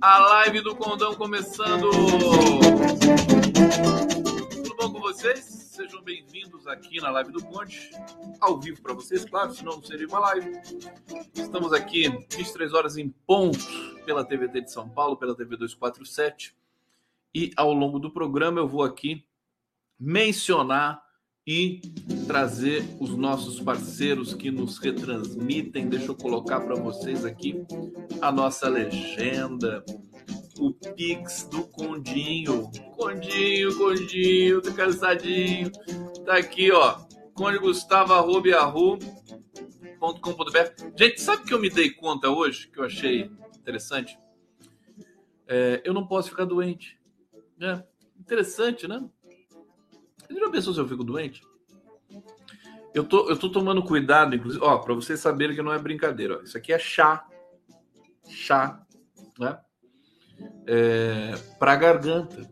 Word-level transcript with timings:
A 0.00 0.18
live 0.18 0.60
do 0.60 0.74
Condão 0.76 1.14
começando. 1.14 1.90
Tudo 4.52 4.76
bom 4.76 4.92
com 4.92 5.00
vocês? 5.00 5.44
Sejam 5.44 6.02
bem-vindos 6.02 6.66
aqui 6.66 7.00
na 7.00 7.10
live 7.10 7.32
do 7.32 7.44
Conde, 7.44 7.90
ao 8.40 8.60
vivo 8.60 8.82
para 8.82 8.92
vocês, 8.92 9.24
claro, 9.24 9.54
senão 9.54 9.76
não 9.76 9.82
seria 9.82 10.06
uma 10.06 10.18
live. 10.20 10.52
Estamos 11.34 11.72
aqui 11.72 12.08
23 12.08 12.74
horas 12.74 12.96
em 12.96 13.08
ponto 13.26 13.58
pela 14.04 14.24
TVT 14.24 14.62
de 14.62 14.72
São 14.72 14.88
Paulo, 14.88 15.16
pela 15.16 15.34
TV 15.34 15.56
247. 15.56 16.54
E 17.34 17.52
ao 17.56 17.72
longo 17.72 17.98
do 17.98 18.10
programa 18.10 18.60
eu 18.60 18.68
vou 18.68 18.82
aqui 18.82 19.24
mencionar 19.98 21.02
e 21.46 21.80
trazer 22.26 22.84
os 23.00 23.10
nossos 23.10 23.60
parceiros 23.60 24.34
que 24.34 24.50
nos 24.50 24.78
retransmitem. 24.78 25.88
Deixa 25.88 26.06
eu 26.06 26.14
colocar 26.14 26.60
para 26.60 26.76
vocês 26.76 27.24
aqui 27.24 27.64
a 28.20 28.30
nossa 28.30 28.68
legenda, 28.68 29.84
o 30.58 30.72
Pix 30.72 31.48
do 31.50 31.64
Condinho. 31.64 32.70
Condinho, 32.96 33.76
Condinho, 33.76 34.62
tô 34.62 34.72
cansadinho. 34.72 35.70
Tá 36.24 36.36
aqui, 36.36 36.70
ó. 36.70 36.98
Conde 37.34 37.58
Gustavo, 37.58 38.12
Gente, 40.96 41.20
sabe 41.20 41.44
que 41.44 41.54
eu 41.54 41.58
me 41.58 41.70
dei 41.70 41.90
conta 41.90 42.28
hoje, 42.28 42.68
que 42.68 42.78
eu 42.78 42.84
achei 42.84 43.30
interessante? 43.58 44.18
É, 45.48 45.80
eu 45.84 45.94
não 45.94 46.06
posso 46.06 46.30
ficar 46.30 46.44
doente. 46.44 46.98
É, 47.60 47.82
interessante, 48.18 48.86
né? 48.86 49.02
Você 50.30 50.38
já 50.38 50.50
pensou 50.50 50.72
se 50.72 50.80
eu 50.80 50.88
fico 50.88 51.02
doente? 51.02 51.42
Eu 52.94 53.04
tô, 53.04 53.28
eu 53.28 53.36
tô 53.36 53.50
tomando 53.50 53.82
cuidado, 53.82 54.34
inclusive, 54.34 54.64
ó, 54.64 54.78
para 54.78 54.94
vocês 54.94 55.18
saberem 55.18 55.54
que 55.56 55.62
não 55.62 55.72
é 55.72 55.78
brincadeira. 55.78 56.38
Ó, 56.38 56.42
isso 56.42 56.56
aqui 56.56 56.72
é 56.72 56.78
chá. 56.78 57.26
Chá, 58.28 58.80
né? 59.38 59.58
É, 60.66 61.34
para 61.58 61.76
garganta. 61.76 62.48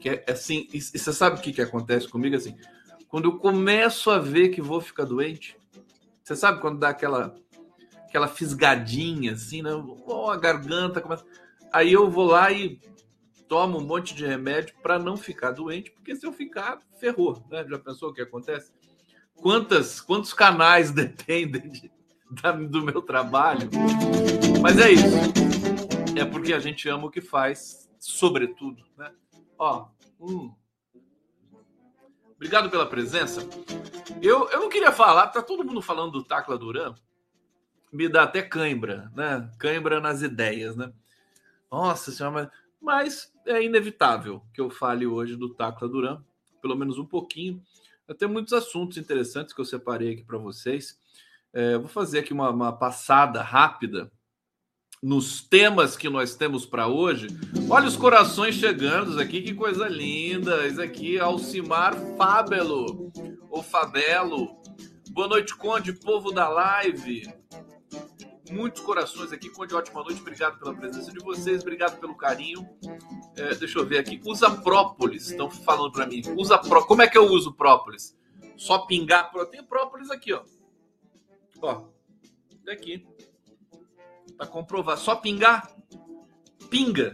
Que 0.00 0.10
é 0.10 0.24
assim, 0.28 0.66
e, 0.72 0.78
e 0.78 0.80
você 0.80 1.12
sabe 1.12 1.38
o 1.38 1.42
que, 1.42 1.52
que 1.52 1.62
acontece 1.62 2.08
comigo 2.08 2.34
assim? 2.34 2.56
Quando 3.08 3.26
eu 3.28 3.38
começo 3.38 4.10
a 4.10 4.18
ver 4.18 4.48
que 4.48 4.62
vou 4.62 4.80
ficar 4.80 5.04
doente, 5.04 5.56
você 6.22 6.34
sabe 6.34 6.60
quando 6.60 6.78
dá 6.78 6.88
aquela 6.88 7.34
aquela 8.06 8.26
fisgadinha 8.26 9.32
assim, 9.32 9.62
né? 9.62 9.70
Oh, 10.06 10.30
a 10.30 10.36
garganta 10.36 11.00
começa. 11.00 11.24
Aí 11.72 11.92
eu 11.92 12.10
vou 12.10 12.26
lá 12.26 12.50
e 12.50 12.80
toma 13.50 13.78
um 13.78 13.84
monte 13.84 14.14
de 14.14 14.24
remédio 14.24 14.76
para 14.80 14.96
não 14.96 15.16
ficar 15.16 15.50
doente, 15.50 15.90
porque 15.90 16.14
se 16.14 16.24
eu 16.24 16.32
ficar, 16.32 16.78
ferrou. 17.00 17.44
Né? 17.50 17.66
Já 17.68 17.80
pensou 17.80 18.10
o 18.10 18.14
que 18.14 18.22
acontece? 18.22 18.72
Quantas, 19.34 20.00
quantos 20.00 20.32
canais 20.32 20.92
dependem 20.94 21.68
de, 21.68 21.90
da, 22.30 22.52
do 22.52 22.80
meu 22.80 23.02
trabalho? 23.02 23.68
Mas 24.62 24.78
é 24.78 24.92
isso. 24.92 25.16
É 26.16 26.24
porque 26.24 26.52
a 26.52 26.60
gente 26.60 26.88
ama 26.88 27.08
o 27.08 27.10
que 27.10 27.20
faz, 27.20 27.90
sobretudo. 27.98 28.84
Né? 28.96 29.12
Ó, 29.58 29.88
hum. 30.20 30.54
Obrigado 32.36 32.70
pela 32.70 32.86
presença. 32.86 33.40
Eu, 34.22 34.48
eu 34.50 34.60
não 34.60 34.68
queria 34.68 34.92
falar, 34.92 35.26
tá 35.26 35.42
todo 35.42 35.64
mundo 35.64 35.82
falando 35.82 36.12
do 36.12 36.22
Tacla 36.22 36.56
Duran. 36.56 36.94
Me 37.92 38.08
dá 38.08 38.22
até 38.22 38.42
cãibra, 38.42 39.10
né? 39.12 39.50
Cãibra 39.58 40.00
nas 40.00 40.22
ideias, 40.22 40.76
né? 40.76 40.92
Nossa 41.68 42.12
senhora, 42.12 42.32
mas 42.32 42.60
mas 42.80 43.32
é 43.46 43.62
inevitável 43.62 44.42
que 44.54 44.60
eu 44.60 44.70
fale 44.70 45.06
hoje 45.06 45.36
do 45.36 45.54
Tacla 45.54 45.88
Duran, 45.88 46.22
pelo 46.62 46.76
menos 46.76 46.98
um 46.98 47.04
pouquinho. 47.04 47.62
Tenho 48.18 48.30
muitos 48.30 48.52
assuntos 48.52 48.96
interessantes 48.96 49.54
que 49.54 49.60
eu 49.60 49.64
separei 49.64 50.12
aqui 50.12 50.24
para 50.24 50.38
vocês. 50.38 50.98
É, 51.52 51.76
vou 51.78 51.88
fazer 51.88 52.20
aqui 52.20 52.32
uma, 52.32 52.50
uma, 52.50 52.72
passada 52.72 53.42
rápida 53.42 54.10
nos 55.02 55.40
temas 55.40 55.96
que 55.96 56.08
nós 56.08 56.34
temos 56.34 56.66
para 56.66 56.88
hoje. 56.88 57.28
Olha 57.68 57.86
os 57.86 57.96
corações 57.96 58.54
chegando 58.54 59.20
aqui, 59.20 59.42
que 59.42 59.54
coisa 59.54 59.88
linda! 59.88 60.66
Isso 60.66 60.80
aqui, 60.80 61.18
Alcimar 61.18 61.94
Fábelo, 62.16 63.12
ou 63.48 63.62
Fabelo. 63.62 64.60
Boa 65.10 65.28
noite, 65.28 65.56
Conde, 65.56 65.92
povo 65.92 66.30
da 66.30 66.48
live 66.48 67.22
muitos 68.50 68.82
corações 68.82 69.32
aqui. 69.32 69.48
Conde, 69.50 69.74
ótima 69.74 70.02
noite. 70.02 70.20
Obrigado 70.20 70.58
pela 70.58 70.74
presença 70.74 71.12
de 71.12 71.18
vocês, 71.20 71.62
obrigado 71.62 71.98
pelo 71.98 72.16
carinho. 72.16 72.68
É, 73.36 73.54
deixa 73.54 73.78
eu 73.78 73.86
ver 73.86 73.98
aqui. 73.98 74.20
Usa 74.24 74.50
própolis. 74.50 75.30
Estão 75.30 75.50
falando 75.50 75.92
para 75.92 76.06
mim. 76.06 76.22
Usa 76.36 76.58
pró... 76.58 76.82
Como 76.84 77.02
é 77.02 77.08
que 77.08 77.16
eu 77.16 77.24
uso 77.24 77.52
própolis? 77.52 78.16
Só 78.56 78.78
pingar. 78.78 79.30
Tem 79.50 79.62
própolis 79.62 80.10
aqui, 80.10 80.32
ó. 80.32 80.42
Ó. 81.62 81.84
Daqui. 82.64 83.06
Para 84.36 84.46
comprovar. 84.46 84.98
Só 84.98 85.16
pingar. 85.16 85.74
Pinga. 86.68 87.12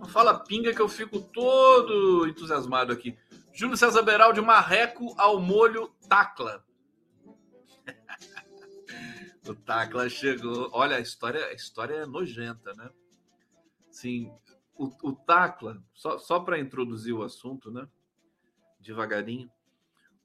Não 0.00 0.08
fala 0.08 0.38
pinga 0.38 0.72
que 0.72 0.80
eu 0.80 0.88
fico 0.88 1.20
todo 1.20 2.26
entusiasmado 2.26 2.92
aqui. 2.92 3.16
Júlio 3.52 3.76
César 3.76 4.02
Beraldi, 4.02 4.40
marreco 4.40 5.14
ao 5.18 5.38
molho 5.40 5.90
tacla. 6.08 6.64
O 9.46 9.54
Tacla 9.54 10.08
chegou. 10.08 10.68
Olha, 10.72 10.96
a 10.96 11.00
história, 11.00 11.46
a 11.46 11.52
história 11.52 11.94
é 11.94 12.06
nojenta, 12.06 12.74
né? 12.74 12.90
Sim, 13.90 14.32
o, 14.76 14.90
o 15.02 15.12
Tacla, 15.12 15.82
só, 15.94 16.18
só 16.18 16.40
para 16.40 16.58
introduzir 16.58 17.12
o 17.14 17.22
assunto, 17.22 17.70
né? 17.70 17.88
Devagarinho. 18.78 19.50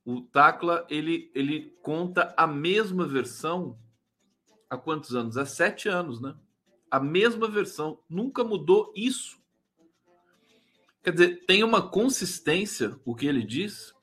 O 0.05 0.21
Tacla, 0.21 0.85
ele, 0.89 1.31
ele 1.33 1.75
conta 1.81 2.33
a 2.37 2.45
mesma 2.45 3.07
versão 3.07 3.77
há 4.69 4.77
quantos 4.77 5.15
anos? 5.15 5.37
Há 5.37 5.45
sete 5.45 5.89
anos, 5.89 6.21
né? 6.21 6.35
A 6.91 6.99
mesma 6.99 7.49
versão. 7.49 7.99
Nunca 8.09 8.43
mudou 8.43 8.93
isso. 8.95 9.39
Quer 11.03 11.11
dizer, 11.11 11.45
tem 11.45 11.63
uma 11.63 11.87
consistência, 11.87 12.99
o 13.03 13.15
que 13.15 13.25
ele 13.25 13.43
diz, 13.43 13.93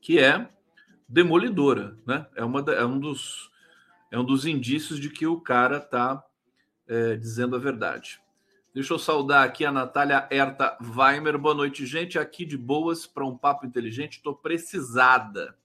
que 0.00 0.18
é 0.18 0.48
demolidora, 1.08 1.96
né? 2.06 2.26
É, 2.34 2.44
uma, 2.44 2.60
é 2.72 2.84
um 2.84 2.98
dos 2.98 3.50
é 4.14 4.18
um 4.18 4.24
dos 4.24 4.46
indícios 4.46 5.00
de 5.00 5.10
que 5.10 5.26
o 5.26 5.40
cara 5.40 5.78
está 5.78 6.24
é, 6.86 7.16
dizendo 7.16 7.56
a 7.56 7.58
verdade. 7.58 8.20
Deixa 8.72 8.94
eu 8.94 8.98
saudar 8.98 9.44
aqui 9.44 9.64
a 9.64 9.72
Natália 9.72 10.28
Herta 10.30 10.78
Weimer. 10.80 11.36
Boa 11.36 11.52
noite, 11.52 11.84
gente. 11.84 12.16
Aqui 12.16 12.44
de 12.44 12.56
boas 12.56 13.08
para 13.08 13.26
um 13.26 13.36
papo 13.36 13.66
inteligente. 13.66 14.18
Estou 14.18 14.32
precisada. 14.32 15.58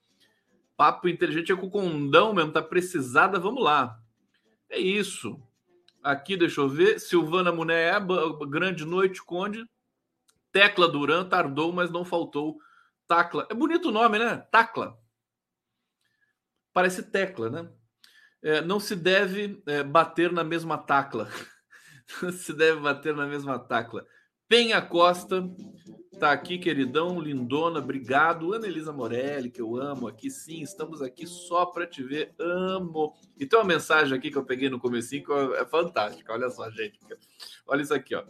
Papo 0.75 1.07
inteligente 1.07 1.51
é 1.51 1.55
com 1.55 1.67
o 1.67 1.69
condão 1.69 2.33
mesmo, 2.33 2.51
tá 2.51 2.59
precisada. 2.59 3.39
Vamos 3.39 3.63
lá. 3.63 4.01
É 4.67 4.79
isso. 4.79 5.39
Aqui, 6.01 6.35
deixa 6.35 6.59
eu 6.59 6.67
ver. 6.67 6.99
Silvana 6.99 7.51
Muné, 7.51 7.91
grande 8.49 8.83
noite, 8.83 9.23
Conde. 9.23 9.63
Tecla 10.51 10.87
Duran 10.87 11.23
tardou, 11.29 11.71
mas 11.71 11.91
não 11.91 12.03
faltou. 12.03 12.57
Tacla. 13.07 13.45
É 13.47 13.53
bonito 13.53 13.89
o 13.89 13.91
nome, 13.91 14.17
né? 14.17 14.37
Tacla. 14.49 14.97
Parece 16.73 17.03
tecla, 17.03 17.51
né? 17.51 17.69
É, 18.41 18.61
não 18.61 18.79
se 18.79 18.95
deve 18.95 19.61
é, 19.65 19.83
bater 19.83 20.31
na 20.31 20.43
mesma 20.43 20.77
tacla. 20.77 21.29
Não 22.23 22.31
se 22.31 22.51
deve 22.53 22.79
bater 22.79 23.15
na 23.15 23.27
mesma 23.27 23.59
tacla. 23.59 24.03
Penha 24.47 24.81
Costa 24.81 25.47
tá 26.19 26.31
aqui, 26.31 26.57
queridão, 26.57 27.19
lindona, 27.19 27.79
obrigado. 27.79 28.51
Ana 28.51 28.67
Elisa 28.67 28.91
Morelli, 28.91 29.49
que 29.49 29.61
eu 29.61 29.75
amo 29.77 30.07
aqui, 30.07 30.29
sim, 30.29 30.61
estamos 30.61 31.01
aqui 31.01 31.25
só 31.25 31.67
para 31.67 31.87
te 31.87 32.03
ver, 32.03 32.33
amo. 32.37 33.13
E 33.37 33.45
tem 33.45 33.57
uma 33.57 33.65
mensagem 33.65 34.17
aqui 34.17 34.29
que 34.29 34.37
eu 34.37 34.43
peguei 34.43 34.69
no 34.69 34.79
comecinho 34.79 35.23
que 35.23 35.31
é 35.31 35.65
fantástica, 35.65 36.33
olha 36.33 36.49
só, 36.49 36.69
gente. 36.69 36.99
Olha 37.65 37.81
isso 37.81 37.93
aqui, 37.93 38.13
ó. 38.13 38.23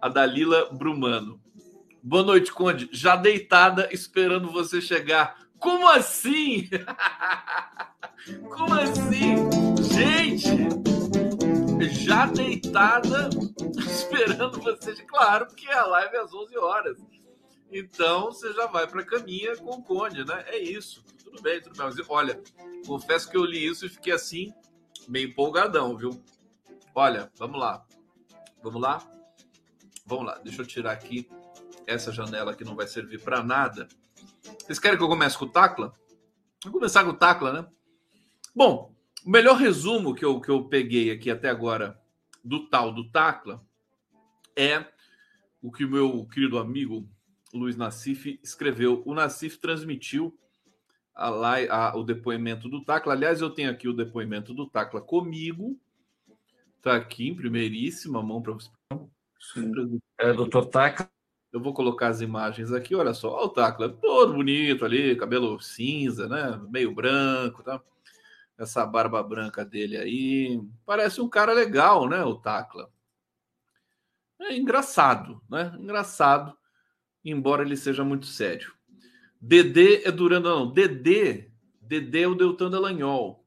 A 0.00 0.08
Dalila 0.08 0.74
Brumano. 0.74 1.40
Boa 2.02 2.22
noite, 2.22 2.52
Conde. 2.52 2.88
Já 2.90 3.14
deitada, 3.14 3.88
esperando 3.92 4.50
você 4.50 4.80
chegar. 4.80 5.38
Como 5.58 5.88
assim? 5.88 6.68
Como 8.50 8.74
assim? 8.74 9.36
Gente, 9.94 10.66
já 12.04 12.26
deitada, 12.26 13.30
esperando 13.78 14.60
você. 14.60 14.94
Claro, 15.04 15.46
porque 15.46 15.70
a 15.70 15.86
live 15.86 16.16
é 16.16 16.20
às 16.20 16.34
11 16.34 16.58
horas. 16.58 16.98
Então 17.70 18.26
você 18.26 18.52
já 18.52 18.66
vai 18.66 18.86
para 18.86 19.02
a 19.02 19.06
caminha 19.06 19.56
com 19.56 19.70
o 19.70 19.82
Conde, 19.82 20.24
né? 20.24 20.44
É 20.48 20.58
isso. 20.58 21.04
Tudo 21.22 21.40
bem, 21.40 21.60
tudo 21.60 21.76
bem. 21.76 21.86
Mas 21.86 21.96
olha, 22.08 22.42
confesso 22.84 23.30
que 23.30 23.36
eu 23.36 23.44
li 23.44 23.64
isso 23.64 23.86
e 23.86 23.88
fiquei 23.88 24.12
assim, 24.12 24.52
meio 25.08 25.28
empolgadão, 25.28 25.96
viu? 25.96 26.20
Olha, 26.94 27.30
vamos 27.36 27.60
lá. 27.60 27.84
Vamos 28.62 28.80
lá? 28.80 28.98
Vamos 30.04 30.26
lá. 30.26 30.38
Deixa 30.42 30.62
eu 30.62 30.66
tirar 30.66 30.92
aqui 30.92 31.28
essa 31.86 32.10
janela 32.10 32.54
que 32.54 32.64
não 32.64 32.74
vai 32.74 32.88
servir 32.88 33.20
para 33.20 33.42
nada. 33.42 33.86
Vocês 34.64 34.78
querem 34.78 34.98
que 34.98 35.04
eu 35.04 35.08
comece 35.08 35.38
com 35.38 35.44
o 35.44 35.50
Tacla? 35.50 35.92
Vou 36.64 36.72
começar 36.72 37.04
com 37.04 37.10
o 37.10 37.16
Tacla, 37.16 37.52
né? 37.52 37.75
Bom, 38.56 38.90
o 39.22 39.28
melhor 39.28 39.58
resumo 39.58 40.14
que 40.14 40.24
eu, 40.24 40.40
que 40.40 40.48
eu 40.48 40.64
peguei 40.64 41.10
aqui 41.10 41.30
até 41.30 41.50
agora 41.50 42.00
do 42.42 42.66
tal 42.70 42.90
do 42.90 43.10
Tacla 43.10 43.62
é 44.56 44.82
o 45.60 45.70
que 45.70 45.84
o 45.84 45.90
meu 45.90 46.24
querido 46.24 46.58
amigo 46.58 47.06
Luiz 47.52 47.76
Nassif 47.76 48.40
escreveu. 48.42 49.02
O 49.04 49.12
Nassif 49.12 49.58
transmitiu 49.58 50.34
a, 51.14 51.28
a, 51.28 51.96
o 51.98 52.02
depoimento 52.02 52.66
do 52.66 52.82
Tacla. 52.82 53.12
Aliás, 53.12 53.42
eu 53.42 53.50
tenho 53.50 53.70
aqui 53.70 53.88
o 53.88 53.92
depoimento 53.92 54.54
do 54.54 54.66
Tacla 54.66 55.02
comigo. 55.02 55.78
Está 56.78 56.96
aqui 56.96 57.28
em 57.28 57.36
primeiríssima 57.36 58.22
mão 58.22 58.40
para 58.40 58.54
você. 58.54 58.70
É, 60.18 60.32
doutor 60.32 60.64
Tacla. 60.64 61.10
Eu 61.52 61.60
vou 61.60 61.74
colocar 61.74 62.08
as 62.08 62.22
imagens 62.22 62.72
aqui, 62.72 62.94
olha 62.94 63.12
só. 63.12 63.34
Olha 63.34 63.44
o 63.44 63.50
Tacla, 63.50 63.90
todo 63.90 64.32
bonito 64.32 64.82
ali, 64.82 65.14
cabelo 65.14 65.60
cinza, 65.60 66.26
né? 66.26 66.58
Meio 66.70 66.94
branco, 66.94 67.62
tá? 67.62 67.82
Essa 68.58 68.86
barba 68.86 69.22
branca 69.22 69.64
dele 69.64 69.96
aí. 69.96 70.60
Parece 70.84 71.20
um 71.20 71.28
cara 71.28 71.52
legal, 71.52 72.08
né? 72.08 72.24
O 72.24 72.36
Tacla. 72.36 72.90
É 74.40 74.56
engraçado, 74.56 75.40
né? 75.48 75.74
Engraçado, 75.78 76.56
embora 77.24 77.62
ele 77.62 77.76
seja 77.76 78.04
muito 78.04 78.26
sério. 78.26 78.72
Dedê 79.40 80.02
é 80.04 80.10
Durando, 80.10 80.48
não. 80.48 80.72
Dedê, 80.72 81.50
Dedê 81.80 82.22
é 82.22 82.28
o 82.28 82.34
Deltan 82.34 82.70
Dallagnol. 82.70 83.44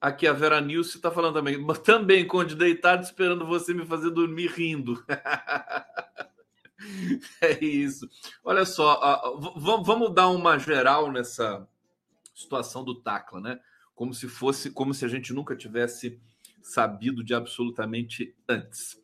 Aqui 0.00 0.26
a 0.26 0.32
Vera 0.32 0.60
Nilce 0.60 0.96
está 0.96 1.10
falando 1.10 1.34
também. 1.34 1.58
Mas 1.58 1.78
também, 1.78 2.26
Conde, 2.26 2.54
deitado 2.54 3.02
esperando 3.02 3.46
você 3.46 3.72
me 3.72 3.86
fazer 3.86 4.10
dormir 4.10 4.48
rindo. 4.48 5.02
é 7.40 7.64
isso. 7.64 8.08
Olha 8.44 8.66
só, 8.66 9.38
vamos 9.56 10.14
dar 10.14 10.28
uma 10.28 10.58
geral 10.58 11.10
nessa 11.10 11.66
situação 12.34 12.84
do 12.84 13.00
Tacla, 13.00 13.40
né? 13.40 13.60
Como 13.94 14.12
se 14.12 14.28
fosse, 14.28 14.70
como 14.70 14.92
se 14.92 15.04
a 15.04 15.08
gente 15.08 15.32
nunca 15.32 15.54
tivesse 15.54 16.20
sabido 16.62 17.22
de 17.22 17.34
absolutamente 17.34 18.34
antes. 18.48 19.00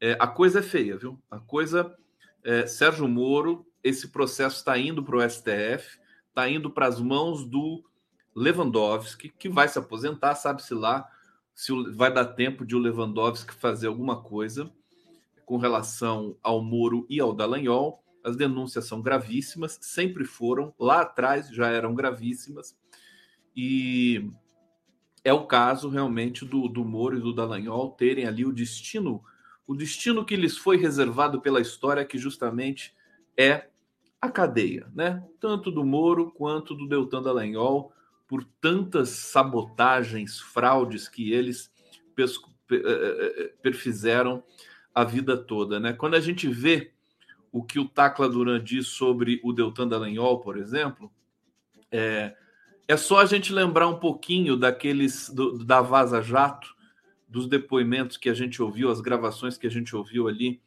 É, 0.00 0.16
a 0.18 0.26
coisa 0.26 0.60
é 0.60 0.62
feia, 0.62 0.96
viu? 0.96 1.20
A 1.30 1.38
coisa. 1.38 1.96
É, 2.42 2.66
Sérgio 2.66 3.06
Moro 3.06 3.66
esse 3.82 4.08
processo 4.08 4.56
está 4.56 4.78
indo 4.78 5.02
para 5.02 5.16
o 5.16 5.28
STF, 5.28 5.98
está 6.28 6.48
indo 6.48 6.70
para 6.70 6.86
as 6.86 7.00
mãos 7.00 7.44
do 7.44 7.82
Lewandowski, 8.34 9.30
que 9.30 9.48
vai 9.48 9.68
se 9.68 9.78
aposentar, 9.78 10.34
sabe-se 10.34 10.74
lá 10.74 11.08
se 11.54 11.72
vai 11.92 12.12
dar 12.12 12.24
tempo 12.24 12.64
de 12.64 12.74
o 12.74 12.78
Lewandowski 12.78 13.52
fazer 13.52 13.88
alguma 13.88 14.22
coisa 14.22 14.70
com 15.44 15.58
relação 15.58 16.36
ao 16.42 16.62
Moro 16.62 17.06
e 17.08 17.20
ao 17.20 17.34
Dallagnol. 17.34 18.02
As 18.22 18.36
denúncias 18.36 18.86
são 18.86 19.02
gravíssimas, 19.02 19.78
sempre 19.80 20.24
foram, 20.24 20.74
lá 20.78 21.00
atrás 21.00 21.48
já 21.48 21.68
eram 21.68 21.94
gravíssimas, 21.94 22.76
e 23.62 24.30
é 25.22 25.34
o 25.34 25.46
caso 25.46 25.90
realmente 25.90 26.46
do, 26.46 26.66
do 26.66 26.82
Moro 26.82 27.18
e 27.18 27.20
do 27.20 27.34
Dallagnol 27.34 27.90
terem 27.90 28.24
ali 28.24 28.42
o 28.46 28.52
destino, 28.54 29.22
o 29.66 29.74
destino 29.74 30.24
que 30.24 30.34
lhes 30.34 30.56
foi 30.56 30.78
reservado 30.78 31.42
pela 31.42 31.60
história, 31.60 32.06
que 32.06 32.16
justamente 32.16 32.94
é 33.36 33.68
a 34.18 34.30
cadeia, 34.30 34.90
né? 34.94 35.22
Tanto 35.38 35.70
do 35.70 35.84
Moro 35.84 36.30
quanto 36.30 36.74
do 36.74 36.88
Deltan 36.88 37.22
Dallagnol, 37.22 37.92
por 38.26 38.44
tantas 38.62 39.10
sabotagens, 39.10 40.40
fraudes 40.40 41.06
que 41.06 41.30
eles 41.30 41.70
eh, 42.16 42.24
eh, 42.72 43.34
eh, 43.36 43.54
perfizeram 43.60 44.42
a 44.94 45.04
vida 45.04 45.36
toda, 45.36 45.78
né? 45.78 45.92
Quando 45.92 46.14
a 46.14 46.20
gente 46.20 46.48
vê 46.48 46.92
o 47.52 47.62
que 47.62 47.78
o 47.78 47.86
Tacla 47.86 48.26
Duran 48.26 48.64
diz 48.64 48.86
sobre 48.86 49.38
o 49.44 49.52
Deltan 49.52 49.86
Dallagnol, 49.86 50.40
por 50.40 50.56
exemplo, 50.56 51.12
é, 51.90 52.34
é 52.90 52.96
só 52.96 53.20
a 53.20 53.26
gente 53.26 53.52
lembrar 53.52 53.88
um 53.88 53.98
pouquinho 53.98 54.56
daqueles 54.56 55.30
do, 55.30 55.64
da 55.64 55.80
Vaza 55.80 56.20
Jato, 56.20 56.74
dos 57.28 57.46
depoimentos 57.46 58.16
que 58.16 58.28
a 58.28 58.34
gente 58.34 58.60
ouviu, 58.60 58.90
as 58.90 59.00
gravações 59.00 59.56
que 59.56 59.66
a 59.66 59.70
gente 59.70 59.94
ouviu 59.94 60.26
ali 60.26 60.60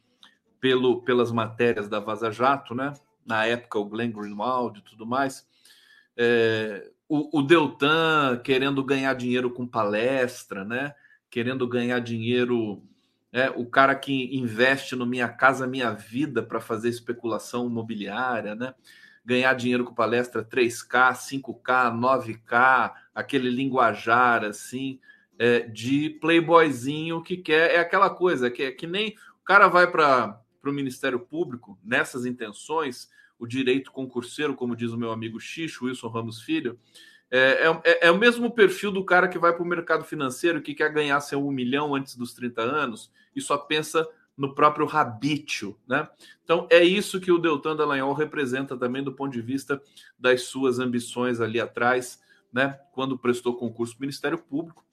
pelo, 0.58 1.02
pelas 1.02 1.30
matérias 1.30 1.88
da 1.88 2.00
Vaza 2.00 2.30
Jato, 2.30 2.74
né? 2.74 2.94
na 3.26 3.46
época 3.46 3.78
o 3.78 3.84
Glenn 3.84 4.10
Greenwald 4.10 4.78
e 4.78 4.82
tudo 4.82 5.06
mais. 5.06 5.46
É, 6.16 6.90
o, 7.08 7.40
o, 7.40 7.42
Deltan 7.42 8.40
querendo 8.42 8.82
ganhar 8.84 9.14
dinheiro 9.14 9.50
com 9.50 9.66
palestra, 9.66 10.64
né? 10.64 10.94
Querendo 11.30 11.66
ganhar 11.66 11.98
dinheiro, 12.00 12.82
é, 13.32 13.50
o 13.50 13.66
cara 13.66 13.94
que 13.94 14.36
investe 14.36 14.94
no 14.94 15.06
Minha 15.06 15.28
Casa 15.28 15.66
Minha 15.66 15.92
Vida 15.92 16.42
para 16.42 16.60
fazer 16.60 16.88
especulação 16.88 17.66
imobiliária, 17.66 18.54
né? 18.54 18.74
Ganhar 19.24 19.54
dinheiro 19.54 19.84
com 19.84 19.94
palestra 19.94 20.44
3K, 20.44 21.12
5K, 21.12 21.92
9K, 21.98 22.92
aquele 23.14 23.48
linguajar 23.48 24.44
assim, 24.44 25.00
é, 25.38 25.60
de 25.60 26.10
playboyzinho 26.20 27.22
que 27.22 27.36
quer, 27.36 27.74
é 27.74 27.78
aquela 27.78 28.10
coisa 28.10 28.50
que, 28.50 28.62
é 28.62 28.70
que 28.70 28.86
nem 28.86 29.14
o 29.40 29.44
cara 29.44 29.68
vai 29.68 29.90
para 29.90 30.40
o 30.64 30.72
Ministério 30.72 31.18
Público 31.18 31.78
nessas 31.82 32.26
intenções, 32.26 33.08
o 33.38 33.46
direito 33.46 33.90
concurseiro, 33.90 34.54
como 34.54 34.76
diz 34.76 34.90
o 34.92 34.98
meu 34.98 35.10
amigo 35.10 35.40
Xixo, 35.40 35.86
Wilson 35.86 36.08
Ramos 36.08 36.42
Filho, 36.42 36.78
é, 37.30 37.66
é, 37.84 38.06
é 38.06 38.10
o 38.10 38.18
mesmo 38.18 38.50
perfil 38.50 38.92
do 38.92 39.04
cara 39.04 39.26
que 39.26 39.38
vai 39.38 39.52
para 39.52 39.62
o 39.62 39.66
mercado 39.66 40.04
financeiro 40.04 40.62
que 40.62 40.74
quer 40.74 40.92
ganhar 40.92 41.20
seu 41.20 41.44
um 41.44 41.50
milhão 41.50 41.94
antes 41.94 42.16
dos 42.16 42.32
30 42.32 42.62
anos 42.62 43.10
e 43.34 43.40
só 43.40 43.58
pensa 43.58 44.06
no 44.36 44.54
próprio 44.54 44.86
rabítio, 44.86 45.78
né? 45.86 46.08
Então 46.42 46.66
é 46.70 46.82
isso 46.82 47.20
que 47.20 47.30
o 47.30 47.38
Deltan 47.38 47.76
Dallagnol 47.76 48.12
representa 48.14 48.76
também 48.76 49.02
do 49.02 49.12
ponto 49.12 49.32
de 49.32 49.40
vista 49.40 49.80
das 50.18 50.42
suas 50.42 50.78
ambições 50.78 51.40
ali 51.40 51.60
atrás, 51.60 52.20
né? 52.52 52.78
Quando 52.92 53.18
prestou 53.18 53.56
concurso 53.56 53.94
para 53.94 54.02
o 54.02 54.06
Ministério 54.06 54.38
Público, 54.38 54.84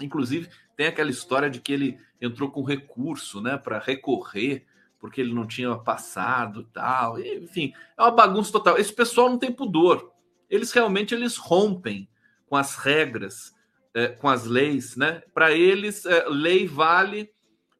inclusive 0.00 0.48
tem 0.76 0.86
aquela 0.86 1.10
história 1.10 1.50
de 1.50 1.60
que 1.60 1.72
ele 1.72 1.98
entrou 2.20 2.50
com 2.50 2.62
recurso, 2.62 3.40
né, 3.40 3.56
para 3.56 3.78
recorrer 3.78 4.66
porque 4.98 5.20
ele 5.20 5.34
não 5.34 5.46
tinha 5.46 5.74
passado 5.76 6.64
tal. 6.72 7.20
Enfim, 7.20 7.72
é 7.96 8.02
uma 8.02 8.10
bagunça 8.10 8.52
total. 8.52 8.78
Esse 8.78 8.92
pessoal 8.92 9.28
não 9.28 9.38
tem 9.38 9.52
pudor. 9.52 10.12
Eles 10.48 10.72
realmente 10.72 11.14
eles 11.14 11.36
rompem 11.36 12.08
com 12.46 12.56
as 12.56 12.76
regras, 12.76 13.52
é, 13.94 14.08
com 14.08 14.28
as 14.28 14.44
leis, 14.44 14.96
né? 14.96 15.22
Para 15.34 15.52
eles, 15.52 16.04
é, 16.06 16.24
lei 16.28 16.66
vale 16.66 17.30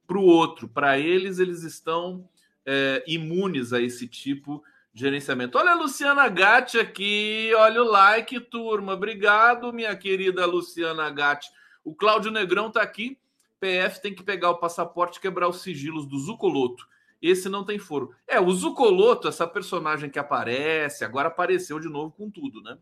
para 0.07 0.19
o 0.19 0.25
outro. 0.25 0.69
Para 0.69 0.99
eles, 0.99 1.39
eles 1.39 1.63
estão 1.63 2.29
é, 2.65 3.03
imunes 3.07 3.73
a 3.73 3.81
esse 3.81 4.07
tipo 4.07 4.63
de 4.93 5.01
gerenciamento. 5.01 5.59
Olha 5.59 5.73
a 5.73 5.75
Luciana 5.75 6.29
Gatti 6.29 6.79
aqui, 6.79 7.51
olha 7.57 7.83
o 7.83 7.91
like, 7.91 8.39
turma. 8.41 8.95
Obrigado, 8.95 9.73
minha 9.73 9.95
querida 9.97 10.47
Luciana 10.47 11.11
Gatti. 11.11 11.51
O 11.85 11.95
Cláudio 11.95 12.31
Negrão 12.31 12.69
está 12.69 12.83
aqui. 12.83 13.19
PF 13.59 14.03
tem 14.03 14.15
que 14.15 14.23
pegar 14.23 14.51
o 14.51 14.59
passaporte 14.59 15.19
e 15.19 15.21
quebrar 15.21 15.49
os 15.49 15.63
sigilos 15.63 16.07
do 16.07 16.19
Zucoloto 16.19 16.87
esse 17.21 17.49
não 17.49 17.65
tem 17.65 17.79
foro. 17.79 18.15
É, 18.27 18.41
o 18.41 18.51
Zucoloto, 18.53 19.29
essa 19.29 19.47
personagem 19.47 20.11
que 20.11 20.19
aparece, 20.19 21.05
agora 21.05 21.29
apareceu 21.29 21.81
de 21.81 21.89
novo 21.89 22.13
com 22.13 22.31
tudo, 22.31 22.63
né? 22.63 22.79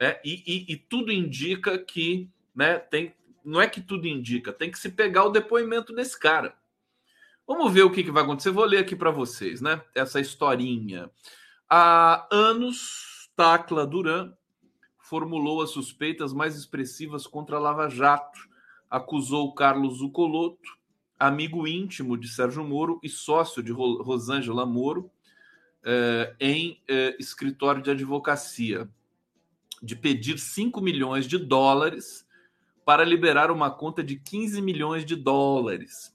É, 0.00 0.20
e, 0.24 0.42
e, 0.46 0.72
e, 0.72 0.76
tudo 0.76 1.12
indica 1.12 1.78
que, 1.78 2.28
né, 2.54 2.78
tem, 2.78 3.14
não 3.44 3.60
é 3.60 3.68
que 3.68 3.80
tudo 3.80 4.06
indica, 4.06 4.52
tem 4.52 4.70
que 4.70 4.78
se 4.78 4.88
pegar 4.90 5.24
o 5.24 5.30
depoimento 5.30 5.94
desse 5.94 6.18
cara. 6.18 6.56
Vamos 7.46 7.72
ver 7.72 7.82
o 7.82 7.90
que, 7.90 8.02
que 8.02 8.10
vai 8.10 8.22
acontecer. 8.22 8.50
Vou 8.50 8.64
ler 8.64 8.78
aqui 8.78 8.96
para 8.96 9.10
vocês, 9.10 9.60
né? 9.60 9.82
Essa 9.94 10.18
historinha. 10.18 11.10
Há 11.68 12.26
anos, 12.30 13.28
Tacla 13.36 13.86
Duran 13.86 14.32
formulou 14.98 15.60
as 15.60 15.70
suspeitas 15.70 16.32
mais 16.32 16.56
expressivas 16.56 17.26
contra 17.26 17.56
a 17.56 17.60
Lava 17.60 17.90
Jato, 17.90 18.48
acusou 18.88 19.54
Carlos 19.54 19.98
Zucoloto 19.98 20.84
amigo 21.18 21.66
íntimo 21.66 22.16
de 22.16 22.28
Sérgio 22.28 22.64
Moro 22.64 23.00
e 23.02 23.08
sócio 23.08 23.62
de 23.62 23.72
Rosângela 23.72 24.66
Moro 24.66 25.10
eh, 25.82 26.34
em 26.40 26.80
eh, 26.88 27.16
escritório 27.18 27.82
de 27.82 27.90
advocacia, 27.90 28.88
de 29.82 29.94
pedir 29.96 30.38
5 30.38 30.80
milhões 30.80 31.26
de 31.26 31.38
dólares 31.38 32.23
para 32.84 33.04
liberar 33.04 33.50
uma 33.50 33.70
conta 33.70 34.02
de 34.02 34.16
15 34.16 34.60
milhões 34.60 35.04
de 35.04 35.16
dólares. 35.16 36.14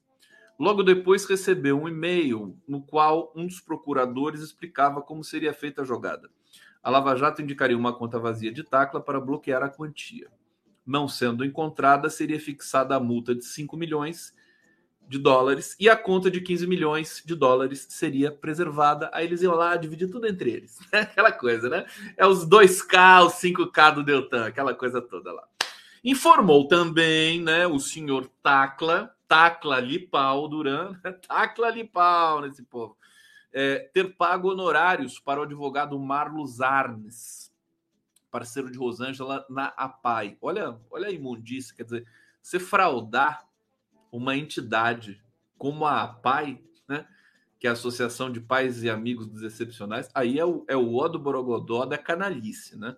Logo 0.59 0.83
depois 0.83 1.25
recebeu 1.25 1.81
um 1.81 1.87
e-mail 1.87 2.57
no 2.67 2.81
qual 2.81 3.31
um 3.35 3.47
dos 3.47 3.61
procuradores 3.61 4.41
explicava 4.41 5.01
como 5.01 5.23
seria 5.23 5.53
feita 5.53 5.81
a 5.81 5.85
jogada. 5.85 6.29
A 6.83 6.89
Lava 6.89 7.15
Jato 7.15 7.41
indicaria 7.41 7.77
uma 7.77 7.93
conta 7.93 8.19
vazia 8.19 8.51
de 8.51 8.63
Tacla 8.63 9.01
para 9.01 9.19
bloquear 9.19 9.63
a 9.63 9.69
quantia. 9.69 10.27
Não 10.85 11.07
sendo 11.07 11.45
encontrada, 11.45 12.09
seria 12.09 12.39
fixada 12.39 12.95
a 12.95 12.99
multa 12.99 13.33
de 13.33 13.45
5 13.45 13.77
milhões 13.77 14.33
de 15.07 15.17
dólares 15.17 15.75
e 15.79 15.89
a 15.89 15.95
conta 15.95 16.29
de 16.29 16.39
15 16.39 16.67
milhões 16.67 17.23
de 17.25 17.35
dólares 17.35 17.87
seria 17.89 18.31
preservada. 18.31 19.09
Aí 19.13 19.25
eles 19.25 19.41
iam 19.41 19.55
lá 19.55 19.75
dividir 19.75 20.09
tudo 20.09 20.27
entre 20.27 20.51
eles. 20.51 20.77
aquela 20.91 21.31
coisa, 21.31 21.67
né? 21.67 21.85
É 22.15 22.25
os 22.27 22.45
2K, 22.47 23.25
os 23.25 23.33
5K 23.33 23.95
do 23.95 24.03
Deltan, 24.03 24.45
aquela 24.45 24.73
coisa 24.73 25.01
toda 25.01 25.31
lá. 25.31 25.47
Informou 26.03 26.67
também, 26.67 27.41
né, 27.41 27.67
o 27.67 27.79
senhor 27.79 28.27
Tacla, 28.41 29.13
Tacla 29.27 29.79
Lipau 29.79 30.47
Duran, 30.47 30.93
Tacla 31.27 31.69
Lipau 31.69 32.41
nesse 32.41 32.63
povo, 32.63 32.97
é, 33.51 33.89
ter 33.93 34.15
pago 34.15 34.49
honorários 34.49 35.19
para 35.19 35.39
o 35.39 35.43
advogado 35.43 35.99
Marlos 35.99 36.61
Arnes, 36.61 37.53
parceiro 38.31 38.71
de 38.71 38.77
Rosângela 38.77 39.45
na 39.49 39.67
APAI. 39.75 40.37
Olha, 40.41 40.79
olha 40.89 41.07
a 41.07 41.11
imundícia, 41.11 41.75
quer 41.75 41.83
dizer, 41.83 42.07
você 42.41 42.59
fraudar 42.59 43.47
uma 44.11 44.37
entidade 44.37 45.21
como 45.57 45.85
a 45.85 46.03
APAI, 46.03 46.63
né, 46.87 47.05
que 47.59 47.67
é 47.67 47.69
a 47.69 47.73
Associação 47.73 48.31
de 48.31 48.39
Pais 48.39 48.83
e 48.83 48.89
Amigos 48.89 49.27
dos 49.27 49.43
Excepcionais, 49.43 50.09
aí 50.15 50.39
é 50.39 50.45
o, 50.45 50.63
é 50.67 50.77
o 50.77 50.95
ó 50.95 51.09
do 51.09 51.19
Borogodó 51.19 51.85
da 51.85 51.97
canalice, 51.97 52.77
né? 52.77 52.95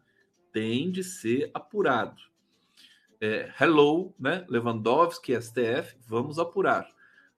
Tem 0.53 0.91
de 0.91 1.03
ser 1.03 1.50
apurado. 1.53 2.30
É, 3.21 3.53
hello, 3.61 4.15
né? 4.19 4.43
Lewandowski, 4.49 5.39
STF, 5.39 5.95
vamos 6.07 6.39
apurar. 6.39 6.89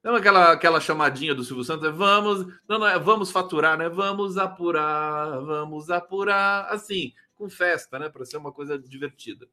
Não 0.02 0.16
aquela, 0.16 0.54
aquela 0.54 0.80
chamadinha 0.80 1.36
do 1.36 1.44
Silvio 1.44 1.66
Santos, 1.66 1.86
é 1.86 1.92
vamos, 1.92 2.48
não, 2.68 2.80
não, 2.80 2.88
é 2.88 2.98
vamos 2.98 3.32
faturar, 3.32 3.78
né? 3.78 3.90
Vamos 3.90 4.38
apurar, 4.38 5.42
vamos 5.42 5.90
apurar, 5.90 6.68
assim, 6.70 7.12
com 7.36 7.50
festa, 7.50 8.00
né? 8.00 8.08
Para 8.08 8.26
ser 8.26 8.38
uma 8.38 8.54
coisa 8.54 8.80
divertida. 8.80 9.46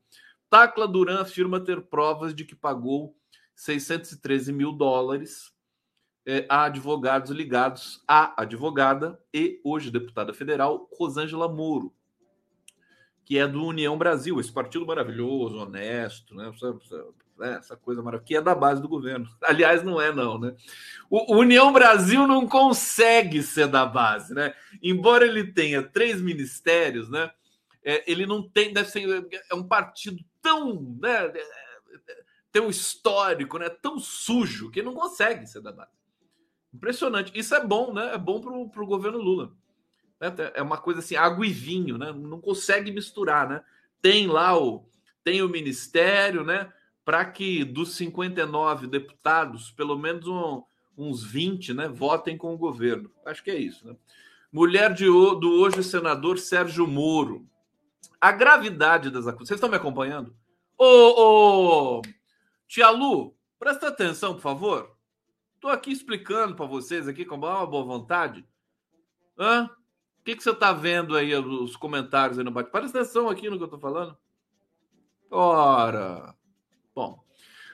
Tacla 0.49 0.87
Duran 0.87 1.21
afirma 1.21 1.59
ter 1.59 1.81
provas 1.83 2.33
de 2.33 2.45
que 2.45 2.55
pagou 2.55 3.17
613 3.57 4.53
mil 4.53 4.73
dólares 4.73 5.53
é, 6.25 6.47
a 6.49 6.65
advogados 6.65 7.33
ligados 7.33 8.03
à 8.07 8.41
advogada 8.41 9.21
e 9.35 9.61
hoje 9.65 9.91
deputada 9.91 10.33
federal 10.33 10.89
Rosângela 10.93 11.49
Moro, 11.49 11.93
que 13.31 13.39
é 13.39 13.47
do 13.47 13.65
União 13.65 13.97
Brasil, 13.97 14.41
esse 14.41 14.51
partido 14.51 14.85
maravilhoso, 14.85 15.57
honesto, 15.57 16.35
né? 16.35 16.53
Essa 17.41 17.77
coisa 17.77 18.03
maravilhosa, 18.03 18.27
que 18.27 18.35
é 18.35 18.43
da 18.43 18.57
base 18.57 18.83
do 18.83 18.89
governo. 18.89 19.25
Aliás, 19.41 19.85
não 19.85 20.01
é, 20.01 20.13
não, 20.13 20.37
né? 20.37 20.53
O 21.09 21.37
União 21.37 21.73
Brasil 21.73 22.27
não 22.27 22.45
consegue 22.49 23.41
ser 23.41 23.69
da 23.69 23.87
base, 23.87 24.35
né? 24.35 24.53
Embora 24.83 25.25
ele 25.25 25.53
tenha 25.53 25.81
três 25.81 26.21
ministérios, 26.21 27.09
né? 27.09 27.31
É, 27.85 28.03
ele 28.11 28.27
não 28.27 28.43
tem, 28.43 28.73
deve 28.73 28.91
ser, 28.91 29.07
é 29.49 29.55
um 29.55 29.63
partido 29.63 30.25
tão, 30.43 30.99
né? 31.01 31.33
Tem 32.51 32.61
um 32.61 32.69
histórico, 32.69 33.61
né? 33.61 33.69
Tão 33.69 33.97
sujo 34.01 34.73
que 34.73 34.83
não 34.83 34.93
consegue 34.93 35.47
ser 35.47 35.61
da 35.61 35.71
base. 35.71 35.93
Impressionante. 36.75 37.31
Isso 37.39 37.55
é 37.55 37.65
bom, 37.65 37.93
né? 37.93 38.13
É 38.13 38.19
bom 38.19 38.41
para 38.41 38.83
o 38.83 38.87
governo 38.87 39.19
Lula. 39.19 39.53
Né? 40.21 40.33
É 40.55 40.63
uma 40.63 40.77
coisa 40.77 41.01
assim, 41.01 41.17
água 41.17 41.47
e 41.47 41.51
vinho, 41.51 41.97
né? 41.97 42.13
Não 42.13 42.41
consegue 42.41 42.93
misturar, 42.93 43.49
né? 43.49 43.63
Tem 44.03 44.27
lá 44.27 44.59
o 44.59 44.85
tem 45.23 45.43
o 45.43 45.49
ministério, 45.49 46.45
né? 46.45 46.73
Para 47.05 47.25
que 47.25 47.65
dos 47.65 47.95
59 47.95 48.87
deputados, 48.87 49.71
pelo 49.71 49.99
menos 49.99 50.27
um, 50.27 50.63
uns 50.97 51.25
20, 51.25 51.75
né, 51.75 51.89
votem 51.89 52.37
com 52.37 52.55
o 52.55 52.59
governo. 52.59 53.11
Acho 53.25 53.43
que 53.43 53.51
é 53.51 53.59
isso, 53.59 53.87
né? 53.87 53.97
Mulher 54.53 54.93
de, 54.93 55.05
do 55.05 55.61
hoje 55.61 55.83
senador 55.83 56.39
Sérgio 56.39 56.87
Moro. 56.87 57.47
A 58.21 58.33
gravidade 58.33 59.11
das 59.11 59.27
acusações. 59.27 59.49
Vocês 59.49 59.59
estão 59.59 59.71
me 59.71 59.77
acompanhando? 59.77 60.35
Ô, 60.77 61.99
ô, 61.99 62.03
Tia 62.67 62.91
Lu, 62.91 63.35
presta 63.59 63.89
atenção, 63.89 64.35
por 64.35 64.41
favor. 64.41 64.97
Estou 65.55 65.71
aqui 65.71 65.93
explicando 65.93 66.57
para 66.57 66.67
vocês 66.67 67.07
aqui 67.07 67.25
com 67.25 67.37
uma 67.37 67.67
boa 67.67 67.85
vontade. 67.85 68.45
Hã? 69.39 69.71
O 70.21 70.23
que, 70.23 70.37
que 70.37 70.43
você 70.43 70.51
está 70.51 70.71
vendo 70.71 71.17
aí, 71.17 71.35
os 71.35 71.77
comentários 71.77 72.39
aí 72.39 72.45
no 72.45 72.51
bate? 72.51 72.71
Presta 72.71 73.01
atenção 73.01 73.29
aqui 73.31 73.49
no 73.49 73.57
que 73.57 73.63
eu 73.63 73.65
estou 73.65 73.81
falando. 73.81 74.17
Ora. 75.31 76.35
Bom, 76.95 77.25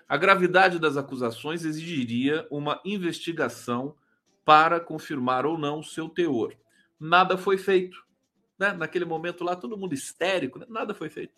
a 0.09 0.17
gravidade 0.17 0.79
das 0.79 0.97
acusações 0.97 1.65
exigiria 1.65 2.47
uma 2.49 2.81
investigação 2.85 3.97
para 4.45 4.79
confirmar 4.79 5.45
ou 5.45 5.59
não 5.59 5.81
o 5.81 5.85
seu 5.85 6.09
teor. 6.09 6.55
Nada 7.00 7.37
foi 7.37 7.59
feito. 7.59 8.07
Né? 8.57 8.73
Naquele 8.73 9.05
momento 9.05 9.43
lá, 9.43 9.57
todo 9.57 9.76
mundo 9.76 9.93
histérico, 9.93 10.61
né? 10.61 10.67
nada 10.69 10.95
foi 10.95 11.11
feito. 11.11 11.35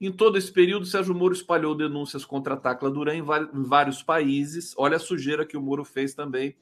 Em 0.00 0.10
todo 0.10 0.36
esse 0.36 0.50
período, 0.50 0.84
Sérgio 0.84 1.14
Moro 1.14 1.32
espalhou 1.32 1.76
denúncias 1.76 2.24
contra 2.24 2.54
a 2.54 2.56
Tacla 2.56 2.90
Duran 2.90 3.14
em 3.14 3.22
vários 3.62 4.02
países. 4.02 4.74
Olha 4.76 4.96
a 4.96 5.00
sujeira 5.00 5.46
que 5.46 5.56
o 5.56 5.62
Moro 5.62 5.84
fez 5.84 6.12
também, 6.12 6.56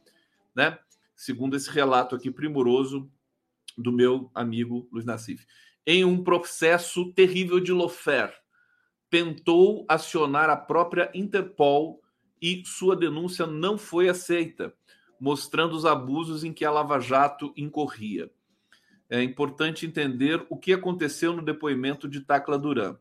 né? 0.55 0.79
Segundo 1.17 1.57
esse 1.57 1.71
relato 1.71 2.15
aqui 2.15 2.31
primoroso 2.31 3.11
do 3.81 3.93
meu 3.93 4.31
amigo 4.35 4.89
Luiz 4.93 5.05
Nassif. 5.05 5.47
Em 5.87 6.05
um 6.05 6.23
processo 6.23 7.13
terrível 7.13 7.59
de 7.59 7.73
Lofer, 7.73 8.33
tentou 9.09 9.85
acionar 9.89 10.49
a 10.51 10.57
própria 10.57 11.11
Interpol 11.15 12.01
e 12.41 12.63
sua 12.65 12.97
denúncia 12.97 13.47
não 13.47 13.77
foi 13.77 14.09
aceita, 14.09 14.73
mostrando 15.21 15.75
os 15.75 15.85
abusos 15.85 16.45
em 16.45 16.53
que 16.53 16.65
a 16.65 16.71
Lava 16.71 16.99
Jato 17.01 17.53
incorria. 17.57 18.31
É 19.09 19.23
importante 19.23 19.85
entender 19.85 20.47
o 20.49 20.57
que 20.57 20.73
aconteceu 20.73 21.35
no 21.35 21.43
depoimento 21.43 22.09
de 22.09 22.21
Tacla 22.21 22.59
Duran. 22.59 22.97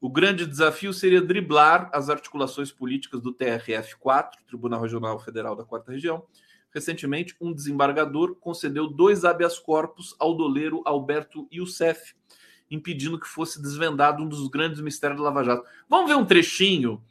O 0.00 0.08
grande 0.08 0.46
desafio 0.46 0.92
seria 0.92 1.20
driblar 1.20 1.90
as 1.92 2.08
articulações 2.08 2.70
políticas 2.70 3.20
do 3.20 3.34
TRF4, 3.34 4.30
Tribunal 4.46 4.80
Regional 4.80 5.18
Federal 5.18 5.56
da 5.56 5.64
Quarta 5.64 5.90
Região. 5.90 6.24
Recentemente, 6.78 7.34
um 7.40 7.52
desembargador 7.52 8.36
concedeu 8.36 8.86
dois 8.86 9.24
habeas 9.24 9.58
corpus 9.58 10.14
ao 10.16 10.32
doleiro 10.32 10.80
Alberto 10.84 11.48
Youssef, 11.52 12.14
impedindo 12.70 13.18
que 13.18 13.26
fosse 13.26 13.60
desvendado 13.60 14.22
um 14.22 14.28
dos 14.28 14.46
grandes 14.46 14.80
mistérios 14.80 15.18
da 15.18 15.24
Lava 15.24 15.42
Jato. 15.42 15.64
Vamos 15.88 16.08
ver 16.08 16.16
um 16.16 16.24
trechinho 16.24 17.02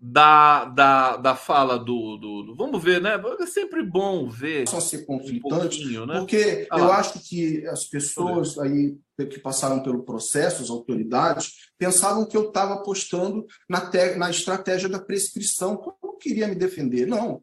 da, 0.00 0.64
da, 0.64 1.16
da 1.18 1.36
fala 1.36 1.78
do, 1.78 2.16
do, 2.16 2.42
do, 2.42 2.56
Vamos 2.56 2.82
ver, 2.82 3.00
né? 3.00 3.12
É 3.38 3.46
sempre 3.46 3.84
bom 3.84 4.28
ver. 4.28 4.66
Só 4.68 4.80
ser 4.80 5.06
conflitante, 5.06 5.96
um 5.96 6.04
né? 6.04 6.18
porque 6.18 6.66
ah, 6.68 6.80
eu 6.80 6.92
acho 6.92 7.20
que 7.20 7.64
as 7.68 7.84
pessoas 7.84 8.58
aí 8.58 8.98
que 9.30 9.38
passaram 9.38 9.84
pelo 9.84 10.02
processo, 10.02 10.64
as 10.64 10.70
autoridades, 10.70 11.70
pensavam 11.78 12.26
que 12.26 12.36
eu 12.36 12.48
estava 12.48 12.74
apostando 12.74 13.46
na, 13.68 13.88
te, 13.88 14.16
na 14.16 14.28
estratégia 14.28 14.88
da 14.88 14.98
prescrição. 14.98 15.80
Eu 15.80 16.08
não 16.08 16.18
queria 16.18 16.48
me 16.48 16.56
defender. 16.56 17.06
Não, 17.06 17.40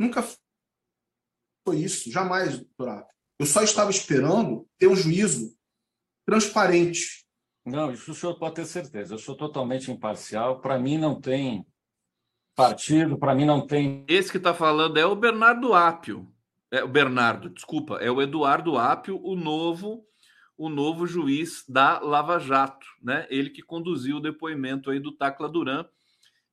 nunca 0.00 0.24
foi 1.68 1.80
isso, 1.80 2.10
jamais, 2.10 2.58
doutorado. 2.58 3.06
Eu 3.38 3.44
só 3.44 3.62
estava 3.62 3.90
esperando 3.90 4.66
ter 4.78 4.86
um 4.86 4.96
juízo 4.96 5.54
transparente. 6.24 7.26
Não, 7.64 7.92
isso 7.92 8.10
o 8.10 8.14
senhor 8.14 8.38
pode 8.38 8.54
ter 8.54 8.64
certeza. 8.64 9.14
Eu 9.14 9.18
sou 9.18 9.36
totalmente 9.36 9.90
imparcial. 9.90 10.60
Para 10.60 10.78
mim, 10.78 10.96
não 10.96 11.20
tem 11.20 11.66
partido, 12.56 13.18
para 13.18 13.34
mim 13.34 13.44
não 13.44 13.66
tem. 13.66 14.04
Esse 14.08 14.30
que 14.30 14.38
está 14.38 14.54
falando 14.54 14.96
é 14.96 15.04
o 15.04 15.14
Bernardo 15.14 15.74
Apio. 15.74 16.26
É 16.70 16.82
o 16.82 16.88
Bernardo, 16.88 17.48
desculpa, 17.50 17.96
é 17.96 18.10
o 18.10 18.20
Eduardo 18.20 18.76
Apio, 18.76 19.20
o 19.22 19.34
novo 19.34 20.04
o 20.56 20.68
novo 20.68 21.06
juiz 21.06 21.64
da 21.68 22.00
Lava 22.00 22.40
Jato, 22.40 22.84
né? 23.00 23.28
Ele 23.30 23.48
que 23.48 23.62
conduziu 23.62 24.16
o 24.16 24.20
depoimento 24.20 24.90
aí 24.90 24.98
do 24.98 25.12
Tacla 25.12 25.48
Duran 25.48 25.86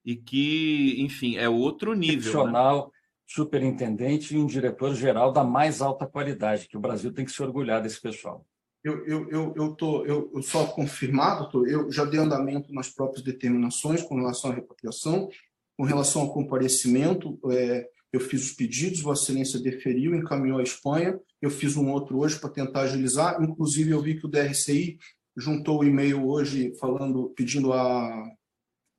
e 0.06 0.16
que, 0.16 0.96
enfim, 1.00 1.38
é 1.38 1.50
outro 1.50 1.96
nível. 1.96 2.32
Profissional, 2.32 2.86
né? 2.86 2.95
Superintendente 3.28 4.36
e 4.36 4.38
um 4.38 4.46
diretor-geral 4.46 5.32
da 5.32 5.44
mais 5.44 5.82
alta 5.82 6.06
qualidade, 6.06 6.68
que 6.68 6.78
o 6.78 6.80
Brasil 6.80 7.12
tem 7.12 7.26
que 7.26 7.32
se 7.32 7.42
orgulhar 7.42 7.82
desse 7.82 8.00
pessoal. 8.02 8.46
Eu, 8.84 9.04
eu, 9.08 9.30
eu, 9.32 9.54
eu, 9.56 9.76
tô, 9.76 10.06
eu, 10.06 10.32
eu 10.34 10.42
só 10.44 10.68
confirmado, 10.68 11.50
tô, 11.50 11.66
eu 11.66 11.92
já 11.92 12.06
dei 12.06 12.20
andamento 12.20 12.72
nas 12.72 12.88
próprias 12.88 13.24
determinações 13.24 14.04
com 14.04 14.16
relação 14.16 14.52
à 14.52 14.54
repatriação, 14.54 15.28
com 15.76 15.84
relação 15.84 16.22
ao 16.22 16.34
comparecimento, 16.34 17.40
é, 17.52 17.90
eu 18.14 18.20
fiz 18.20 18.46
os 18.46 18.54
pedidos, 18.54 19.02
Vossa 19.02 19.24
Excelência 19.24 19.60
deferiu, 19.60 20.16
encaminhou 20.16 20.60
à 20.60 20.64
Espanha, 20.64 21.20
eu 21.42 21.50
fiz 21.50 21.76
um 21.76 21.90
outro 21.90 22.20
hoje 22.20 22.40
para 22.40 22.50
tentar 22.50 22.82
agilizar, 22.82 23.42
inclusive 23.42 23.92
eu 23.92 24.02
vi 24.02 24.20
que 24.20 24.26
o 24.26 24.30
DRCI 24.30 24.98
juntou 25.36 25.80
o 25.80 25.84
e-mail 25.84 26.26
hoje 26.26 26.74
falando, 26.80 27.34
pedindo 27.36 27.74
a, 27.74 28.24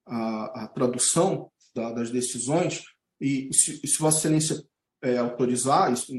a, 0.06 0.64
a 0.64 0.68
tradução 0.68 1.50
da, 1.74 1.92
das 1.92 2.10
decisões, 2.10 2.84
e 3.20 3.52
se, 3.52 3.86
se 3.86 3.98
Vossa 3.98 4.18
Excelência 4.18 4.64
é, 5.02 5.18
autorizar, 5.18 5.92
isso, 5.92 6.12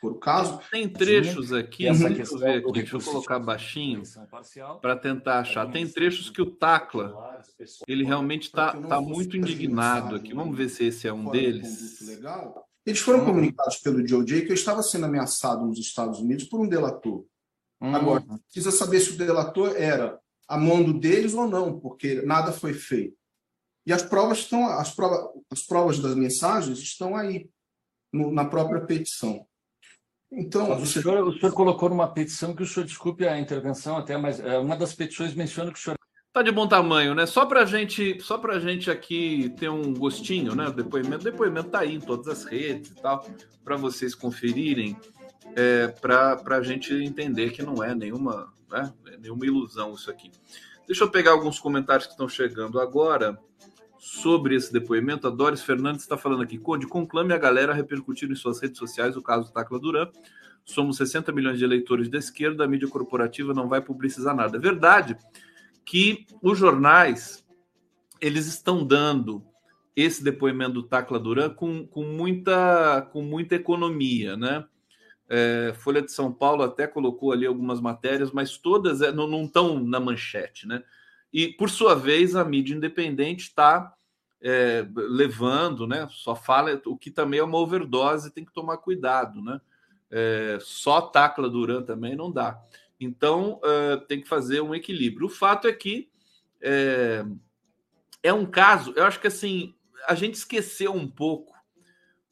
por 0.00 0.12
o 0.12 0.18
caso. 0.18 0.60
Tem 0.70 0.88
trechos 0.88 1.52
aqui, 1.52 1.86
essa 1.86 2.08
uhum. 2.08 2.14
questão 2.14 2.38
ver 2.38 2.58
aqui, 2.58 2.72
deixa 2.72 2.96
eu 2.96 3.02
colocar 3.02 3.38
baixinho 3.38 4.02
para 4.80 4.96
tentar 4.96 5.40
achar. 5.40 5.70
Tem 5.70 5.86
trechos 5.86 6.30
que 6.30 6.40
o 6.40 6.50
Tacla 6.50 7.42
ele 7.86 8.04
realmente 8.04 8.44
está 8.44 8.74
tá 8.74 9.00
muito 9.00 9.36
indignado 9.36 10.16
aqui. 10.16 10.32
Vamos 10.32 10.56
ver 10.56 10.70
se 10.70 10.84
esse 10.84 11.06
é 11.06 11.12
um 11.12 11.30
deles. 11.30 12.18
Eles 12.86 13.00
foram 13.00 13.20
hum. 13.22 13.26
comunicados 13.26 13.76
pelo 13.76 14.02
DOJ 14.02 14.42
que 14.42 14.50
eu 14.50 14.54
estava 14.54 14.82
sendo 14.82 15.04
ameaçado 15.04 15.66
nos 15.66 15.78
Estados 15.78 16.18
Unidos 16.18 16.44
por 16.44 16.60
um 16.60 16.68
delator. 16.68 17.24
Hum. 17.80 17.94
Agora, 17.94 18.24
precisa 18.44 18.70
saber 18.70 19.00
se 19.00 19.10
o 19.10 19.18
delator 19.18 19.74
era 19.76 20.18
a 20.48 20.56
mando 20.56 20.98
deles 20.98 21.34
ou 21.34 21.46
não, 21.46 21.78
porque 21.78 22.22
nada 22.22 22.52
foi 22.52 22.72
feito. 22.72 23.19
E 23.86 23.92
as 23.92 24.02
provas 24.02 24.38
estão, 24.38 24.66
as 24.66 24.94
provas, 24.94 25.20
as 25.50 25.62
provas 25.62 25.98
das 25.98 26.14
mensagens 26.14 26.78
estão 26.78 27.16
aí 27.16 27.48
no, 28.12 28.32
na 28.32 28.44
própria 28.44 28.80
petição. 28.80 29.46
Então, 30.32 30.70
o, 30.70 30.78
você... 30.78 31.02
senhor, 31.02 31.26
o 31.26 31.32
senhor 31.38 31.52
colocou 31.52 31.88
numa 31.88 32.12
petição 32.12 32.54
que 32.54 32.62
o 32.62 32.66
senhor 32.66 32.86
desculpe 32.86 33.26
a 33.26 33.38
intervenção 33.38 33.96
até, 33.96 34.16
mas 34.16 34.38
é, 34.38 34.58
uma 34.58 34.76
das 34.76 34.94
petições 34.94 35.34
menciona 35.34 35.72
que 35.72 35.78
o 35.78 35.82
senhor 35.82 35.96
tá 36.32 36.42
de 36.42 36.52
bom 36.52 36.68
tamanho, 36.68 37.14
né? 37.14 37.26
Só 37.26 37.44
para 37.44 37.64
gente, 37.64 38.20
só 38.20 38.38
para 38.38 38.60
gente 38.60 38.90
aqui 38.90 39.52
ter 39.58 39.68
um 39.68 39.92
gostinho, 39.92 40.54
né? 40.54 40.68
O 40.68 40.72
depoimento, 40.72 41.22
o 41.22 41.30
depoimento 41.30 41.70
tá 41.70 41.80
aí 41.80 41.96
em 41.96 42.00
todas 42.00 42.28
as 42.28 42.44
redes 42.44 42.92
e 42.92 42.94
tal, 42.94 43.26
para 43.64 43.76
vocês 43.76 44.14
conferirem, 44.14 44.96
é, 45.56 45.88
para 45.88 46.38
a 46.48 46.62
gente 46.62 46.94
entender 46.94 47.50
que 47.50 47.62
não 47.62 47.82
é 47.82 47.94
nenhuma, 47.94 48.52
né? 48.70 48.92
nenhuma 49.18 49.44
ilusão 49.44 49.94
isso 49.94 50.08
aqui. 50.08 50.30
Deixa 50.86 51.02
eu 51.02 51.10
pegar 51.10 51.32
alguns 51.32 51.58
comentários 51.58 52.06
que 52.06 52.12
estão 52.12 52.28
chegando 52.28 52.80
agora 52.80 53.36
sobre 54.00 54.56
esse 54.56 54.72
depoimento. 54.72 55.26
A 55.26 55.30
Doris 55.30 55.62
Fernandes 55.62 56.00
está 56.00 56.16
falando 56.16 56.42
aqui. 56.42 56.56
Conde, 56.56 56.86
conclame 56.86 57.34
a 57.34 57.38
galera 57.38 57.72
a 57.72 57.74
repercutir 57.74 58.30
em 58.30 58.34
suas 58.34 58.58
redes 58.58 58.78
sociais 58.78 59.14
o 59.14 59.22
caso 59.22 59.48
do 59.48 59.52
Tacla 59.52 59.78
Duran. 59.78 60.08
Somos 60.64 60.96
60 60.96 61.30
milhões 61.32 61.58
de 61.58 61.64
eleitores 61.64 62.08
da 62.08 62.16
esquerda, 62.16 62.64
a 62.64 62.68
mídia 62.68 62.88
corporativa 62.88 63.52
não 63.52 63.68
vai 63.68 63.82
publicizar 63.82 64.34
nada. 64.34 64.56
É 64.56 64.60
verdade 64.60 65.18
que 65.84 66.26
os 66.42 66.58
jornais 66.58 67.46
eles 68.20 68.46
estão 68.46 68.86
dando 68.86 69.44
esse 69.94 70.24
depoimento 70.24 70.74
do 70.74 70.82
Tacla 70.82 71.18
Duran 71.18 71.50
com, 71.50 71.86
com, 71.86 72.04
muita, 72.04 73.02
com 73.12 73.22
muita 73.22 73.54
economia, 73.54 74.34
né? 74.36 74.64
É, 75.28 75.72
Folha 75.76 76.02
de 76.02 76.10
São 76.10 76.32
Paulo 76.32 76.62
até 76.62 76.86
colocou 76.86 77.32
ali 77.32 77.46
algumas 77.46 77.80
matérias, 77.80 78.32
mas 78.32 78.56
todas 78.56 79.00
é, 79.02 79.12
não 79.12 79.44
estão 79.44 79.78
na 79.78 80.00
manchete, 80.00 80.66
né? 80.66 80.82
E, 81.32 81.48
por 81.48 81.70
sua 81.70 81.94
vez, 81.94 82.34
a 82.34 82.44
mídia 82.44 82.74
independente 82.74 83.44
está 83.44 83.94
é, 84.40 84.86
levando, 84.94 85.86
né? 85.86 86.08
Só 86.10 86.34
fala, 86.34 86.80
o 86.86 86.96
que 86.96 87.10
também 87.10 87.40
é 87.40 87.44
uma 87.44 87.58
overdose, 87.58 88.32
tem 88.32 88.44
que 88.44 88.52
tomar 88.52 88.78
cuidado, 88.78 89.42
né? 89.42 89.60
É, 90.10 90.58
só 90.60 91.00
tacla 91.00 91.48
Duran 91.48 91.82
também 91.82 92.16
não 92.16 92.32
dá. 92.32 92.60
Então, 92.98 93.60
é, 93.62 93.96
tem 93.96 94.20
que 94.20 94.28
fazer 94.28 94.60
um 94.60 94.74
equilíbrio. 94.74 95.26
O 95.26 95.30
fato 95.30 95.68
é 95.68 95.72
que 95.72 96.10
é, 96.60 97.24
é 98.22 98.32
um 98.32 98.44
caso, 98.44 98.92
eu 98.96 99.04
acho 99.04 99.20
que 99.20 99.28
assim, 99.28 99.74
a 100.06 100.14
gente 100.14 100.34
esqueceu 100.34 100.92
um 100.92 101.08
pouco 101.08 101.54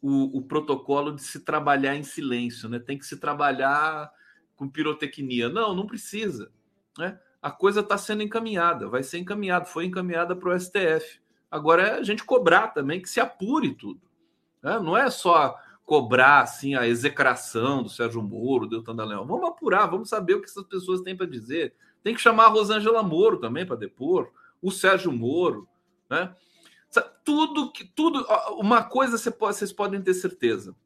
o, 0.00 0.38
o, 0.38 0.43
protocolo 0.43 1.14
de 1.14 1.23
se 1.23 1.40
trabalhar 1.40 1.97
em 1.97 2.02
silêncio, 2.02 2.69
né? 2.69 2.78
Tem 2.78 2.99
que 2.99 3.07
se 3.07 3.17
trabalhar 3.17 4.11
com 4.55 4.69
pirotecnia. 4.69 5.49
Não, 5.49 5.75
não 5.75 5.87
precisa. 5.87 6.52
Né? 6.97 7.19
A 7.49 7.50
coisa 7.50 7.81
está 7.81 7.97
sendo 7.97 8.23
encaminhada, 8.23 8.88
vai 8.88 9.02
ser 9.02 9.17
encaminhada, 9.17 9.65
foi 9.65 9.87
encaminhada 9.87 10.37
para 10.37 10.50
o 10.50 10.61
STF. 10.61 11.19
Agora 11.50 11.82
é 11.82 11.93
a 11.95 12.02
gente 12.02 12.23
cobrar 12.23 12.69
também 12.69 13.00
que 13.00 13.08
se 13.08 13.21
apure 13.21 13.75
tudo. 13.75 14.02
Né? 14.63 14.78
Não 14.78 14.95
é 14.95 15.08
só 15.08 15.58
cobrar 15.82 16.43
assim 16.43 16.75
a 16.75 16.87
execração 16.87 17.82
do 17.82 17.89
Sérgio 17.89 18.23
Moro, 18.23 18.67
do 18.67 18.82
Deltan 18.82 19.02
Leão. 19.02 19.26
Vamos 19.26 19.49
apurar, 19.49 19.87
vamos 19.87 20.11
saber 20.11 20.34
o 20.34 20.43
que 20.43 20.50
essas 20.50 20.65
pessoas 20.65 21.00
têm 21.00 21.17
para 21.17 21.25
dizer. 21.25 21.75
Tem 22.02 22.15
que 22.15 22.21
chamar 22.21 22.45
a 22.45 22.49
Rosângela 22.49 23.02
Moro 23.02 23.39
também 23.39 23.65
para 23.65 23.76
depor, 23.76 24.30
o 24.61 24.71
Sérgio 24.71 25.11
Moro, 25.11 25.67
né? 26.11 26.34
Tudo 27.25 27.73
que 27.73 27.82
tudo, 27.82 28.26
uma 28.58 28.82
coisa 28.82 29.17
vocês 29.17 29.73
podem 29.73 30.02
ter 30.02 30.13
certeza. 30.13 30.76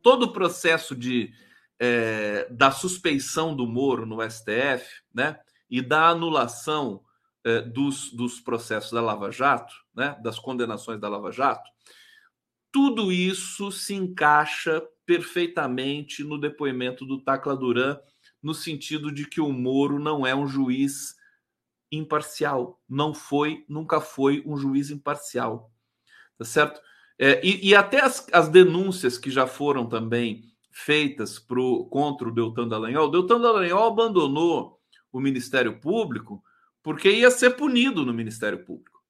Todo 0.00 0.22
o 0.22 0.32
processo 0.32 0.96
de 0.96 1.34
é, 1.78 2.46
da 2.50 2.70
suspeição 2.70 3.54
do 3.54 3.66
Moro 3.66 4.06
no 4.06 4.22
STF, 4.22 5.02
né, 5.12 5.38
e 5.70 5.80
da 5.82 6.08
anulação 6.08 7.02
é, 7.44 7.60
dos, 7.60 8.10
dos 8.12 8.40
processos 8.40 8.92
da 8.92 9.00
Lava 9.00 9.30
Jato, 9.30 9.74
né, 9.94 10.18
das 10.22 10.38
condenações 10.38 11.00
da 11.00 11.08
Lava 11.08 11.30
Jato, 11.30 11.70
tudo 12.72 13.10
isso 13.10 13.70
se 13.72 13.94
encaixa 13.94 14.82
perfeitamente 15.06 16.24
no 16.24 16.38
depoimento 16.38 17.06
do 17.06 17.22
Tacla 17.22 17.56
Duran, 17.56 17.98
no 18.42 18.52
sentido 18.52 19.10
de 19.10 19.26
que 19.26 19.40
o 19.40 19.52
Moro 19.52 19.98
não 19.98 20.26
é 20.26 20.34
um 20.34 20.46
juiz 20.46 21.14
imparcial. 21.90 22.80
Não 22.88 23.14
foi, 23.14 23.64
nunca 23.68 24.00
foi 24.00 24.42
um 24.44 24.56
juiz 24.56 24.90
imparcial. 24.90 25.70
Tá 26.36 26.44
certo? 26.44 26.80
É, 27.18 27.40
e, 27.44 27.68
e, 27.68 27.74
até 27.74 28.02
as, 28.02 28.26
as, 28.32 28.48
denúncias 28.48 29.16
que 29.16 29.30
já 29.30 29.46
foram 29.46 29.88
também 29.88 30.44
feitas 30.70 31.38
pro, 31.38 31.86
contra 31.86 32.28
o 32.28 32.32
Deltan 32.32 32.68
Dallagnol, 32.68 33.08
o 33.08 33.10
Deltan 33.10 33.40
Dallagnol 33.40 33.86
abandonou 33.86 34.78
o 35.12 35.20
Ministério 35.20 35.80
Público 35.80 36.42
porque 36.82 37.10
ia 37.10 37.32
ser 37.32 37.50
punido 37.50 38.06
no 38.06 38.14
Ministério 38.14 38.64
Público. 38.64 39.02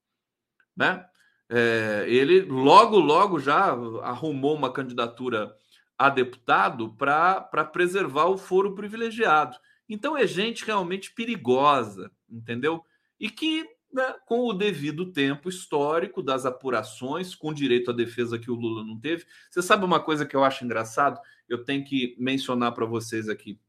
Né? 0.75 1.05
É, 1.47 2.05
ele 2.07 2.41
logo, 2.41 2.97
logo 2.97 3.39
já 3.39 3.67
arrumou 4.01 4.55
uma 4.55 4.73
candidatura 4.73 5.55
a 5.95 6.09
deputado 6.09 6.93
para 6.93 7.63
preservar 7.71 8.25
o 8.25 8.37
foro 8.37 8.73
privilegiado. 8.73 9.57
Então 9.87 10.17
é 10.17 10.25
gente 10.25 10.65
realmente 10.65 11.13
perigosa, 11.13 12.11
entendeu? 12.27 12.83
E 13.19 13.29
que, 13.29 13.63
né, 13.93 14.15
com 14.25 14.47
o 14.47 14.53
devido 14.53 15.11
tempo 15.11 15.47
histórico 15.47 16.23
das 16.23 16.47
apurações, 16.47 17.35
com 17.35 17.53
direito 17.53 17.91
à 17.91 17.93
defesa 17.93 18.39
que 18.39 18.49
o 18.49 18.55
Lula 18.55 18.83
não 18.83 18.99
teve. 18.99 19.25
Você 19.51 19.61
sabe 19.61 19.85
uma 19.85 19.99
coisa 19.99 20.25
que 20.25 20.35
eu 20.35 20.43
acho 20.43 20.65
engraçado? 20.65 21.19
Eu 21.47 21.63
tenho 21.63 21.85
que 21.85 22.15
mencionar 22.19 22.73
para 22.73 22.87
vocês 22.87 23.29
aqui. 23.29 23.59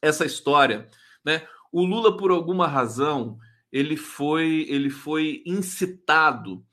Essa 0.00 0.24
história, 0.24 0.88
né? 1.24 1.46
O 1.72 1.84
Lula, 1.84 2.16
por 2.16 2.30
alguma 2.30 2.66
razão, 2.66 3.38
ele 3.70 3.96
foi, 3.96 4.66
ele 4.68 4.90
foi 4.90 5.42
incitado 5.46 6.64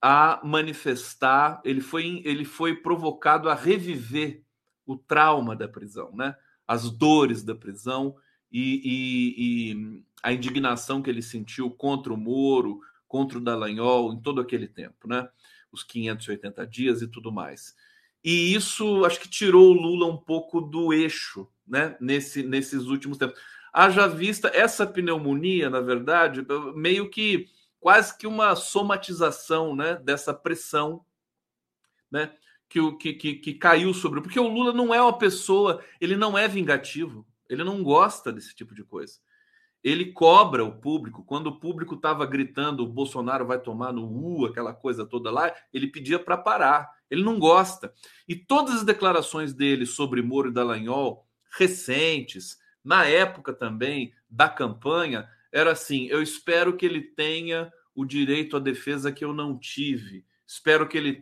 a 0.00 0.40
manifestar, 0.44 1.60
ele 1.64 1.80
foi, 1.80 2.22
ele 2.24 2.44
foi 2.44 2.74
provocado 2.74 3.48
a 3.48 3.54
reviver 3.54 4.42
o 4.86 4.96
trauma 4.96 5.56
da 5.56 5.66
prisão, 5.66 6.14
né? 6.14 6.36
As 6.66 6.90
dores 6.90 7.42
da 7.42 7.54
prisão 7.54 8.16
e, 8.50 8.80
e, 8.84 9.34
e, 9.72 10.02
a 10.22 10.32
indignação 10.32 11.02
que 11.02 11.10
ele 11.10 11.22
sentiu 11.22 11.70
contra 11.70 12.12
o 12.12 12.16
Moro, 12.16 12.80
contra 13.08 13.38
o 13.38 13.40
Dallagnol 13.40 14.12
em 14.12 14.20
todo 14.20 14.40
aquele 14.40 14.68
tempo, 14.68 15.08
né? 15.08 15.28
Os 15.72 15.82
580 15.82 16.66
dias 16.66 17.02
e 17.02 17.08
tudo 17.08 17.32
mais. 17.32 17.74
E 18.24 18.54
isso 18.54 19.04
acho 19.04 19.20
que 19.20 19.28
tirou 19.28 19.70
o 19.70 19.80
Lula 19.80 20.06
um 20.06 20.16
pouco 20.16 20.60
do 20.60 20.92
eixo, 20.92 21.48
né? 21.66 21.96
Nesse, 22.00 22.42
nesses 22.42 22.86
últimos 22.86 23.18
tempos. 23.18 23.38
Haja 23.78 24.08
vista 24.08 24.50
essa 24.54 24.86
pneumonia, 24.86 25.68
na 25.68 25.82
verdade, 25.82 26.46
meio 26.74 27.10
que 27.10 27.46
quase 27.78 28.16
que 28.16 28.26
uma 28.26 28.56
somatização, 28.56 29.76
né? 29.76 29.96
Dessa 29.96 30.32
pressão, 30.32 31.04
né? 32.10 32.32
Que, 32.70 32.80
que, 32.96 33.12
que, 33.12 33.34
que 33.34 33.52
caiu 33.52 33.92
sobre. 33.92 34.22
Porque 34.22 34.40
o 34.40 34.48
Lula 34.48 34.72
não 34.72 34.94
é 34.94 35.02
uma 35.02 35.18
pessoa, 35.18 35.84
ele 36.00 36.16
não 36.16 36.38
é 36.38 36.48
vingativo. 36.48 37.26
Ele 37.50 37.62
não 37.62 37.82
gosta 37.82 38.32
desse 38.32 38.54
tipo 38.54 38.74
de 38.74 38.82
coisa. 38.82 39.18
Ele 39.84 40.10
cobra 40.10 40.64
o 40.64 40.80
público. 40.80 41.22
Quando 41.22 41.48
o 41.48 41.60
público 41.60 41.96
estava 41.96 42.24
gritando 42.24 42.82
o 42.82 42.88
Bolsonaro 42.88 43.46
vai 43.46 43.60
tomar 43.60 43.92
no 43.92 44.06
U, 44.06 44.46
aquela 44.46 44.72
coisa 44.72 45.04
toda 45.04 45.30
lá, 45.30 45.54
ele 45.70 45.88
pedia 45.88 46.18
para 46.18 46.38
parar. 46.38 46.90
Ele 47.10 47.22
não 47.22 47.38
gosta. 47.38 47.92
E 48.26 48.34
todas 48.34 48.76
as 48.76 48.84
declarações 48.84 49.52
dele 49.52 49.84
sobre 49.84 50.22
Moro 50.22 50.48
e 50.48 50.52
Dallagnol, 50.54 51.26
recentes, 51.58 52.56
na 52.86 53.04
época 53.04 53.52
também 53.52 54.14
da 54.30 54.48
campanha, 54.48 55.28
era 55.50 55.72
assim: 55.72 56.06
eu 56.06 56.22
espero 56.22 56.76
que 56.76 56.86
ele 56.86 57.00
tenha 57.00 57.72
o 57.92 58.04
direito 58.04 58.56
à 58.56 58.60
defesa 58.60 59.10
que 59.10 59.24
eu 59.24 59.32
não 59.32 59.58
tive. 59.58 60.24
Espero 60.46 60.86
que 60.86 60.96
ele 60.96 61.20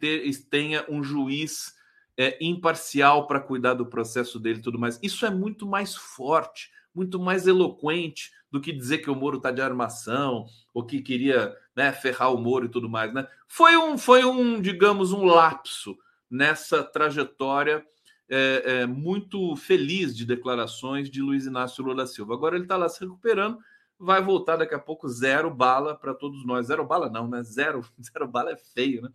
tenha 0.51 0.85
um 0.91 1.03
juiz 1.03 1.75
é, 2.19 2.37
imparcial 2.45 3.27
para 3.27 3.41
cuidar 3.41 3.73
do 3.73 3.87
processo 3.87 4.39
dele 4.39 4.59
e 4.59 4.63
tudo 4.63 4.79
mais. 4.79 5.01
Isso 5.03 5.25
é 5.25 5.31
muito 5.31 5.67
mais 5.67 5.97
forte, 5.97 6.71
muito 6.95 7.19
mais 7.19 7.47
eloquente 7.47 8.31
do 8.51 8.61
que 8.61 8.71
dizer 8.71 8.99
que 8.99 9.11
o 9.11 9.17
Moro 9.17 9.39
está 9.39 9.51
de 9.51 9.63
armação 9.63 10.45
ou 10.75 10.85
que 10.85 11.01
queria 11.01 11.57
né, 11.75 11.93
ferrar 11.93 12.35
o 12.35 12.39
Moro 12.39 12.67
e 12.67 12.69
tudo 12.69 12.91
mais. 12.91 13.15
Né? 13.15 13.27
Foi, 13.49 13.75
um, 13.79 13.97
foi 13.97 14.23
um, 14.23 14.61
digamos, 14.61 15.13
um 15.13 15.25
lapso 15.25 15.97
nessa 16.31 16.85
trajetória 16.85 17.83
é, 18.29 18.63
é, 18.65 18.87
muito 18.87 19.55
feliz 19.57 20.17
de 20.17 20.25
declarações 20.25 21.11
de 21.11 21.21
Luiz 21.21 21.47
Inácio 21.47 21.83
Lula 21.83 21.97
da 21.97 22.07
Silva. 22.07 22.35
Agora 22.35 22.57
ele 22.57 22.65
está 22.65 22.77
lá 22.77 22.89
se 22.89 23.01
recuperando 23.01 23.59
vai 23.99 24.21
voltar 24.21 24.57
daqui 24.57 24.75
a 24.75 24.79
pouco 24.79 25.09
zero 25.09 25.51
bala 25.51 25.95
para 25.95 26.15
todos 26.15 26.45
nós. 26.45 26.67
Zero 26.67 26.85
bala 26.85 27.09
não, 27.09 27.29
né? 27.29 27.43
Zero, 27.43 27.85
zero 28.03 28.29
bala 28.29 28.53
é 28.53 28.57
feio, 28.57 29.03
né? 29.03 29.11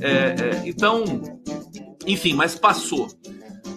É, 0.00 0.06
é, 0.08 0.68
então, 0.68 1.04
enfim, 2.06 2.34
mas 2.34 2.54
passou. 2.58 3.08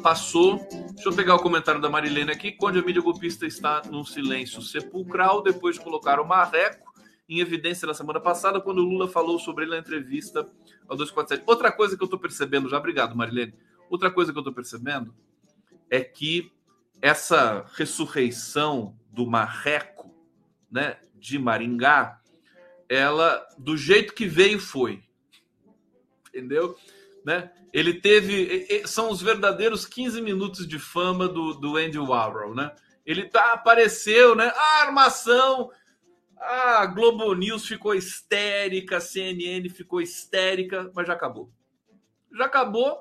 Passou. 0.01 0.57
Deixa 0.93 1.09
eu 1.09 1.15
pegar 1.15 1.35
o 1.35 1.39
comentário 1.39 1.81
da 1.81 1.89
Marilene 1.89 2.31
aqui. 2.31 2.51
Quando 2.51 2.79
a 2.79 2.81
mídia 2.81 3.01
golpista 3.01 3.45
está 3.45 3.81
num 3.89 4.03
silêncio 4.03 4.61
sepulcral, 4.61 5.41
depois 5.41 5.75
de 5.75 5.83
colocar 5.83 6.19
o 6.19 6.27
marreco 6.27 6.93
em 7.27 7.39
evidência 7.39 7.87
na 7.87 7.93
semana 7.93 8.19
passada, 8.19 8.59
quando 8.59 8.79
o 8.79 8.83
Lula 8.83 9.07
falou 9.07 9.39
sobre 9.39 9.63
ele 9.63 9.71
na 9.71 9.79
entrevista 9.79 10.39
ao 10.87 10.95
247. 10.95 11.43
Outra 11.47 11.71
coisa 11.71 11.95
que 11.95 12.03
eu 12.03 12.05
estou 12.05 12.19
percebendo, 12.19 12.69
já 12.69 12.77
obrigado, 12.77 13.15
Marilene. 13.15 13.53
Outra 13.89 14.11
coisa 14.11 14.31
que 14.31 14.37
eu 14.37 14.41
estou 14.41 14.53
percebendo 14.53 15.13
é 15.89 16.01
que 16.01 16.51
essa 17.01 17.65
ressurreição 17.75 18.97
do 19.11 19.27
marreco 19.27 20.13
né, 20.71 20.97
de 21.15 21.37
Maringá, 21.37 22.19
ela 22.89 23.45
do 23.57 23.77
jeito 23.77 24.13
que 24.13 24.25
veio 24.25 24.59
foi. 24.59 25.03
Entendeu? 26.29 26.75
Né? 27.23 27.51
Ele 27.71 27.93
teve 27.93 28.87
são 28.87 29.11
os 29.11 29.21
verdadeiros 29.21 29.85
15 29.85 30.21
minutos 30.21 30.67
de 30.67 30.79
fama 30.79 31.27
do, 31.27 31.53
do 31.53 31.77
Andy 31.77 31.99
Warhol, 31.99 32.55
né? 32.55 32.73
Ele 33.05 33.27
tá 33.27 33.53
apareceu, 33.53 34.33
né? 34.35 34.51
A 34.55 34.81
armação, 34.83 35.69
a 36.37 36.85
Globo 36.85 37.33
News 37.33 37.67
ficou 37.67 37.93
histérica, 37.93 38.97
a 38.97 39.01
CNN 39.01 39.67
ficou 39.69 40.01
histérica, 40.01 40.91
mas 40.95 41.07
já 41.07 41.13
acabou. 41.13 41.51
Já 42.35 42.45
acabou 42.45 42.97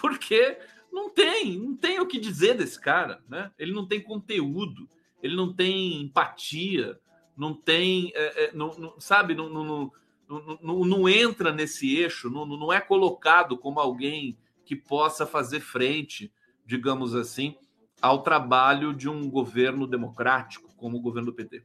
porque 0.00 0.58
não 0.92 1.10
tem, 1.10 1.58
não 1.58 1.76
tem 1.76 2.00
o 2.00 2.06
que 2.06 2.18
dizer 2.18 2.56
desse 2.56 2.80
cara, 2.80 3.22
né? 3.28 3.50
Ele 3.58 3.72
não 3.72 3.86
tem 3.86 4.00
conteúdo, 4.00 4.88
ele 5.22 5.36
não 5.36 5.52
tem 5.52 6.02
empatia, 6.02 6.98
não 7.36 7.54
tem, 7.54 8.12
é, 8.14 8.44
é, 8.44 8.52
não, 8.52 8.76
não, 8.76 9.00
sabe, 9.00 9.34
não, 9.34 9.48
não, 9.48 9.92
não, 10.28 10.84
não, 10.84 11.08
entra 11.08 11.52
nesse 11.52 11.96
eixo, 11.96 12.30
não, 12.30 12.44
não 12.44 12.72
é 12.72 12.80
colocado 12.80 13.56
como 13.56 13.80
alguém 13.80 14.36
que 14.64 14.76
possa 14.76 15.26
fazer 15.26 15.60
frente, 15.60 16.32
digamos 16.64 17.14
assim, 17.14 17.56
ao 18.00 18.22
trabalho 18.22 18.94
de 18.94 19.08
um 19.08 19.28
governo 19.28 19.86
democrático, 19.86 20.74
como 20.76 20.98
o 20.98 21.00
governo 21.00 21.30
do 21.30 21.34
PT. 21.34 21.62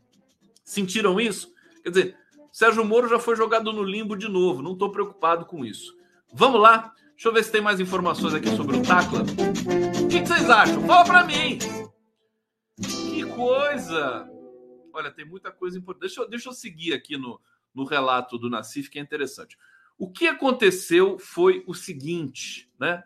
Sentiram 0.64 1.20
isso? 1.20 1.54
Quer 1.84 1.90
dizer, 1.90 2.18
Sérgio 2.52 2.84
Moro 2.84 3.08
já 3.08 3.20
foi 3.20 3.36
jogado 3.36 3.72
no 3.72 3.84
limbo 3.84 4.16
de 4.16 4.28
novo, 4.28 4.62
não 4.62 4.74
estou 4.74 4.92
preocupado 4.92 5.46
com 5.46 5.64
isso. 5.64 5.96
Vamos 6.34 6.60
lá? 6.60 6.94
Deixa 7.16 7.30
eu 7.30 7.34
ver 7.34 7.44
se 7.46 7.52
tem 7.52 7.62
mais 7.62 7.80
informações 7.80 8.34
aqui 8.34 8.50
sobre 8.58 8.76
o 8.76 8.84
Tacla. 8.84 9.22
O 9.22 10.08
que, 10.10 10.20
que 10.20 10.28
vocês 10.28 10.50
acham? 10.50 10.86
Fala 10.86 11.06
para 11.06 11.24
mim! 11.24 11.58
Que 12.78 13.24
coisa! 13.34 14.30
Olha, 14.94 15.10
tem 15.10 15.26
muita 15.26 15.50
coisa 15.50 15.78
importante. 15.78 16.02
Deixa 16.02 16.22
eu, 16.22 16.30
deixa 16.30 16.50
eu 16.50 16.54
seguir 16.54 16.94
aqui 16.94 17.18
no, 17.18 17.40
no 17.74 17.86
relato 17.86 18.38
do 18.38 18.50
Nassif, 18.50 18.90
que 18.90 19.00
é 19.00 19.02
interessante. 19.02 19.58
O 19.98 20.12
que 20.12 20.28
aconteceu 20.28 21.18
foi 21.18 21.64
o 21.66 21.74
seguinte, 21.74 22.70
né? 22.78 23.02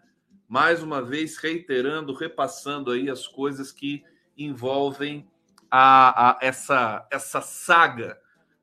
Mais 0.48 0.82
uma 0.82 1.04
vez, 1.04 1.38
reiterando, 1.38 2.12
repassando 2.12 2.90
aí 2.90 3.12
as 3.12 3.28
coisas 3.28 3.72
que 3.72 4.04
envolvem 4.36 5.30
a, 5.70 6.32
a 6.32 6.40
essa, 6.42 7.08
essa 7.12 7.42
saga 7.42 8.20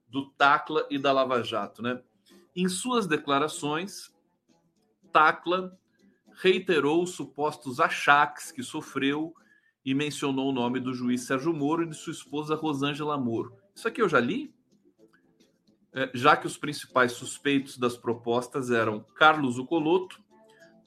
do 0.09 0.29
Tacla 0.31 0.85
e 0.91 0.99
da 0.99 1.13
Lava 1.13 1.41
Jato, 1.45 1.83
né? 1.83 2.03
Em 2.55 2.69
suas 2.69 3.07
declarações, 3.07 4.13
Tacla 5.12 5.79
reiterou 6.42 7.03
os 7.03 7.11
supostos 7.11 7.81
achaques 7.81 8.53
que 8.53 8.62
sofreu 8.62 9.35
e 9.85 9.95
mencionou 9.95 10.51
o 10.51 10.53
nome 10.53 10.81
do 10.81 10.92
juiz 10.92 11.23
Sérgio 11.23 11.55
Moro 11.55 11.85
e 11.85 11.88
de 11.88 11.97
sua 11.97 12.12
esposa 12.12 12.55
Rosângela 12.55 13.16
Moro. 13.16 13.57
Isso 13.75 13.87
aqui 13.87 14.03
eu 14.03 14.09
já 14.09 14.21
li? 14.21 14.55
É, 15.92 16.11
já 16.12 16.37
que 16.37 16.47
os 16.47 16.59
principais 16.59 17.12
suspeitos 17.12 17.79
das 17.79 17.97
propostas 17.97 18.71
eram 18.71 19.01
Carlos 19.14 19.59
Ucoloto, 19.59 20.23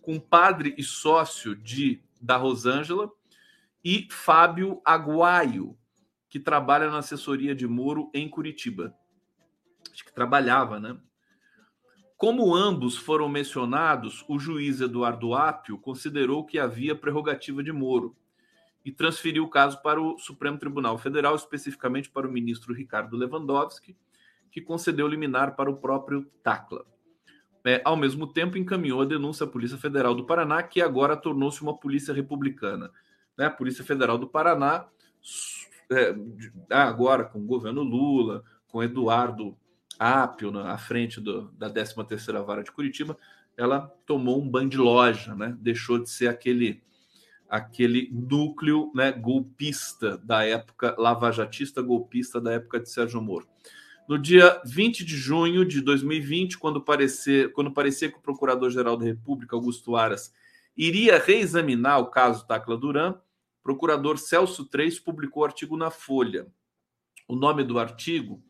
compadre 0.02 0.76
e 0.78 0.84
sócio 0.84 1.56
de 1.56 2.04
da 2.22 2.36
Rosângela, 2.36 3.10
e 3.84 4.08
Fábio 4.12 4.82
Aguaio, 4.84 5.78
que 6.28 6.40
trabalha 6.40 6.92
na 6.92 7.00
assessoria 7.00 7.56
de 7.56 7.66
Moro 7.66 8.12
em 8.14 8.30
Curitiba. 8.30 8.94
Acho 9.92 10.04
que 10.04 10.14
trabalhava, 10.14 10.80
né? 10.80 10.98
Como 12.20 12.54
ambos 12.54 12.98
foram 12.98 13.30
mencionados, 13.30 14.26
o 14.28 14.38
juiz 14.38 14.82
Eduardo 14.82 15.34
Apio 15.34 15.78
considerou 15.78 16.46
que 16.46 16.60
havia 16.60 16.94
prerrogativa 16.94 17.64
de 17.64 17.72
Moro 17.72 18.14
e 18.84 18.92
transferiu 18.92 19.46
o 19.46 19.50
caso 19.50 19.82
para 19.82 20.02
o 20.02 20.20
Supremo 20.20 20.58
Tribunal 20.58 20.98
Federal, 20.98 21.34
especificamente 21.34 22.10
para 22.10 22.28
o 22.28 22.32
ministro 22.32 22.74
Ricardo 22.74 23.16
Lewandowski, 23.16 23.96
que 24.52 24.60
concedeu 24.60 25.08
liminar 25.08 25.56
para 25.56 25.70
o 25.72 25.78
próprio 25.78 26.30
Tacla. 26.44 26.86
É, 27.66 27.82
ao 27.86 27.96
mesmo 27.96 28.28
tempo, 28.28 28.58
encaminhou 28.58 29.02
a 29.02 29.06
denúncia 29.06 29.46
à 29.46 29.50
Polícia 29.50 29.78
Federal 29.78 30.14
do 30.14 30.26
Paraná, 30.26 30.62
que 30.62 30.82
agora 30.82 31.16
tornou-se 31.16 31.62
uma 31.62 31.78
polícia 31.78 32.14
republicana. 32.14 32.92
Né? 33.38 33.46
A 33.46 33.50
Polícia 33.50 33.86
Federal 33.86 34.18
do 34.18 34.28
Paraná, 34.28 34.86
é, 35.90 36.14
agora 36.70 37.24
com 37.24 37.40
o 37.40 37.48
governo 37.48 37.82
Lula, 37.82 38.44
com 38.68 38.84
Eduardo 38.84 39.58
Apio 40.00 40.50
na 40.50 40.78
frente 40.78 41.20
do, 41.20 41.52
da 41.52 41.70
13ª 41.70 42.42
Vara 42.46 42.64
de 42.64 42.72
Curitiba, 42.72 43.18
ela 43.58 43.82
tomou 44.06 44.42
um 44.42 44.50
banho 44.50 44.70
de 44.70 44.78
loja, 44.78 45.36
né? 45.36 45.56
deixou 45.60 46.00
de 46.00 46.10
ser 46.10 46.30
aquele 46.30 46.82
aquele 47.50 48.08
núcleo 48.12 48.92
né, 48.94 49.12
golpista 49.12 50.20
da 50.20 50.46
época, 50.46 50.94
lavajatista 51.00 51.82
golpista 51.82 52.40
da 52.40 52.54
época 52.54 52.80
de 52.80 52.90
Sérgio 52.90 53.20
Moro. 53.20 53.48
No 54.08 54.20
dia 54.20 54.62
20 54.66 55.04
de 55.04 55.18
junho 55.18 55.66
de 55.66 55.82
2020, 55.82 56.60
quando, 56.60 56.80
parecer, 56.80 57.52
quando 57.52 57.72
parecia 57.72 58.10
que 58.10 58.18
o 58.18 58.22
Procurador-Geral 58.22 58.96
da 58.98 59.06
República, 59.06 59.56
Augusto 59.56 59.96
Aras, 59.96 60.32
iria 60.78 61.18
reexaminar 61.18 62.00
o 62.00 62.08
caso 62.12 62.46
Tacla 62.46 62.78
Duran, 62.78 63.16
procurador 63.64 64.18
Celso 64.18 64.66
Três 64.66 65.00
publicou 65.00 65.42
o 65.42 65.46
artigo 65.46 65.76
na 65.76 65.90
Folha. 65.90 66.48
O 67.28 67.36
nome 67.36 67.64
do 67.64 67.80
artigo 67.80 68.44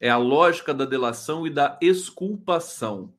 é 0.00 0.08
A 0.08 0.16
Lógica 0.16 0.74
da 0.74 0.84
Delação 0.84 1.46
e 1.46 1.50
da 1.50 1.78
Exculpação. 1.80 3.12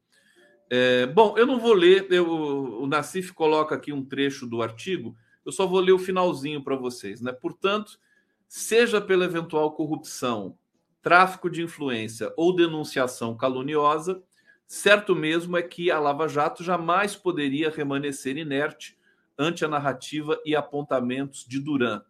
É, 0.70 1.06
bom, 1.06 1.38
eu 1.38 1.46
não 1.46 1.60
vou 1.60 1.74
ler, 1.74 2.08
eu, 2.12 2.28
o 2.28 2.88
Nassif 2.88 3.34
coloca 3.34 3.76
aqui 3.76 3.94
um 3.94 4.04
trecho 4.04 4.48
do 4.48 4.62
artigo, 4.62 5.16
eu 5.46 5.52
só 5.52 5.68
vou 5.68 5.80
ler 5.80 5.92
o 5.92 6.00
finalzinho 6.00 6.64
para 6.64 6.76
vocês, 6.76 7.22
né? 7.22 7.32
Portanto, 7.32 8.00
seja 8.48 9.00
pela 9.00 9.26
eventual 9.26 9.72
corrupção, 9.74 10.58
tráfico 11.02 11.50
de 11.52 11.62
influência 11.62 12.34
ou 12.36 12.56
denunciação 12.56 13.38
caluniosa, 13.38 14.24
certo 14.66 15.16
mesmo 15.16 15.56
é 15.56 15.62
que 15.62 15.92
a 15.92 16.00
Lava 16.00 16.28
Jato 16.28 16.64
jamais 16.64 17.16
poderia 17.16 17.70
permanecer 17.70 18.38
inerte 18.38 18.98
ante 19.38 19.64
a 19.64 19.68
narrativa 19.68 20.40
e 20.44 20.56
apontamentos 20.56 21.46
de 21.46 21.60
Duran. 21.60 22.02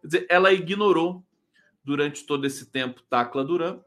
Quer 0.00 0.06
dizer, 0.06 0.26
ela 0.28 0.52
ignorou 0.52 1.24
durante 1.82 2.24
todo 2.24 2.46
esse 2.46 2.66
tempo 2.70 3.02
Tacla 3.02 3.44
Duran, 3.44 3.80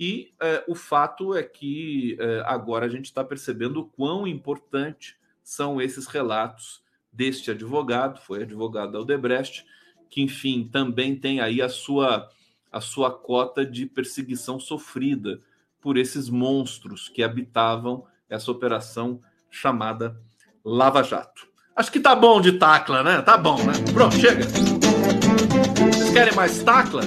e 0.00 0.32
é, 0.40 0.64
o 0.66 0.74
fato 0.74 1.34
é 1.34 1.42
que 1.42 2.16
é, 2.18 2.42
agora 2.46 2.86
a 2.86 2.88
gente 2.88 3.04
está 3.04 3.22
percebendo 3.22 3.80
o 3.80 3.84
quão 3.84 4.26
importante 4.26 5.14
são 5.42 5.78
esses 5.78 6.06
relatos 6.06 6.82
deste 7.12 7.50
advogado, 7.50 8.18
foi 8.18 8.44
advogado 8.44 8.92
da 8.92 9.00
Odebrecht, 9.00 9.66
que, 10.08 10.22
enfim, 10.22 10.66
também 10.72 11.14
tem 11.14 11.40
aí 11.40 11.60
a 11.60 11.68
sua, 11.68 12.30
a 12.72 12.80
sua 12.80 13.10
cota 13.10 13.64
de 13.66 13.84
perseguição 13.84 14.58
sofrida 14.58 15.38
por 15.82 15.98
esses 15.98 16.30
monstros 16.30 17.10
que 17.10 17.22
habitavam 17.22 18.06
essa 18.28 18.50
operação 18.50 19.20
chamada 19.50 20.18
Lava 20.64 21.02
Jato. 21.02 21.46
Acho 21.76 21.92
que 21.92 22.00
tá 22.00 22.14
bom 22.16 22.40
de 22.40 22.52
tacla, 22.52 23.02
né? 23.02 23.20
Tá 23.20 23.36
bom, 23.36 23.58
né? 23.58 23.72
Pronto, 23.92 24.16
chega. 24.16 24.44
Vocês 24.44 26.10
querem 26.10 26.34
mais 26.34 26.62
tacla? 26.62 27.02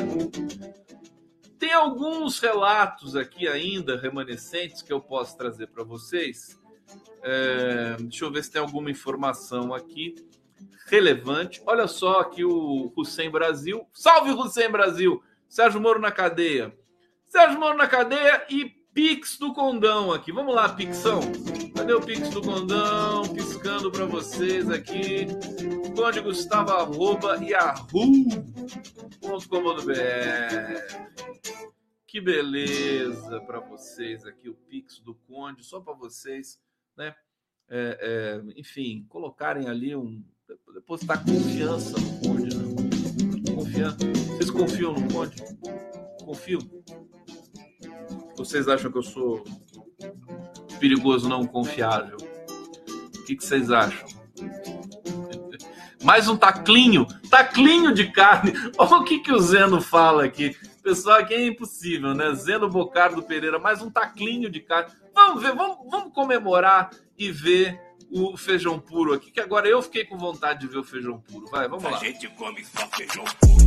Tem 1.73 1.81
alguns 1.81 2.37
relatos 2.37 3.15
aqui 3.15 3.47
ainda 3.47 3.97
remanescentes 3.97 4.83
que 4.83 4.93
eu 4.93 5.01
posso 5.01 5.35
trazer 5.35 5.65
para 5.65 5.83
vocês 5.83 6.55
é, 7.23 7.95
deixa 7.99 8.25
eu 8.25 8.31
ver 8.31 8.43
se 8.43 8.51
tem 8.51 8.61
alguma 8.61 8.91
informação 8.91 9.73
aqui 9.73 10.13
relevante. 10.85 11.63
Olha 11.65 11.87
só 11.87 12.19
aqui 12.19 12.45
o 12.45 12.93
Hussein 12.95 13.31
Brasil. 13.31 13.87
Salve 13.91 14.29
Hussein 14.29 14.69
Brasil! 14.69 15.23
Sérgio 15.49 15.81
Moro 15.81 15.99
na 15.99 16.11
cadeia. 16.11 16.71
Sérgio 17.25 17.59
Moro 17.59 17.75
na 17.75 17.87
cadeia 17.87 18.45
e 18.51 18.65
Pix 18.93 19.39
do 19.39 19.51
Condão 19.51 20.11
aqui. 20.11 20.31
Vamos 20.31 20.53
lá, 20.53 20.69
Pixão. 20.69 21.21
Cadê 21.75 21.93
o 21.93 22.01
Pix 22.01 22.29
do 22.29 22.43
Condão? 22.43 23.23
Piscando 23.33 23.91
para 23.91 24.05
vocês 24.05 24.69
aqui. 24.69 25.25
Conde 25.95 26.21
Gustavo 26.21 26.69
arroba 26.69 27.35
yahoo.com.br. 27.43 28.43
Que 32.13 32.21
beleza 32.21 33.41
para 33.41 33.59
vocês 33.59 34.23
aqui 34.23 34.47
o 34.47 34.53
Pix 34.53 34.99
do 34.99 35.15
Conde, 35.15 35.63
só 35.63 35.79
para 35.79 35.95
vocês 35.95 36.61
né? 36.95 37.15
É, 37.67 37.97
é, 38.47 38.59
enfim, 38.59 39.03
colocarem 39.09 39.67
ali 39.67 39.95
um. 39.95 40.23
depositar 40.75 41.25
confiança 41.25 41.97
no 41.99 42.19
Conde, 42.19 42.55
né? 42.55 43.55
Confiança. 43.55 43.97
Vocês 44.27 44.51
confiam 44.51 44.93
no 44.93 45.11
Conde? 45.11 45.37
Confiam? 46.23 46.61
Vocês 48.37 48.67
acham 48.67 48.91
que 48.91 48.97
eu 48.99 49.03
sou 49.03 49.43
perigoso, 50.79 51.27
não 51.27 51.47
confiável? 51.47 52.17
O 52.17 53.25
que, 53.25 53.35
que 53.35 53.43
vocês 53.43 53.71
acham? 53.71 54.07
Mais 56.03 56.27
um 56.27 56.37
taclinho, 56.37 57.07
taclinho 57.31 57.91
de 57.91 58.11
carne. 58.11 58.53
Olha 58.77 58.97
o 59.01 59.03
que, 59.03 59.17
que 59.17 59.31
o 59.31 59.39
Zeno 59.39 59.81
fala 59.81 60.25
aqui. 60.25 60.55
Pessoal, 60.83 61.19
aqui 61.19 61.33
é 61.33 61.45
impossível, 61.45 62.13
né? 62.13 62.33
Zeno 62.35 62.69
Bocardo 62.69 63.23
Pereira, 63.23 63.57
mais 63.57 63.81
um 63.81 63.89
taclinho 63.89 64.49
de 64.49 64.59
carne. 64.59 64.91
Vamos 65.15 65.41
ver, 65.41 65.55
vamos, 65.55 65.77
vamos 65.89 66.13
comemorar 66.13 66.89
e 67.17 67.31
ver 67.31 67.79
o 68.11 68.35
feijão 68.35 68.77
puro 68.77 69.13
aqui, 69.13 69.31
que 69.31 69.39
agora 69.39 69.65
eu 69.65 69.81
fiquei 69.81 70.03
com 70.03 70.17
vontade 70.17 70.59
de 70.59 70.67
ver 70.67 70.79
o 70.79 70.83
feijão 70.83 71.21
puro. 71.21 71.47
Vai, 71.47 71.69
vamos 71.69 71.85
lá. 71.85 71.95
A 71.95 71.99
gente 71.99 72.27
come 72.31 72.65
só 72.65 72.85
feijão 72.87 73.23
puro. 73.23 73.63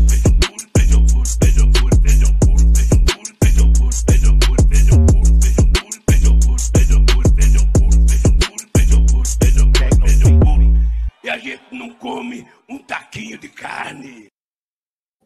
E 11.25 11.31
a 11.31 11.39
gente 11.39 11.63
não 11.73 11.95
come 11.95 12.47
um 12.69 12.79
taquinho 12.79 13.39
de 13.39 13.49
carne 13.49 14.29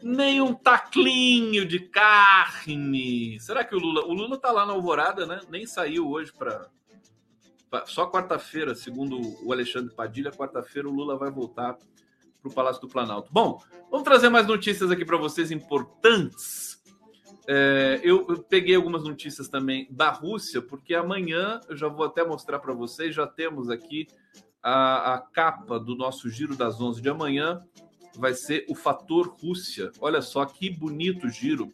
nem 0.03 0.41
um 0.41 0.55
taclinho 0.55 1.67
de 1.67 1.81
carne. 1.81 3.39
Será 3.41 3.65
que 3.65 3.75
o 3.75 3.79
Lula. 3.79 4.05
O 4.05 4.13
Lula 4.13 4.39
tá 4.39 4.51
lá 4.51 4.67
na 4.67 4.73
Alvorada, 4.73 5.27
né? 5.27 5.41
Nem 5.51 5.67
saiu 5.67 6.09
hoje 6.11 6.33
para. 6.33 6.69
Só 7.87 8.11
quarta-feira, 8.11 8.75
segundo 8.75 9.21
o 9.47 9.53
Alexandre 9.53 9.95
Padilha, 9.95 10.33
quarta-feira 10.33 10.89
o 10.89 10.93
Lula 10.93 11.17
vai 11.17 11.31
voltar 11.31 11.79
para 12.43 12.51
o 12.51 12.53
Palácio 12.53 12.83
do 12.83 12.89
Planalto. 12.89 13.33
Bom, 13.33 13.63
vamos 13.91 14.05
trazer 14.05 14.29
mais 14.29 14.47
notícias 14.47 14.91
aqui 14.91 15.05
para 15.05 15.17
vocês 15.17 15.53
importantes. 15.53 16.81
É, 17.47 18.01
eu, 18.03 18.45
peguei 18.49 18.75
algumas 18.75 19.03
notícias 19.03 19.49
também 19.49 19.87
da 19.91 20.11
Rússia, 20.11 20.61
porque 20.63 20.95
amanhã 20.95 21.61
eu 21.69 21.77
já 21.77 21.89
vou 21.89 22.07
até 22.07 22.25
mostrar 22.25 22.59
para 22.59 22.73
vocês. 22.73 23.15
Já 23.15 23.27
temos 23.27 23.71
aqui 23.71 24.07
a, 24.63 25.15
a, 25.15 25.19
capa 25.19 25.79
do 25.79 25.97
nosso 25.97 26.29
Giro 26.31 26.57
das 26.57 26.81
11 26.81 27.01
de 27.01 27.09
amanhã. 27.09 27.61
Vai 28.21 28.35
ser 28.35 28.67
o 28.69 28.75
fator 28.75 29.35
Rússia. 29.43 29.91
Olha 29.99 30.21
só 30.21 30.45
que 30.45 30.69
bonito 30.69 31.29
giro. 31.31 31.73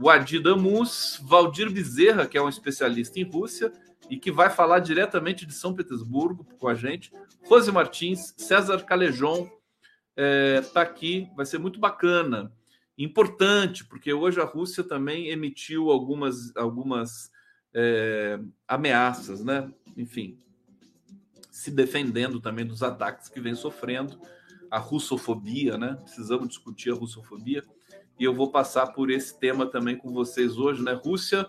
O 0.00 0.08
Adi 0.08 0.38
Damus, 0.38 1.20
Valdir 1.22 1.70
Bezerra, 1.70 2.26
que 2.26 2.38
é 2.38 2.42
um 2.42 2.48
especialista 2.48 3.18
em 3.18 3.24
Rússia 3.24 3.72
e 4.08 4.16
que 4.16 4.30
vai 4.30 4.50
falar 4.50 4.78
diretamente 4.78 5.44
de 5.44 5.52
São 5.52 5.74
Petersburgo 5.74 6.46
com 6.58 6.68
a 6.68 6.74
gente. 6.74 7.10
Rose 7.44 7.70
Martins, 7.72 8.34
César 8.36 8.84
Calejon 8.84 9.42
está 9.42 9.52
é, 10.16 10.60
tá 10.60 10.82
aqui, 10.82 11.28
vai 11.36 11.44
ser 11.44 11.58
muito 11.58 11.80
bacana 11.80 12.52
importante, 12.96 13.84
porque 13.84 14.12
hoje 14.12 14.40
a 14.40 14.44
Rússia 14.44 14.84
também 14.84 15.28
emitiu 15.28 15.90
algumas, 15.90 16.56
algumas 16.56 17.30
é, 17.74 18.38
ameaças, 18.68 19.42
né? 19.42 19.68
Enfim, 19.96 20.38
se 21.50 21.70
defendendo 21.70 22.40
também 22.40 22.64
dos 22.64 22.82
ataques 22.82 23.28
que 23.28 23.40
vem 23.40 23.54
sofrendo, 23.54 24.20
a 24.70 24.78
russofobia, 24.78 25.78
né? 25.78 25.98
Precisamos 26.02 26.48
discutir 26.48 26.92
a 26.92 26.94
russofobia. 26.94 27.62
E 28.18 28.24
eu 28.24 28.34
vou 28.34 28.50
passar 28.50 28.88
por 28.88 29.10
esse 29.10 29.38
tema 29.38 29.66
também 29.66 29.96
com 29.96 30.12
vocês 30.12 30.56
hoje, 30.56 30.82
né? 30.82 30.92
Rússia 30.92 31.46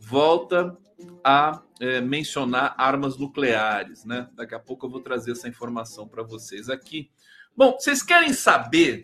volta 0.00 0.76
a 1.22 1.62
é, 1.80 2.00
mencionar 2.00 2.74
armas 2.76 3.16
nucleares, 3.16 4.04
né? 4.04 4.28
Daqui 4.34 4.54
a 4.54 4.58
pouco 4.58 4.86
eu 4.86 4.90
vou 4.90 5.00
trazer 5.00 5.32
essa 5.32 5.48
informação 5.48 6.08
para 6.08 6.22
vocês 6.22 6.68
aqui. 6.68 7.10
Bom, 7.56 7.76
vocês 7.78 8.02
querem 8.02 8.32
saber? 8.32 9.02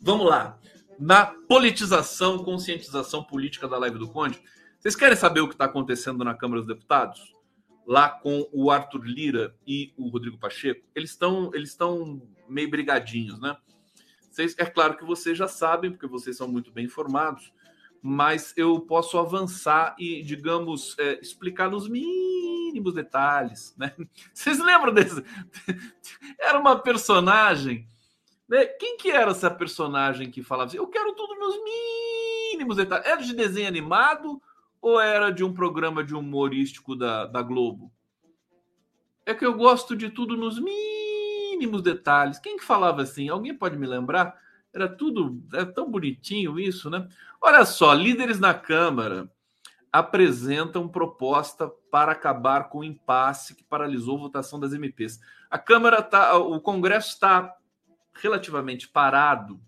Vamos 0.00 0.26
lá 0.26 0.58
na 0.98 1.26
politização, 1.26 2.44
conscientização 2.44 3.24
política 3.24 3.66
da 3.66 3.78
live 3.78 3.98
do 3.98 4.08
Conde. 4.08 4.40
Vocês 4.78 4.96
querem 4.96 5.16
saber 5.16 5.40
o 5.40 5.48
que 5.48 5.54
está 5.54 5.64
acontecendo 5.64 6.24
na 6.24 6.34
Câmara 6.34 6.60
dos 6.60 6.68
Deputados? 6.68 7.32
Lá 7.86 8.08
com 8.08 8.48
o 8.52 8.70
Arthur 8.70 9.04
Lira 9.04 9.56
e 9.66 9.92
o 9.96 10.08
Rodrigo 10.08 10.38
Pacheco? 10.38 10.86
Eles 10.94 11.10
estão 11.10 11.50
eles 11.52 11.70
estão 11.70 12.22
meio 12.48 12.70
brigadinhos, 12.70 13.40
né? 13.40 13.56
Vocês, 14.30 14.54
é 14.58 14.64
claro 14.64 14.96
que 14.96 15.04
vocês 15.04 15.36
já 15.36 15.48
sabem, 15.48 15.90
porque 15.90 16.06
vocês 16.06 16.36
são 16.36 16.48
muito 16.48 16.70
bem 16.70 16.86
informados, 16.86 17.52
mas 18.00 18.54
eu 18.56 18.80
posso 18.80 19.18
avançar 19.18 19.94
e, 19.98 20.22
digamos, 20.22 20.96
é, 20.98 21.20
explicar 21.20 21.70
nos 21.70 21.86
mínimos 21.86 22.94
detalhes, 22.94 23.74
né? 23.76 23.94
Vocês 24.32 24.58
lembram 24.58 24.94
desse? 24.94 25.22
Era 26.40 26.58
uma 26.58 26.78
personagem 26.78 27.86
né? 28.52 28.66
Quem 28.66 28.98
que 28.98 29.10
era 29.10 29.30
essa 29.30 29.50
personagem 29.50 30.30
que 30.30 30.42
falava 30.42 30.68
assim? 30.68 30.76
Eu 30.76 30.86
quero 30.86 31.14
tudo 31.14 31.34
nos 31.36 31.56
mínimos 32.52 32.76
detalhes. 32.76 33.06
Era 33.06 33.22
de 33.22 33.34
desenho 33.34 33.66
animado 33.66 34.42
ou 34.82 35.00
era 35.00 35.30
de 35.30 35.44
um 35.44 35.54
programa 35.54 36.02
de 36.02 36.12
humorístico 36.12 36.96
da, 36.96 37.24
da 37.24 37.40
Globo? 37.40 37.92
É 39.24 39.32
que 39.32 39.46
eu 39.46 39.54
gosto 39.54 39.96
de 39.96 40.10
tudo 40.10 40.36
nos 40.36 40.58
mínimos 40.58 41.80
detalhes. 41.80 42.40
Quem 42.40 42.56
que 42.56 42.64
falava 42.64 43.00
assim? 43.00 43.28
Alguém 43.28 43.56
pode 43.56 43.78
me 43.78 43.86
lembrar? 43.86 44.36
Era 44.74 44.88
tudo, 44.88 45.40
é 45.54 45.64
tão 45.64 45.88
bonitinho 45.88 46.58
isso, 46.58 46.90
né? 46.90 47.08
Olha 47.40 47.64
só, 47.64 47.94
líderes 47.94 48.40
na 48.40 48.52
Câmara 48.52 49.30
apresentam 49.92 50.88
proposta 50.88 51.68
para 51.90 52.12
acabar 52.12 52.68
com 52.68 52.78
o 52.78 52.84
impasse 52.84 53.54
que 53.54 53.62
paralisou 53.62 54.16
a 54.16 54.20
votação 54.22 54.58
das 54.58 54.72
MPs. 54.72 55.20
A 55.50 55.58
Câmara 55.58 56.02
tá, 56.02 56.34
o 56.36 56.60
Congresso 56.60 57.10
está 57.10 57.54
relativamente 58.14 58.88
parado, 58.88 59.60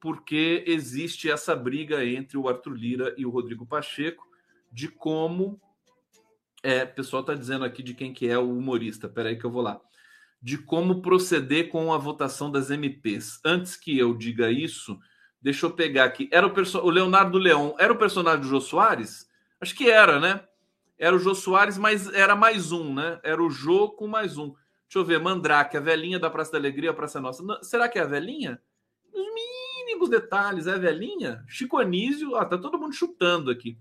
porque 0.00 0.64
existe 0.66 1.30
essa 1.30 1.54
briga 1.54 2.04
entre 2.04 2.36
o 2.36 2.48
Arthur 2.48 2.74
Lira 2.74 3.14
e 3.16 3.26
o 3.26 3.30
Rodrigo 3.30 3.66
Pacheco 3.66 4.26
de 4.72 4.88
como. 4.88 5.60
É, 6.62 6.84
o 6.84 6.94
pessoal 6.94 7.20
está 7.20 7.34
dizendo 7.34 7.64
aqui 7.64 7.82
de 7.82 7.94
quem 7.94 8.12
que 8.12 8.28
é 8.28 8.38
o 8.38 8.56
humorista. 8.56 9.08
Peraí 9.08 9.38
que 9.38 9.44
eu 9.44 9.50
vou 9.50 9.62
lá. 9.62 9.80
De 10.42 10.58
como 10.58 11.00
proceder 11.00 11.68
com 11.68 11.92
a 11.92 11.98
votação 11.98 12.50
das 12.50 12.70
MPs. 12.70 13.40
Antes 13.44 13.76
que 13.76 13.96
eu 13.98 14.14
diga 14.14 14.50
isso, 14.50 14.98
deixa 15.40 15.66
eu 15.66 15.70
pegar 15.70 16.04
aqui. 16.04 16.28
Era 16.32 16.46
o, 16.46 16.52
o 16.52 16.90
Leonardo 16.90 17.38
Leão 17.38 17.74
era 17.78 17.92
o 17.92 17.98
personagem 17.98 18.40
do 18.40 18.48
Jô 18.48 18.60
Soares? 18.60 19.26
Acho 19.60 19.74
que 19.74 19.88
era, 19.90 20.20
né? 20.20 20.44
Era 20.98 21.14
o 21.14 21.18
Jô 21.18 21.34
Soares, 21.34 21.78
mas 21.78 22.12
era 22.12 22.34
mais 22.34 22.72
um, 22.72 22.94
né? 22.94 23.20
Era 23.22 23.42
o 23.42 23.50
Jô 23.50 23.90
com 23.90 24.06
mais 24.06 24.36
um. 24.36 24.54
Deixa 24.88 24.98
eu 24.98 25.04
ver, 25.04 25.20
Mandrake, 25.20 25.76
a 25.76 25.80
velhinha 25.80 26.18
da 26.18 26.30
Praça 26.30 26.52
da 26.52 26.58
Alegria, 26.58 26.90
a 26.90 26.94
Praça 26.94 27.20
Nossa. 27.20 27.42
Será 27.62 27.88
que 27.88 27.98
é 27.98 28.02
a 28.02 28.06
velhinha? 28.06 28.60
Os 29.12 29.26
mínimos 29.86 30.10
detalhes, 30.10 30.66
é 30.66 30.76
velhinha? 30.76 31.44
Chico 31.46 31.78
Anísio, 31.78 32.34
ah, 32.34 32.44
tá 32.44 32.58
todo 32.58 32.78
mundo 32.78 32.92
chutando 32.92 33.50
aqui. 33.50 33.78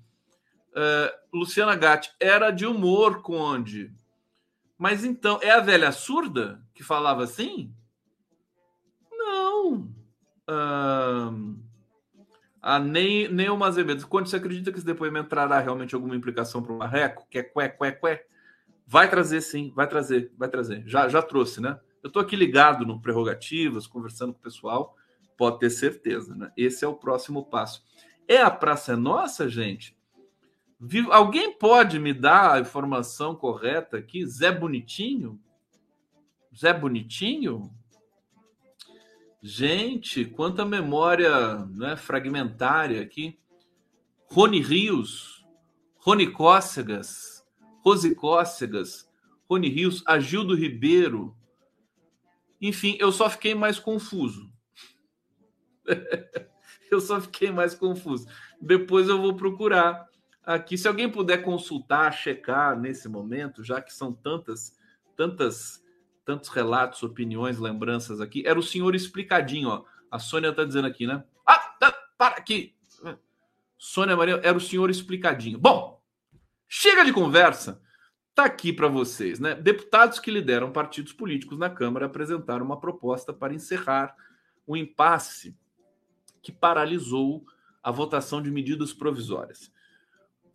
Uh, 0.70 1.38
Luciana 1.40 1.76
Gatti, 1.76 2.14
era 2.20 2.52
de 2.52 2.66
humor, 2.66 3.22
Conde. 3.22 3.92
Mas 4.78 5.04
então, 5.04 5.40
é 5.42 5.50
a 5.50 5.62
velha 5.62 5.92
surda 5.92 6.62
que 6.74 6.84
falava 6.84 7.24
assim? 7.24 7.74
Não. 9.12 9.90
Uh, 10.48 11.58
a 12.62 12.80
nem 12.80 13.50
o 13.50 13.64
Azevedo. 13.64 14.06
Quando 14.08 14.28
você 14.28 14.36
acredita 14.36 14.72
que 14.72 14.78
esse 14.78 14.86
depoimento 14.86 15.30
trará 15.30 15.60
realmente 15.60 15.96
alguma 15.96 16.16
implicação 16.16 16.62
para 16.62 16.74
o 16.74 16.78
Marreco? 16.78 17.26
Que 17.30 17.40
é 17.40 17.44
cué, 17.44 17.70
cué, 17.70 17.92
cué? 17.92 18.26
Vai 18.86 19.10
trazer, 19.10 19.42
sim, 19.42 19.72
vai 19.76 19.88
trazer, 19.88 20.32
vai 20.38 20.50
trazer. 20.50 20.84
Já, 20.86 21.08
já 21.08 21.22
trouxe, 21.22 21.62
né? 21.62 21.80
Eu 22.04 22.10
estou 22.10 22.22
aqui 22.22 22.36
ligado 22.36 22.86
no 22.86 23.02
Prerrogativas, 23.02 23.88
conversando 23.88 24.34
com 24.34 24.40
o 24.40 24.44
pessoal, 24.44 24.96
pode 25.38 25.60
ter 25.60 25.70
certeza, 25.70 26.36
né? 26.36 26.52
Esse 26.56 26.86
é 26.86 26.88
o 26.88 26.96
próximo 26.96 27.46
passo. 27.46 27.84
É 28.28 28.42
a 28.42 28.50
Praça 28.50 28.94
é 28.94 28.96
Nossa, 28.96 29.48
gente? 29.48 29.96
Alguém 31.12 31.54
pode 31.58 32.00
me 32.00 32.14
dar 32.14 32.54
a 32.54 32.60
informação 32.60 33.36
correta 33.36 33.98
aqui? 33.98 34.26
Zé 34.26 34.52
Bonitinho? 34.52 35.40
Zé 36.56 36.74
Bonitinho? 36.74 37.72
Gente, 39.42 40.26
quanta 40.26 40.66
memória 40.66 41.66
né, 41.68 41.96
fragmentária 41.96 43.02
aqui. 43.02 43.40
Rony 44.28 44.60
Rios, 44.60 45.46
Rony 45.98 46.32
Cócegas, 46.32 47.46
Rose 47.84 48.16
Cócegas, 48.16 49.08
Rony 49.48 49.70
Rios, 49.70 50.04
Agildo 50.08 50.56
Ribeiro. 50.56 51.36
Enfim, 52.60 52.98
eu 53.00 53.12
só 53.12 53.30
fiquei 53.30 53.54
mais 53.54 53.78
confuso. 53.78 54.52
eu 56.92 57.00
só 57.00 57.20
fiquei 57.22 57.52
mais 57.52 57.76
confuso. 57.76 58.28
Depois 58.62 59.08
eu 59.08 59.22
vou 59.22 59.36
procurar 59.36 60.08
aqui. 60.44 60.78
Se 60.78 60.88
alguém 60.88 61.10
puder 61.10 61.44
consultar, 61.44 62.12
checar 62.12 62.80
nesse 62.80 63.08
momento, 63.08 63.64
já 63.64 63.82
que 63.82 63.94
são 63.94 64.14
tantas, 64.14 64.78
tantas, 65.16 65.84
tantos 66.24 66.50
relatos, 66.50 67.04
opiniões, 67.04 67.60
lembranças 67.60 68.22
aqui. 68.22 68.44
Era 68.46 68.60
o 68.60 68.64
senhor 68.64 68.96
explicadinho, 68.96 69.70
ó. 69.70 69.86
A 70.10 70.20
Sônia 70.20 70.50
está 70.50 70.64
dizendo 70.64 70.88
aqui, 70.88 71.06
né? 71.06 71.24
Ah, 71.46 71.76
tá, 71.80 71.92
para 72.18 72.36
aqui. 72.36 72.74
Sônia 73.78 74.16
Maria, 74.16 74.40
era 74.44 74.58
o 74.58 74.62
senhor 74.62 74.90
explicadinho. 74.90 75.60
Bom, 75.60 75.96
Chega 76.68 77.06
de 77.06 77.14
conversa. 77.14 77.82
Tá 78.34 78.46
aqui 78.46 78.74
para 78.74 78.88
vocês, 78.88 79.40
né? 79.40 79.56
Deputados 79.56 80.20
que 80.20 80.30
lideram 80.30 80.72
partidos 80.72 81.14
políticos 81.14 81.58
na 81.58 81.70
Câmara 81.70 82.08
apresentaram 82.08 82.66
uma 82.66 82.80
proposta 82.80 83.32
para 83.32 83.54
encerrar 83.54 84.14
o 84.68 84.76
impasse 84.76 85.58
que 86.46 86.52
paralisou 86.52 87.44
a 87.82 87.90
votação 87.90 88.40
de 88.40 88.52
medidas 88.52 88.94
provisórias. 88.94 89.72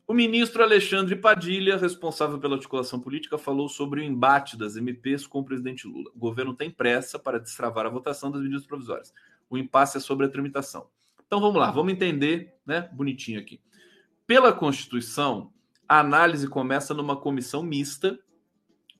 O 0.06 0.14
ministro 0.14 0.62
Alexandre 0.62 1.16
Padilha, 1.16 1.76
responsável 1.76 2.38
pela 2.38 2.54
articulação 2.54 3.00
política, 3.00 3.36
falou 3.36 3.68
sobre 3.68 4.00
o 4.00 4.04
embate 4.04 4.56
das 4.56 4.76
MPs 4.76 5.26
com 5.26 5.40
o 5.40 5.44
presidente 5.44 5.88
Lula. 5.88 6.10
O 6.14 6.18
governo 6.18 6.54
tem 6.54 6.70
pressa 6.70 7.18
para 7.18 7.40
destravar 7.40 7.86
a 7.86 7.90
votação 7.90 8.30
das 8.30 8.40
medidas 8.40 8.66
provisórias. 8.66 9.12
O 9.48 9.58
impasse 9.58 9.96
é 9.96 10.00
sobre 10.00 10.26
a 10.26 10.28
tramitação. 10.28 10.86
Então 11.26 11.40
vamos 11.40 11.56
lá, 11.60 11.72
vamos 11.72 11.92
entender, 11.92 12.54
né? 12.64 12.88
Bonitinho 12.92 13.40
aqui. 13.40 13.60
Pela 14.26 14.52
Constituição, 14.52 15.52
a 15.88 15.98
análise 15.98 16.46
começa 16.46 16.94
numa 16.94 17.16
comissão 17.16 17.64
mista 17.64 18.16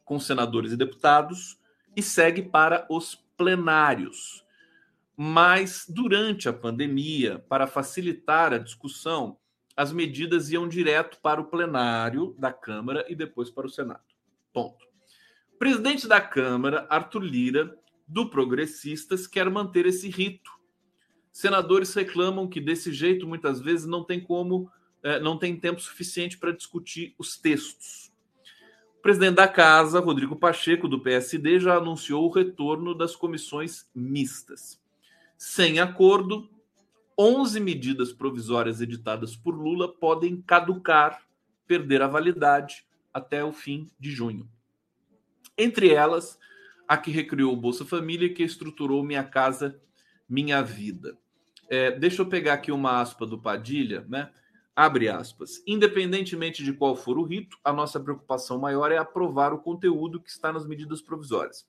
com 0.05 0.19
senadores 0.19 0.73
e 0.73 0.77
deputados 0.77 1.57
e 1.95 2.03
segue 2.03 2.43
para 2.43 2.85
os 2.91 3.15
plenários. 3.37 4.45
Mas 5.23 5.85
durante 5.87 6.49
a 6.49 6.53
pandemia, 6.53 7.45
para 7.47 7.67
facilitar 7.67 8.55
a 8.55 8.59
discussão, 8.59 9.37
as 9.77 9.93
medidas 9.93 10.51
iam 10.51 10.67
direto 10.67 11.19
para 11.21 11.39
o 11.39 11.45
plenário 11.45 12.35
da 12.39 12.51
Câmara 12.51 13.05
e 13.07 13.15
depois 13.15 13.51
para 13.51 13.67
o 13.67 13.69
Senado. 13.69 14.01
Ponto. 14.51 14.83
Presidente 15.59 16.09
da 16.09 16.23
Câmara, 16.23 16.87
Arthur 16.89 17.23
Lira, 17.23 17.79
do 18.09 18.31
Progressistas, 18.31 19.27
quer 19.27 19.51
manter 19.51 19.85
esse 19.85 20.09
rito. 20.09 20.51
Senadores 21.31 21.93
reclamam 21.93 22.49
que 22.49 22.59
desse 22.59 22.91
jeito 22.91 23.27
muitas 23.27 23.61
vezes 23.61 23.85
não 23.85 24.03
tem 24.03 24.21
como 24.21 24.73
é, 25.03 25.21
não 25.21 25.37
tem 25.37 25.55
tempo 25.55 25.83
suficiente 25.83 26.39
para 26.39 26.51
discutir 26.51 27.15
os 27.19 27.37
textos. 27.37 28.11
O 28.99 29.03
presidente 29.03 29.35
da 29.35 29.47
casa, 29.47 30.01
Rodrigo 30.01 30.35
Pacheco, 30.35 30.89
do 30.89 30.99
PSD, 30.99 31.61
já 31.61 31.77
anunciou 31.77 32.25
o 32.25 32.33
retorno 32.33 32.95
das 32.95 33.15
comissões 33.15 33.87
mistas. 33.95 34.80
Sem 35.43 35.81
acordo, 35.81 36.51
11 37.19 37.61
medidas 37.61 38.13
provisórias 38.13 38.83
editadas 38.83 39.35
por 39.35 39.55
Lula 39.55 39.91
podem 39.91 40.43
caducar, 40.43 41.23
perder 41.67 42.03
a 42.03 42.07
validade 42.07 42.85
até 43.11 43.43
o 43.43 43.51
fim 43.51 43.91
de 43.99 44.11
junho. 44.11 44.47
Entre 45.57 45.95
elas, 45.95 46.39
a 46.87 46.99
que 46.99 47.11
recriou 47.11 47.55
o 47.55 47.57
Bolsa 47.57 47.87
Família 47.87 48.27
e 48.27 48.35
que 48.35 48.43
estruturou 48.43 49.03
Minha 49.03 49.25
Casa 49.25 49.81
Minha 50.29 50.61
Vida. 50.61 51.17
É, 51.71 51.91
deixa 51.91 52.21
eu 52.21 52.27
pegar 52.27 52.53
aqui 52.53 52.71
uma 52.71 53.01
aspa 53.01 53.25
do 53.25 53.41
Padilha, 53.41 54.05
né? 54.11 54.31
Abre 54.77 55.09
aspas. 55.09 55.63
Independentemente 55.67 56.63
de 56.63 56.75
qual 56.75 56.95
for 56.95 57.19
o 57.19 57.25
rito, 57.25 57.57
a 57.65 57.73
nossa 57.73 57.99
preocupação 57.99 58.59
maior 58.59 58.93
é 58.93 58.99
aprovar 58.99 59.55
o 59.55 59.59
conteúdo 59.59 60.21
que 60.21 60.29
está 60.29 60.53
nas 60.53 60.67
medidas 60.67 61.01
provisórias, 61.01 61.67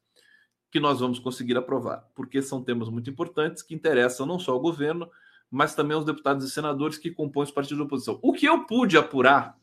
que 0.71 0.79
nós 0.79 1.01
vamos 1.01 1.19
conseguir 1.19 1.57
aprovar, 1.57 2.07
porque 2.15 2.41
são 2.41 2.63
temas 2.63 2.89
muito 2.89 3.09
importantes 3.09 3.61
que 3.61 3.75
interessam 3.75 4.25
não 4.25 4.39
só 4.39 4.53
ao 4.53 4.59
governo, 4.59 5.09
mas 5.49 5.75
também 5.75 5.95
aos 5.95 6.05
deputados 6.05 6.45
e 6.45 6.49
senadores 6.49 6.97
que 6.97 7.11
compõem 7.11 7.43
os 7.43 7.51
partidos 7.51 7.77
de 7.77 7.83
oposição. 7.83 8.17
O 8.21 8.31
que 8.31 8.45
eu 8.45 8.65
pude 8.65 8.97
apurar, 8.97 9.57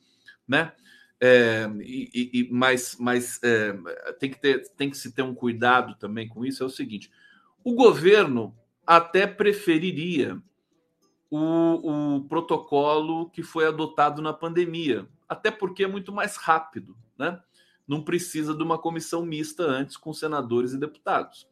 né? 0.47 0.73
É, 1.21 1.69
e, 1.81 2.31
e, 2.33 2.49
mas 2.53 2.97
mas 3.01 3.41
é, 3.43 3.73
tem, 4.21 4.31
que 4.31 4.41
ter, 4.41 4.69
tem 4.77 4.89
que 4.89 4.97
se 4.97 5.13
ter 5.13 5.23
um 5.23 5.35
cuidado 5.35 5.97
também 5.97 6.29
com 6.29 6.45
isso. 6.45 6.63
É 6.63 6.67
o 6.67 6.71
seguinte: 6.71 7.11
o 7.65 7.75
governo 7.75 8.55
até 8.87 9.27
preferiria 9.27 10.41
o, 11.31 12.17
o 12.17 12.25
protocolo 12.29 13.31
que 13.31 13.43
foi 13.43 13.67
adotado 13.67 14.23
na 14.23 14.33
pandemia, 14.33 15.09
até 15.29 15.51
porque 15.51 15.85
é 15.85 15.89
muito 15.89 16.13
mais 16.13 16.37
rápido, 16.37 16.97
né? 17.19 17.41
Não 17.89 18.03
precisa 18.03 18.55
de 18.55 18.63
uma 18.63 18.79
comissão 18.79 19.25
mista 19.25 19.65
antes 19.65 19.97
com 19.97 20.13
senadores 20.13 20.73
e 20.73 20.79
deputados. 20.79 21.49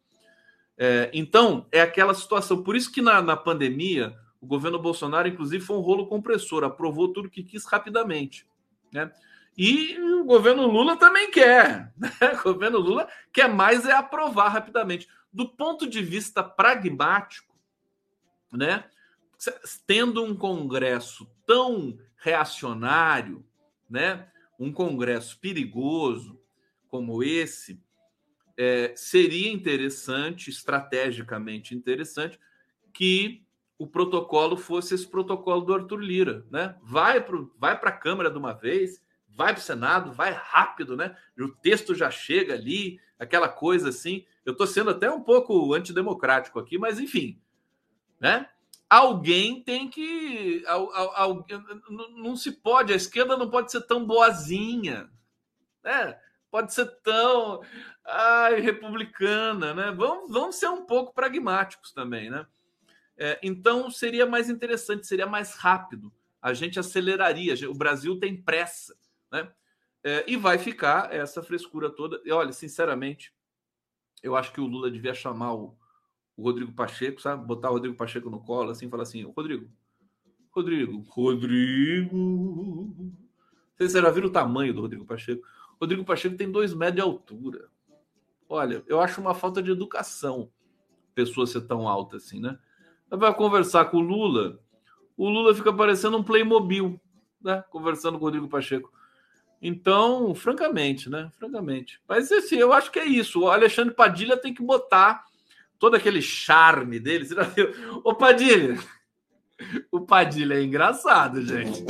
É, 0.77 1.11
então, 1.15 1.67
é 1.73 1.81
aquela 1.81 2.13
situação. 2.13 2.63
Por 2.63 2.77
isso 2.77 2.93
que 2.93 3.01
na, 3.01 3.23
na 3.23 3.37
pandemia, 3.37 4.15
o 4.41 4.47
governo 4.47 4.79
Bolsonaro, 4.79 5.27
inclusive, 5.27 5.65
foi 5.65 5.77
um 5.77 5.81
rolo 5.81 6.07
compressor, 6.07 6.63
aprovou 6.63 7.13
tudo 7.13 7.31
que 7.31 7.43
quis 7.43 7.65
rapidamente. 7.65 8.47
Né? 8.93 9.11
E 9.57 9.99
o 9.99 10.25
governo 10.25 10.67
Lula 10.67 10.97
também 10.97 11.31
quer. 11.31 11.93
Né? 11.97 12.11
O 12.41 12.53
governo 12.53 12.79
Lula 12.79 13.09
quer 13.33 13.49
mais 13.49 13.87
é 13.87 13.93
aprovar 13.93 14.49
rapidamente. 14.49 15.09
Do 15.33 15.49
ponto 15.49 15.89
de 15.89 16.03
vista 16.03 16.43
pragmático, 16.43 17.55
né? 18.53 18.85
tendo 19.87 20.23
um 20.23 20.35
Congresso 20.35 21.31
tão 21.47 21.99
reacionário, 22.17 23.45
né? 23.89 24.29
Um 24.59 24.73
Congresso 24.73 25.39
perigoso 25.39 26.41
como 26.89 27.23
esse, 27.23 27.81
é, 28.57 28.95
seria 28.97 29.53
interessante, 29.53 30.49
estrategicamente 30.49 31.75
interessante, 31.75 32.39
que 32.93 33.45
o 33.79 33.87
protocolo 33.87 34.57
fosse 34.57 34.95
esse 34.95 35.07
protocolo 35.07 35.61
do 35.61 35.75
Arthur 35.75 36.01
Lira, 36.01 36.47
né? 36.51 36.77
Vai 36.83 37.23
para 37.23 37.37
vai 37.59 37.73
a 37.73 37.93
Câmara 37.93 38.31
de 38.31 38.39
uma 38.39 38.55
vez, 38.55 39.03
vai 39.29 39.53
para 39.53 39.61
o 39.61 39.63
Senado, 39.63 40.13
vai 40.13 40.33
rápido, 40.33 40.97
né? 40.97 41.15
O 41.39 41.49
texto 41.49 41.95
já 41.95 42.11
chega 42.11 42.55
ali, 42.55 42.99
aquela 43.19 43.49
coisa 43.49 43.91
assim. 43.91 44.25
Eu 44.45 44.53
estou 44.53 44.67
sendo 44.67 44.91
até 44.91 45.11
um 45.11 45.21
pouco 45.21 45.75
antidemocrático 45.75 46.59
aqui, 46.59 46.79
mas 46.79 46.99
enfim, 46.99 47.39
né? 48.19 48.49
Alguém 48.89 49.63
tem 49.63 49.89
que. 49.89 50.63
Não 52.17 52.37
se 52.37 52.53
pode, 52.53 52.93
a 52.93 52.97
esquerda 52.97 53.37
não 53.37 53.51
pode 53.51 53.73
ser 53.73 53.83
tão 53.83 54.05
boazinha, 54.05 55.11
né? 55.83 56.19
Pode 56.51 56.73
ser 56.73 56.87
tão 57.03 57.63
ai, 58.05 58.61
republicana, 58.61 59.75
né? 59.75 59.91
Vamos, 59.91 60.31
vamos 60.31 60.57
ser 60.57 60.69
um 60.69 60.87
pouco 60.87 61.13
pragmáticos 61.13 61.93
também, 61.93 62.31
né? 62.31 62.47
É, 63.19 63.39
então 63.43 63.91
seria 63.91 64.27
mais 64.27 64.49
interessante, 64.49 65.07
seria 65.07 65.27
mais 65.27 65.55
rápido. 65.57 66.13
A 66.41 66.55
gente 66.55 66.79
aceleraria. 66.79 67.55
O 67.69 67.75
Brasil 67.75 68.19
tem 68.21 68.41
pressa 68.41 68.95
né? 69.31 69.51
É, 70.05 70.25
e 70.27 70.37
vai 70.37 70.59
ficar 70.59 71.13
essa 71.13 71.43
frescura 71.43 71.91
toda. 71.91 72.21
E 72.25 72.31
olha, 72.31 72.53
sinceramente, 72.53 73.35
eu 74.23 74.37
acho 74.37 74.53
que 74.53 74.61
o 74.61 74.67
Lula 74.67 74.91
devia 74.91 75.15
chamar 75.15 75.55
o, 75.55 75.77
o 76.37 76.43
Rodrigo 76.43 76.73
Pacheco, 76.73 77.21
sabe? 77.21 77.47
Botar 77.47 77.71
o 77.71 77.75
Rodrigo 77.75 77.97
Pacheco 77.97 78.29
no 78.29 78.41
colo, 78.41 78.71
assim, 78.71 78.91
falar 78.91 79.05
assim: 79.05 79.23
Rodrigo, 79.25 79.69
Rodrigo, 80.51 81.05
Rodrigo. 81.09 82.95
Vocês 83.77 83.93
já 83.93 84.11
viram 84.11 84.29
o 84.29 84.33
tamanho 84.33 84.75
do 84.75 84.81
Rodrigo 84.81 85.05
Pacheco? 85.05 85.47
Rodrigo 85.81 86.05
Pacheco 86.05 86.37
tem 86.37 86.51
dois 86.51 86.73
metros 86.73 86.97
de 86.97 87.01
altura. 87.03 87.69
Olha, 88.49 88.83
eu 88.87 89.01
acho 89.01 89.21
uma 89.21 89.35
falta 89.35 89.63
de 89.63 89.71
educação 89.71 90.51
pessoa 91.15 91.47
ser 91.47 91.63
tão 91.63 91.89
alta 91.89 92.19
assim, 92.19 92.39
né? 92.39 92.59
Vai 93.09 93.33
conversar 93.35 93.87
com 93.87 93.97
o 93.97 94.01
Lula, 94.01 94.61
o 95.17 95.29
Lula 95.29 95.55
fica 95.55 95.73
parecendo 95.73 96.19
um 96.19 96.23
Playmobil, 96.23 97.01
né? 97.41 97.65
Conversando 97.71 98.19
com 98.19 98.25
o 98.25 98.27
Rodrigo 98.27 98.49
Pacheco. 98.49 98.93
Então, 99.63 100.35
francamente, 100.35 101.09
né? 101.09 101.31
Francamente. 101.39 102.01
Mas 102.07 102.31
assim, 102.31 102.57
eu 102.57 102.73
acho 102.73 102.93
que 102.93 102.99
é 102.99 103.07
isso. 103.07 103.41
O 103.41 103.51
Alexandre 103.51 103.95
Padilha 103.95 104.37
tem 104.37 104.53
que 104.53 104.63
botar 104.63 105.25
todo 105.79 105.95
aquele 105.97 106.23
charme 106.23 106.99
dele. 106.99 107.25
Você 107.25 107.35
já 107.35 107.43
viu? 107.43 107.73
Padilha! 108.15 108.79
O 109.91 110.01
Padilha 110.01 110.55
é 110.55 110.63
engraçado, 110.63 111.43
gente. 111.43 111.85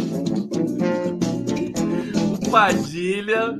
O 2.47 2.51
Padilha. 2.51 3.55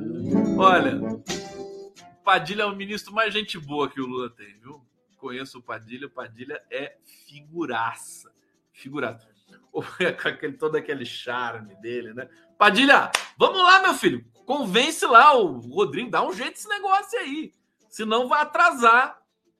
Olha, 0.57 0.97
o 1.01 2.23
Padilha 2.23 2.63
é 2.63 2.65
o 2.65 2.75
ministro 2.75 3.13
mais 3.13 3.33
gente 3.33 3.59
boa 3.59 3.89
que 3.89 3.99
o 3.99 4.05
Lula 4.05 4.29
tem, 4.29 4.57
viu? 4.59 4.81
Conheço 5.17 5.59
o 5.59 5.61
Padilha. 5.61 6.07
O 6.07 6.11
Padilha 6.11 6.63
é 6.71 6.97
figuraça. 7.27 8.31
Figuraça. 8.71 9.27
Com 9.71 9.81
aquele, 10.27 10.53
todo 10.53 10.75
aquele 10.77 11.05
charme 11.05 11.75
dele, 11.75 12.13
né? 12.13 12.29
Padilha, 12.57 13.11
vamos 13.37 13.61
lá, 13.61 13.81
meu 13.81 13.93
filho. 13.93 14.25
Convence 14.45 15.05
lá 15.05 15.37
o 15.37 15.59
Rodrigo, 15.59 16.09
dá 16.09 16.25
um 16.25 16.31
jeito 16.31 16.53
esse 16.53 16.69
negócio 16.69 17.19
aí. 17.19 17.51
Senão 17.89 18.27
vai 18.27 18.41
atrasar, 18.41 19.16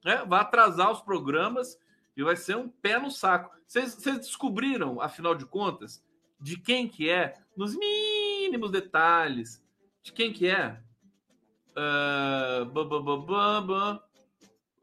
né? 0.08 0.24
Vai 0.26 0.40
atrasar 0.40 0.90
os 0.90 1.02
programas 1.02 1.78
e 2.16 2.24
vai 2.24 2.38
ser 2.38 2.56
um 2.56 2.70
pé 2.70 2.98
no 2.98 3.12
saco. 3.12 3.54
Vocês, 3.68 3.94
descobriram, 3.98 5.02
afinal 5.02 5.36
de 5.36 5.46
contas, 5.46 6.02
de 6.40 6.58
quem 6.58 6.88
que 6.88 7.10
é, 7.10 7.34
nos 7.58 7.76
mínimos 7.76 8.72
detalhes, 8.72 9.62
de 10.02 10.14
quem 10.14 10.32
que 10.32 10.48
é? 10.48 10.80
Uh, 11.76 12.72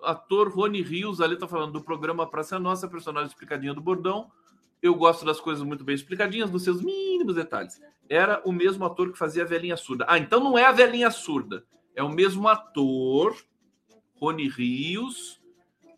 ator 0.03 0.53
Rony 0.53 0.83
Rios 0.83 1.23
ali 1.23 1.39
tá 1.39 1.49
falando 1.49 1.73
do 1.73 1.81
programa 1.81 2.27
Praça 2.27 2.59
Nossa, 2.59 2.87
personagem 2.87 3.29
explicadinha 3.29 3.73
do 3.73 3.81
bordão. 3.81 4.31
Eu 4.83 4.95
gosto 4.95 5.25
das 5.25 5.41
coisas 5.41 5.65
muito 5.65 5.83
bem 5.83 5.95
explicadinhas, 5.95 6.51
nos 6.51 6.65
seus 6.65 6.83
mínimos 6.83 7.37
detalhes. 7.37 7.81
Era 8.11 8.43
o 8.45 8.53
mesmo 8.53 8.85
ator 8.85 9.11
que 9.11 9.17
fazia 9.17 9.45
a 9.45 9.47
velhinha 9.47 9.79
surda. 9.79 10.05
Ah, 10.07 10.19
então 10.19 10.39
não 10.39 10.59
é 10.59 10.67
a 10.67 10.73
velhinha 10.73 11.11
surda. 11.11 11.65
É 11.95 12.03
o 12.03 12.11
mesmo 12.11 12.47
ator, 12.47 13.35
Rony 14.25 14.49
Rios, 14.49 15.39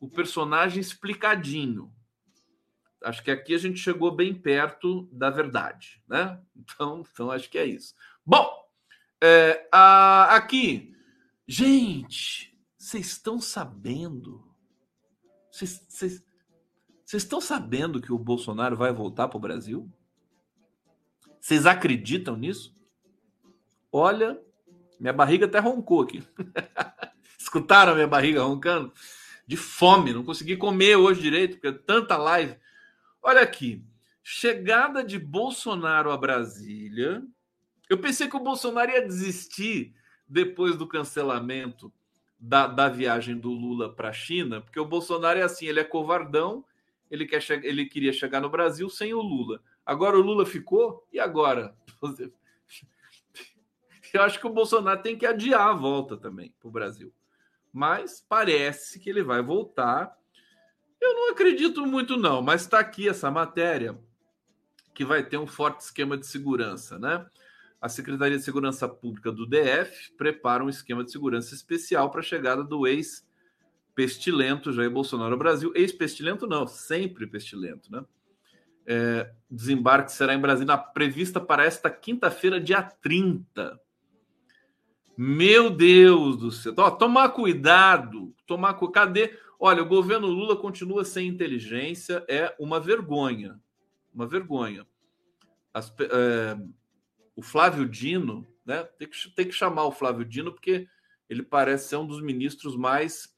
o 0.01 0.09
personagem 0.09 0.81
explicadinho. 0.81 1.93
Acho 3.05 3.23
que 3.23 3.31
aqui 3.31 3.55
a 3.55 3.59
gente 3.59 3.79
chegou 3.79 4.11
bem 4.11 4.35
perto 4.35 5.09
da 5.13 5.31
verdade, 5.31 6.03
né? 6.09 6.41
Então, 6.57 7.05
então 7.13 7.31
acho 7.31 7.49
que 7.49 7.59
é 7.59 7.65
isso. 7.65 7.95
Bom, 8.25 8.51
é, 9.23 9.69
a, 9.71 10.35
aqui, 10.35 10.93
gente, 11.47 12.59
vocês 12.77 13.07
estão 13.07 13.41
sabendo? 13.41 14.45
Vocês 15.53 16.25
estão 17.13 17.41
sabendo 17.41 18.01
que 18.01 18.13
o 18.13 18.19
Bolsonaro 18.19 18.77
vai 18.77 18.93
voltar 18.93 19.29
para 19.29 19.37
o 19.37 19.41
Brasil? 19.41 19.89
Vocês 21.41 21.65
acreditam 21.65 22.37
nisso? 22.37 22.75
Olha, 23.93 24.43
minha 24.99 25.13
barriga 25.13 25.47
até 25.47 25.61
roncou 25.61 26.03
aqui. 26.03 26.25
Escutaram 27.47 27.93
a 27.93 27.95
minha 27.95 28.09
barriga 28.09 28.43
roncando? 28.43 28.93
De 29.47 29.57
fome, 29.57 30.13
não 30.13 30.25
consegui 30.25 30.57
comer 30.57 30.97
hoje 30.97 31.23
direito, 31.23 31.53
porque 31.53 31.69
é 31.69 31.73
tanta 31.73 32.17
live. 32.17 32.57
Olha 33.23 33.41
aqui, 33.41 33.85
chegada 34.21 35.05
de 35.05 35.17
Bolsonaro 35.17 36.11
a 36.11 36.17
Brasília. 36.17 37.23
Eu 37.89 37.99
pensei 37.99 38.29
que 38.29 38.35
o 38.37 38.43
Bolsonaro 38.43 38.91
ia 38.91 39.07
desistir 39.07 39.95
depois 40.29 40.75
do 40.75 40.89
cancelamento 40.89 41.93
da, 42.37 42.67
da 42.67 42.89
viagem 42.89 43.39
do 43.39 43.51
Lula 43.51 43.95
para 43.95 44.09
a 44.09 44.13
China, 44.13 44.61
porque 44.61 44.81
o 44.81 44.85
Bolsonaro 44.85 45.39
é 45.39 45.43
assim, 45.43 45.67
ele 45.67 45.79
é 45.79 45.85
covardão 45.85 46.65
ele, 47.09 47.27
quer 47.27 47.41
ele 47.65 47.87
queria 47.87 48.13
chegar 48.13 48.41
no 48.41 48.51
Brasil 48.51 48.91
sem 48.91 49.15
o 49.15 49.21
Lula. 49.21 49.63
Agora 49.85 50.19
o 50.19 50.23
Lula 50.23 50.45
ficou, 50.45 51.07
e 51.13 51.21
agora? 51.21 51.77
Eu 54.13 54.23
acho 54.23 54.41
que 54.41 54.47
o 54.47 54.53
Bolsonaro 54.53 55.01
tem 55.03 55.17
que 55.17 55.27
adiar 55.27 55.69
a 55.69 55.73
volta 55.73 56.17
também 56.17 56.53
para 56.59 56.69
o 56.69 56.73
Brasil. 56.73 57.13
Mas 57.77 58.25
parece 58.27 58.99
que 58.99 59.11
ele 59.11 59.23
vai 59.23 59.43
voltar. 59.43 60.17
Eu 60.99 61.13
não 61.13 61.31
acredito 61.31 61.85
muito, 61.85 62.17
não, 62.17 62.41
mas 62.41 62.63
está 62.63 62.79
aqui 62.79 63.07
essa 63.07 63.31
matéria 63.31 64.01
que 64.95 65.05
vai 65.05 65.23
ter 65.23 65.37
um 65.37 65.47
forte 65.47 65.83
esquema 65.83 66.17
de 66.17 66.27
segurança, 66.27 66.99
né? 66.99 67.27
A 67.79 67.87
Secretaria 67.87 68.39
de 68.39 68.43
Segurança 68.43 68.89
Pública 68.89 69.31
do 69.31 69.47
DF 69.47 70.15
prepara 70.17 70.65
um 70.65 70.71
esquema 70.71 71.05
de 71.05 71.13
segurança 71.13 71.55
especial 71.55 72.11
para 72.11 72.21
a 72.21 72.23
chegada 72.25 72.65
do 72.65 72.87
ex 72.87 73.29
pestilento 73.95 74.73
Jair 74.73 74.91
Bolsonaro 74.91 75.35
ao 75.35 75.39
Brasil. 75.39 75.71
Ex-pestilento 75.75 76.47
não, 76.47 76.67
sempre 76.67 77.27
pestilento, 77.27 77.93
né? 77.93 78.03
É, 78.87 79.35
desembarque 79.51 80.13
será 80.13 80.33
em 80.33 80.41
Brasília, 80.41 80.79
prevista 80.79 81.43
para 81.43 81.67
esta 81.67 81.91
quinta-feira, 81.91 82.59
dia 82.59 82.81
30. 82.81 83.79
Meu 85.17 85.71
Deus 85.71 86.37
do 86.37 86.51
céu. 86.51 86.75
Ó, 86.77 86.91
tomar 86.91 87.31
cuidado. 87.31 88.35
Tomar 88.47 88.75
Cadê? 88.93 89.39
Olha, 89.59 89.83
o 89.83 89.89
governo 89.89 90.27
Lula 90.27 90.57
continua 90.57 91.05
sem 91.05 91.27
inteligência. 91.27 92.25
É 92.29 92.55
uma 92.59 92.79
vergonha. 92.79 93.61
Uma 94.13 94.27
vergonha. 94.27 94.87
As, 95.73 95.93
é, 96.01 96.57
o 97.35 97.43
Flávio 97.43 97.89
Dino, 97.89 98.47
né? 98.65 98.85
Tem 98.99 99.09
que, 99.09 99.31
tem 99.31 99.47
que 99.47 99.53
chamar 99.53 99.85
o 99.85 99.93
Flávio 99.93 100.25
Dino, 100.25 100.53
porque 100.53 100.89
ele 101.29 101.43
parece 101.43 101.89
ser 101.89 101.97
um 101.97 102.07
dos 102.07 102.21
ministros 102.21 102.77
mais 102.77 103.35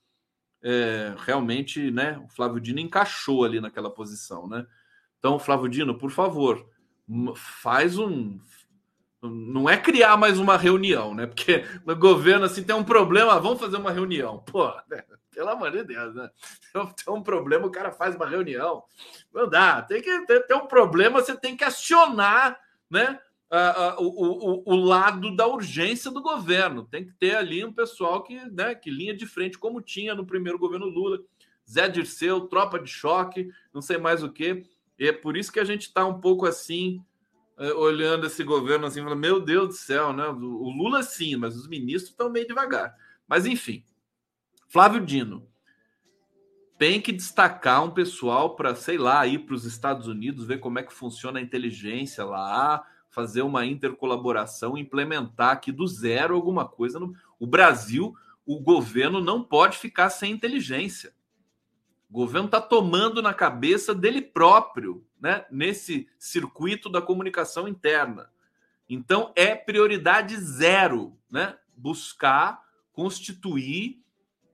é, 0.62 1.14
realmente, 1.18 1.90
né? 1.90 2.18
O 2.18 2.28
Flávio 2.28 2.60
Dino 2.60 2.80
encaixou 2.80 3.44
ali 3.44 3.60
naquela 3.60 3.90
posição, 3.90 4.46
né? 4.48 4.66
Então, 5.18 5.38
Flávio 5.38 5.68
Dino, 5.68 5.96
por 5.96 6.10
favor, 6.10 6.68
faz 7.34 7.98
um. 7.98 8.38
Não 9.20 9.68
é 9.68 9.76
criar 9.76 10.16
mais 10.16 10.38
uma 10.38 10.56
reunião, 10.56 11.14
né? 11.14 11.26
Porque 11.26 11.64
no 11.84 11.96
governo, 11.96 12.44
assim, 12.44 12.62
tem 12.62 12.74
um 12.74 12.84
problema, 12.84 13.40
vamos 13.40 13.58
fazer 13.58 13.76
uma 13.76 13.90
reunião. 13.90 14.38
Pô, 14.46 14.68
né? 14.88 15.02
pelo 15.38 15.50
amor 15.50 15.70
de 15.70 15.84
Deus, 15.84 16.16
né? 16.16 16.28
Tem 16.72 17.14
um 17.14 17.22
problema, 17.22 17.64
o 17.64 17.70
cara 17.70 17.92
faz 17.92 18.16
uma 18.16 18.26
reunião. 18.26 18.82
Não 19.32 19.48
dá, 19.48 19.80
tem 19.82 20.02
que 20.02 20.26
ter, 20.26 20.44
ter 20.44 20.54
um 20.54 20.66
problema, 20.66 21.20
você 21.20 21.36
tem 21.36 21.56
que 21.56 21.62
acionar, 21.62 22.58
né? 22.90 23.20
O, 23.98 24.02
o, 24.02 24.74
o, 24.74 24.76
lado 24.76 25.34
da 25.34 25.46
urgência 25.46 26.10
do 26.10 26.20
governo. 26.20 26.84
Tem 26.84 27.04
que 27.04 27.12
ter 27.12 27.36
ali 27.36 27.64
um 27.64 27.72
pessoal 27.72 28.24
que, 28.24 28.34
né, 28.50 28.74
que 28.74 28.90
linha 28.90 29.16
de 29.16 29.26
frente, 29.26 29.56
como 29.56 29.80
tinha 29.80 30.12
no 30.12 30.26
primeiro 30.26 30.58
governo 30.58 30.86
Lula, 30.86 31.20
Zé 31.70 31.88
Dirceu, 31.88 32.42
tropa 32.42 32.78
de 32.78 32.90
choque, 32.90 33.48
não 33.72 33.80
sei 33.80 33.96
mais 33.96 34.24
o 34.24 34.32
que. 34.32 34.66
É 34.98 35.12
por 35.12 35.36
isso 35.36 35.52
que 35.52 35.60
a 35.60 35.64
gente 35.64 35.82
está 35.82 36.04
um 36.04 36.20
pouco 36.20 36.46
assim, 36.46 37.00
olhando 37.76 38.26
esse 38.26 38.44
governo 38.44 38.86
assim, 38.86 39.02
falando, 39.02 39.18
meu 39.18 39.40
Deus 39.40 39.68
do 39.68 39.74
céu, 39.74 40.12
né? 40.12 40.26
O 40.28 40.70
Lula 40.70 41.02
sim, 41.02 41.36
mas 41.36 41.56
os 41.56 41.66
ministros 41.66 42.10
estão 42.10 42.30
meio 42.30 42.46
devagar. 42.46 42.94
Mas 43.26 43.46
enfim, 43.46 43.84
Flávio 44.68 45.04
Dino 45.04 45.48
tem 46.78 47.00
que 47.00 47.10
destacar 47.10 47.82
um 47.82 47.90
pessoal 47.90 48.54
para, 48.54 48.74
sei 48.74 48.96
lá, 48.96 49.26
ir 49.26 49.40
para 49.40 49.54
os 49.54 49.64
Estados 49.64 50.06
Unidos, 50.06 50.46
ver 50.46 50.58
como 50.58 50.78
é 50.78 50.82
que 50.84 50.92
funciona 50.92 51.40
a 51.40 51.42
inteligência 51.42 52.24
lá, 52.24 52.84
fazer 53.10 53.42
uma 53.42 53.66
intercolaboração, 53.66 54.78
implementar 54.78 55.50
aqui 55.50 55.72
do 55.72 55.86
zero 55.88 56.36
alguma 56.36 56.68
coisa. 56.68 57.00
No... 57.00 57.12
O 57.40 57.46
Brasil, 57.46 58.14
o 58.46 58.60
governo 58.60 59.20
não 59.20 59.42
pode 59.42 59.76
ficar 59.76 60.08
sem 60.08 60.32
inteligência. 60.32 61.12
O 62.08 62.12
governo 62.12 62.46
está 62.46 62.60
tomando 62.60 63.20
na 63.20 63.34
cabeça 63.34 63.92
dele 63.92 64.22
próprio, 64.22 65.04
né, 65.20 65.44
nesse 65.50 66.08
circuito 66.18 66.88
da 66.88 67.02
comunicação 67.02 67.66
interna. 67.66 68.30
Então 68.88 69.32
é 69.36 69.54
prioridade 69.54 70.36
zero, 70.36 71.16
né, 71.30 71.56
buscar 71.76 72.62
constituir, 72.92 74.02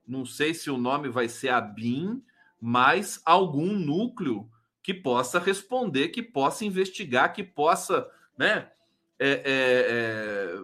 não 0.07 0.25
sei 0.25 0.53
se 0.53 0.69
o 0.69 0.77
nome 0.77 1.09
vai 1.09 1.27
ser 1.27 1.49
a 1.49 1.59
BIM, 1.59 2.23
mas 2.61 3.21
algum 3.25 3.73
núcleo 3.73 4.49
que 4.83 4.93
possa 4.93 5.39
responder, 5.39 6.09
que 6.09 6.21
possa 6.21 6.63
investigar, 6.63 7.33
que 7.33 7.43
possa 7.43 8.07
né, 8.37 8.69
é, 9.17 9.29
é, 9.29 9.41
é, 9.45 10.59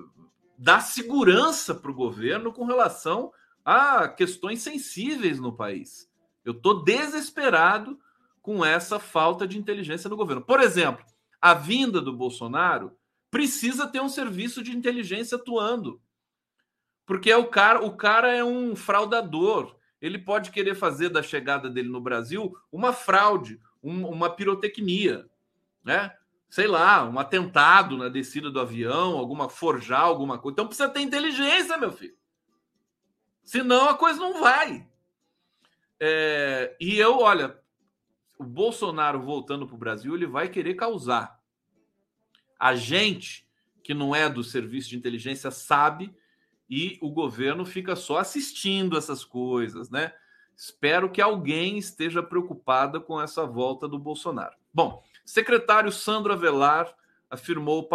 dar 0.58 0.82
segurança 0.82 1.74
para 1.74 1.89
o 1.89 1.95
governo 1.95 2.54
com 2.54 2.66
relação 2.66 3.32
a 3.66 4.08
questões 4.08 4.62
sensíveis 4.62 5.39
no 5.39 5.56
país. 5.56 6.10
Eu 6.45 6.54
estou 6.54 6.84
desesperado 6.84 7.99
com 8.41 8.63
essa 8.65 8.99
falta 8.99 9.47
de 9.47 9.57
inteligência 9.57 10.09
no 10.09 10.17
governo. 10.17 10.41
Por 10.41 10.59
exemplo, 10.59 11.05
a 11.41 11.53
vinda 11.53 12.01
do 12.01 12.13
Bolsonaro 12.13 12.95
precisa 13.29 13.87
ter 13.87 14.01
um 14.01 14.09
serviço 14.09 14.63
de 14.63 14.75
inteligência 14.75 15.37
atuando. 15.37 16.01
Porque 17.05 17.31
é 17.31 17.37
o 17.37 17.47
cara, 17.47 17.83
o 17.83 17.95
cara 17.95 18.35
é 18.35 18.43
um 18.43 18.75
fraudador. 18.75 19.75
Ele 20.01 20.17
pode 20.17 20.51
querer 20.51 20.75
fazer 20.75 21.09
da 21.09 21.21
chegada 21.21 21.69
dele 21.69 21.89
no 21.89 22.01
Brasil 22.01 22.55
uma 22.71 22.91
fraude, 22.93 23.59
um, 23.83 24.07
uma 24.07 24.29
pirotecnia, 24.29 25.29
né? 25.83 26.15
sei 26.51 26.67
lá, 26.67 27.05
um 27.05 27.17
atentado 27.17 27.97
na 27.97 28.09
descida 28.09 28.51
do 28.51 28.59
avião, 28.59 29.17
alguma 29.17 29.47
forjar 29.47 30.01
alguma 30.01 30.37
coisa. 30.37 30.53
Então 30.53 30.67
precisa 30.67 30.89
ter 30.89 30.99
inteligência, 30.99 31.77
meu 31.77 31.93
filho. 31.93 32.13
Senão 33.41 33.89
a 33.89 33.93
coisa 33.93 34.19
não 34.19 34.41
vai. 34.41 34.85
É, 35.97 36.75
e 36.77 36.99
eu, 36.99 37.19
olha, 37.19 37.57
o 38.41 38.43
Bolsonaro 38.43 39.21
voltando 39.21 39.67
para 39.67 39.75
o 39.75 39.77
Brasil, 39.77 40.15
ele 40.15 40.25
vai 40.25 40.49
querer 40.49 40.73
causar. 40.73 41.39
A 42.59 42.73
gente 42.73 43.47
que 43.83 43.93
não 43.93 44.15
é 44.15 44.27
do 44.27 44.43
serviço 44.43 44.89
de 44.89 44.97
inteligência 44.97 45.51
sabe 45.51 46.15
e 46.67 46.97
o 47.01 47.11
governo 47.11 47.65
fica 47.65 47.95
só 47.95 48.17
assistindo 48.17 48.97
essas 48.97 49.23
coisas, 49.23 49.91
né? 49.91 50.11
Espero 50.55 51.09
que 51.09 51.21
alguém 51.21 51.77
esteja 51.77 52.23
preocupada 52.23 52.99
com 52.99 53.21
essa 53.21 53.45
volta 53.45 53.87
do 53.87 53.99
Bolsonaro. 53.99 54.55
Bom, 54.73 55.03
Secretário 55.23 55.91
Sandro 55.91 56.33
Avelar 56.33 56.91
afirmou, 57.29 57.87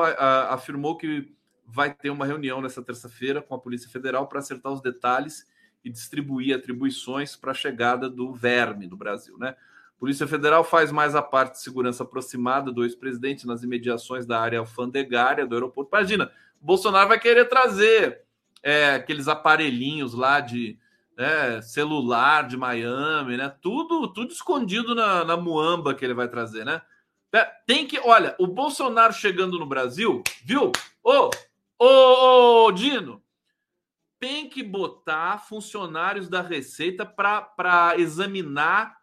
afirmou 0.49 0.97
que 0.97 1.35
vai 1.67 1.93
ter 1.93 2.11
uma 2.11 2.27
reunião 2.27 2.61
nessa 2.61 2.83
terça-feira 2.83 3.43
com 3.43 3.55
a 3.55 3.59
Polícia 3.59 3.91
Federal 3.91 4.29
para 4.29 4.39
acertar 4.39 4.73
os 4.73 4.81
detalhes 4.81 5.45
e 5.85 5.91
distribuir 5.91 6.55
atribuições 6.55 7.35
para 7.35 7.51
a 7.51 7.55
chegada 7.55 8.09
do 8.09 8.33
verme 8.33 8.87
no 8.87 8.97
Brasil, 8.97 9.37
né? 9.39 9.57
Polícia 9.99 10.27
Federal 10.27 10.63
faz 10.63 10.93
mais 10.93 11.15
a 11.15 11.23
parte 11.23 11.53
de 11.53 11.63
segurança 11.63 12.03
aproximada 12.03 12.71
do 12.71 12.85
ex-presidente 12.85 13.47
nas 13.47 13.63
imediações 13.63 14.27
da 14.27 14.39
área 14.41 14.59
alfandegária 14.59 15.47
do 15.47 15.55
aeroporto. 15.55 15.91
Imagina, 15.95 16.31
Bolsonaro 16.61 17.09
vai 17.09 17.19
querer 17.19 17.49
trazer 17.49 18.23
é, 18.63 18.95
aqueles 18.95 19.27
aparelhinhos 19.27 20.13
lá 20.13 20.41
de 20.41 20.79
né, 21.17 21.63
celular 21.63 22.47
de 22.47 22.57
Miami, 22.57 23.39
né? 23.39 23.49
Tudo, 23.63 24.09
tudo 24.13 24.33
escondido 24.33 24.95
na, 24.95 25.25
na 25.25 25.37
muamba 25.37 25.95
que 25.95 26.05
ele 26.05 26.13
vai 26.13 26.29
trazer, 26.29 26.65
né? 26.65 26.83
É, 27.33 27.45
tem 27.67 27.87
que, 27.87 27.99
olha, 28.01 28.35
o 28.39 28.47
Bolsonaro 28.47 29.13
chegando 29.13 29.59
no 29.59 29.67
Brasil, 29.67 30.23
viu? 30.45 30.73
Ô, 31.03 31.31
ô, 31.79 32.67
ô 32.67 32.73
Dino, 32.73 33.23
tem 34.19 34.49
que 34.49 34.63
botar 34.63 35.39
funcionários 35.39 36.29
da 36.29 36.41
Receita 36.41 37.05
para 37.05 37.95
examinar 37.97 38.97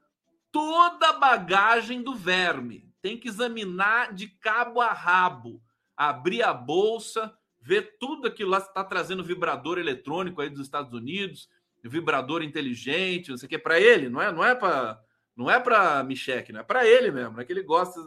toda 0.53 1.09
a 1.09 1.13
bagagem 1.13 2.01
do 2.01 2.15
verme. 2.15 2.89
Tem 3.01 3.17
que 3.17 3.27
examinar 3.27 4.13
de 4.13 4.27
cabo 4.27 4.79
a 4.79 4.93
rabo, 4.93 5.61
abrir 5.97 6.43
a 6.43 6.53
bolsa, 6.53 7.35
ver 7.59 7.97
tudo 7.99 8.27
aquilo 8.27 8.51
lá. 8.51 8.59
Está 8.59 8.83
trazendo 8.83 9.23
vibrador 9.23 9.77
eletrônico 9.77 10.39
aí 10.39 10.49
dos 10.49 10.61
Estados 10.61 10.93
Unidos, 10.93 11.49
vibrador 11.83 12.43
inteligente, 12.43 13.31
não 13.31 13.37
sei 13.37 13.47
o 13.47 13.49
que, 13.49 13.57
para 13.57 13.79
ele, 13.79 14.07
não 14.07 14.21
é? 14.21 14.31
Não 14.31 14.45
é 14.45 14.55
para 14.55 15.01
não 15.35 15.49
é 15.49 15.59
para 15.59 16.03
Michek, 16.03 16.53
não 16.53 16.59
é 16.59 16.63
para 16.63 16.87
ele 16.87 17.11
mesmo, 17.11 17.41
é 17.41 17.43
que 17.43 17.51
ele 17.51 17.63
gosta 17.63 17.99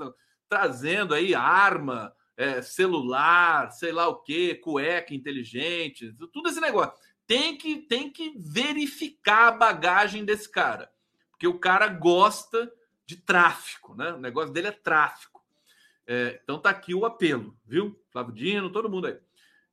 trazendo 0.48 1.12
aí 1.12 1.34
arma, 1.34 2.14
é, 2.36 2.62
celular, 2.62 3.72
sei 3.72 3.90
lá 3.90 4.06
o 4.06 4.22
que, 4.22 4.54
cueca 4.54 5.12
inteligente, 5.12 6.14
tudo 6.32 6.48
esse 6.48 6.60
negócio. 6.60 6.94
Tem 7.26 7.58
que, 7.58 7.78
tem 7.78 8.12
que 8.12 8.32
verificar 8.38 9.48
a 9.48 9.52
bagagem 9.52 10.24
desse 10.24 10.48
cara, 10.48 10.88
porque 11.36 11.46
o 11.46 11.58
cara 11.58 11.86
gosta 11.86 12.72
de 13.04 13.16
tráfico, 13.16 13.94
né? 13.94 14.12
O 14.14 14.18
negócio 14.18 14.52
dele 14.52 14.68
é 14.68 14.72
tráfico. 14.72 15.44
É, 16.06 16.40
então 16.42 16.58
tá 16.58 16.70
aqui 16.70 16.94
o 16.94 17.04
apelo, 17.04 17.56
viu? 17.64 18.00
Flávio 18.10 18.34
Dino, 18.34 18.70
todo 18.70 18.90
mundo 18.90 19.06
aí. 19.06 19.18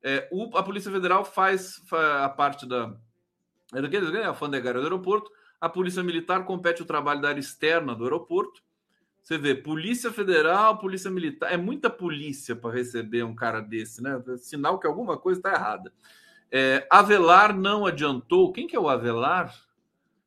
É, 0.02 0.28
o, 0.30 0.56
a 0.56 0.62
Polícia 0.62 0.92
Federal 0.92 1.24
faz, 1.24 1.82
a 1.90 2.28
parte 2.28 2.66
da. 2.66 2.94
É 3.72 3.80
do 3.80 3.88
que? 3.88 3.96
É 3.96 4.24
alfandegária 4.24 4.80
do 4.80 4.86
aeroporto 4.86 5.30
a 5.64 5.68
Polícia 5.70 6.02
Militar 6.02 6.44
compete 6.44 6.82
o 6.82 6.84
trabalho 6.84 7.22
da 7.22 7.30
área 7.30 7.40
externa 7.40 7.94
do 7.94 8.04
aeroporto. 8.04 8.62
Você 9.22 9.38
vê, 9.38 9.54
Polícia 9.54 10.12
Federal, 10.12 10.76
Polícia 10.76 11.10
Militar. 11.10 11.50
É 11.50 11.56
muita 11.56 11.88
polícia 11.88 12.54
para 12.54 12.74
receber 12.74 13.24
um 13.24 13.34
cara 13.34 13.60
desse, 13.60 14.02
né? 14.02 14.22
Sinal 14.36 14.78
que 14.78 14.86
alguma 14.86 15.16
coisa 15.16 15.40
está 15.40 15.54
errada. 15.54 15.90
É, 16.52 16.86
Avelar 16.90 17.56
não 17.56 17.86
adiantou. 17.86 18.52
Quem 18.52 18.66
que 18.66 18.76
é 18.76 18.78
o 18.78 18.90
Avelar? 18.90 19.54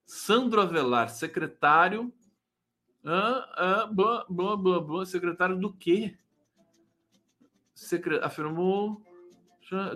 Sandro 0.07 0.61
Avelar, 0.61 1.09
secretário. 1.09 2.11
Ah, 3.05 3.49
ah, 3.57 3.85
blá, 3.91 4.25
blá, 4.29 4.55
blá, 4.55 4.79
blá, 4.79 5.05
secretário 5.05 5.57
do 5.57 5.71
quê? 5.73 6.17
Secre... 7.75 8.17
Afirmou. 8.23 9.01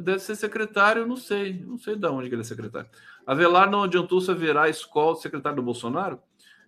Deve 0.01 0.19
ser 0.19 0.35
secretário, 0.35 1.07
não 1.07 1.15
sei. 1.15 1.53
Não 1.63 1.77
sei 1.77 1.95
de 1.95 2.05
onde 2.07 2.27
ele 2.27 2.41
é 2.41 2.43
secretário. 2.43 2.89
Avelar 3.25 3.71
não 3.71 3.83
adiantou-se 3.83 4.33
virar 4.33 4.69
escolta, 4.69 5.21
secretário 5.21 5.55
do 5.55 5.63
Bolsonaro? 5.63 6.21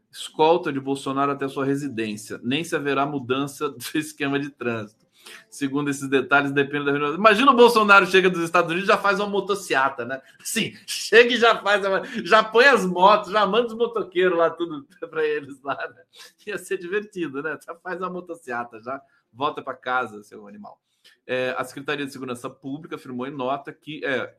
Escolta 0.09 0.71
de 0.71 0.79
Bolsonaro 0.79 1.33
até 1.33 1.45
sua 1.49 1.65
residência. 1.65 2.39
Nem 2.41 2.63
se 2.63 2.75
haverá 2.77 3.05
mudança 3.05 3.67
do 3.69 3.83
esquema 3.93 4.39
de 4.39 4.49
trânsito. 4.51 5.02
Segundo 5.49 5.89
esses 5.89 6.07
detalhes, 6.09 6.51
depende 6.51 6.85
da 6.85 6.91
reunião. 6.91 7.15
Imagina 7.15 7.51
o 7.51 7.55
Bolsonaro 7.55 8.05
chega 8.05 8.29
dos 8.29 8.43
Estados 8.43 8.71
Unidos 8.71 8.87
já 8.87 8.97
faz 8.97 9.19
uma 9.19 9.29
motociata, 9.29 10.03
né? 10.03 10.21
Sim, 10.43 10.73
chega 10.87 11.33
e 11.33 11.37
já 11.37 11.61
faz, 11.61 11.83
já 12.23 12.43
põe 12.43 12.65
as 12.65 12.85
motos, 12.85 13.31
já 13.31 13.45
manda 13.45 13.67
os 13.67 13.73
motoqueiros 13.73 14.37
lá, 14.37 14.49
tudo 14.49 14.87
para 15.09 15.23
eles 15.23 15.61
lá. 15.61 15.75
Né? 15.75 16.03
Ia 16.47 16.57
ser 16.57 16.77
divertido, 16.77 17.41
né? 17.41 17.57
Já 17.65 17.75
faz 17.75 17.99
uma 17.99 18.09
motociata, 18.09 18.81
já 18.81 19.01
volta 19.31 19.61
para 19.61 19.75
casa, 19.75 20.23
seu 20.23 20.47
animal. 20.47 20.79
É, 21.25 21.55
a 21.57 21.63
Secretaria 21.63 22.05
de 22.05 22.11
Segurança 22.11 22.49
Pública 22.49 22.95
afirmou 22.95 23.27
em 23.27 23.31
nota 23.31 23.71
que 23.71 24.03
é, 24.05 24.35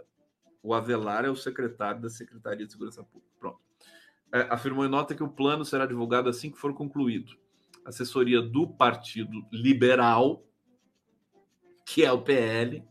o 0.63 0.73
Avelar 0.73 1.25
é 1.25 1.31
o 1.31 1.37
secretário 1.37 2.01
da 2.01 2.09
Secretaria 2.09 2.65
de 2.65 2.73
Segurança 2.73 3.03
Pública. 3.03 3.33
Pronto. 3.39 3.61
É, 4.33 4.47
afirmou 4.51 4.85
em 4.85 4.89
nota 4.89 5.15
que 5.15 5.23
o 5.23 5.29
plano 5.29 5.65
será 5.65 5.87
divulgado 5.87 6.29
assim 6.29 6.51
que 6.51 6.59
for 6.59 6.75
concluído. 6.75 7.37
A 7.85 7.91
assessoria 7.91 8.41
do 8.41 8.67
Partido 8.67 9.47
Liberal, 9.53 10.43
que 11.85 12.05
é 12.05 12.13
o 12.13 12.23
PL, 12.23 12.83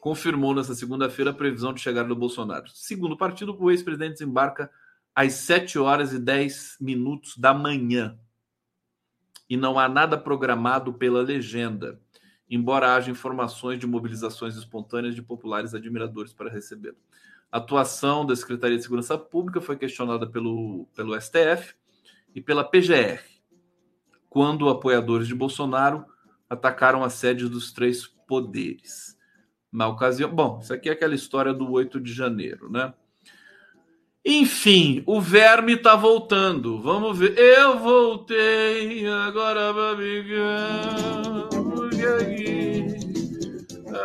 confirmou 0.00 0.54
nesta 0.54 0.74
segunda-feira 0.74 1.30
a 1.30 1.34
previsão 1.34 1.72
de 1.72 1.80
chegada 1.80 2.08
do 2.08 2.16
Bolsonaro. 2.16 2.68
Segundo 2.72 3.12
o 3.12 3.18
partido, 3.18 3.56
o 3.58 3.70
ex-presidente 3.70 4.18
desembarca 4.18 4.70
às 5.14 5.34
7 5.34 5.78
horas 5.78 6.12
e 6.12 6.18
10 6.18 6.76
minutos 6.80 7.36
da 7.36 7.52
manhã. 7.52 8.18
E 9.48 9.56
não 9.56 9.78
há 9.78 9.88
nada 9.88 10.16
programado 10.16 10.94
pela 10.94 11.22
legenda 11.22 12.00
embora 12.54 12.94
haja 12.94 13.10
informações 13.10 13.78
de 13.78 13.86
mobilizações 13.86 14.56
espontâneas 14.56 15.14
de 15.14 15.22
populares 15.22 15.72
admiradores 15.72 16.34
para 16.34 16.50
recebê-lo. 16.50 16.98
A 17.50 17.56
atuação 17.56 18.26
da 18.26 18.36
Secretaria 18.36 18.76
de 18.76 18.82
Segurança 18.82 19.16
Pública 19.16 19.58
foi 19.58 19.74
questionada 19.74 20.26
pelo, 20.26 20.86
pelo 20.94 21.18
STF 21.18 21.74
e 22.34 22.42
pela 22.42 22.62
PGR, 22.62 23.22
quando 24.28 24.68
apoiadores 24.68 25.26
de 25.26 25.34
Bolsonaro 25.34 26.04
atacaram 26.52 27.02
a 27.02 27.08
sede 27.08 27.48
dos 27.48 27.72
três 27.72 28.06
poderes. 28.06 29.16
Na 29.72 29.88
ocasião, 29.88 30.30
bom, 30.30 30.58
isso 30.60 30.72
aqui 30.74 30.90
é 30.90 30.92
aquela 30.92 31.14
história 31.14 31.54
do 31.54 31.70
8 31.70 31.98
de 31.98 32.12
janeiro, 32.12 32.70
né? 32.70 32.92
Enfim, 34.22 35.02
o 35.06 35.18
verme 35.18 35.78
tá 35.78 35.96
voltando. 35.96 36.80
Vamos 36.80 37.18
ver. 37.18 37.36
Eu 37.38 37.78
voltei 37.78 39.06
agora 39.06 39.72
pra 39.72 39.94
brigar. 39.94 41.48
Porque 41.48 42.04
aqui, 42.04 42.86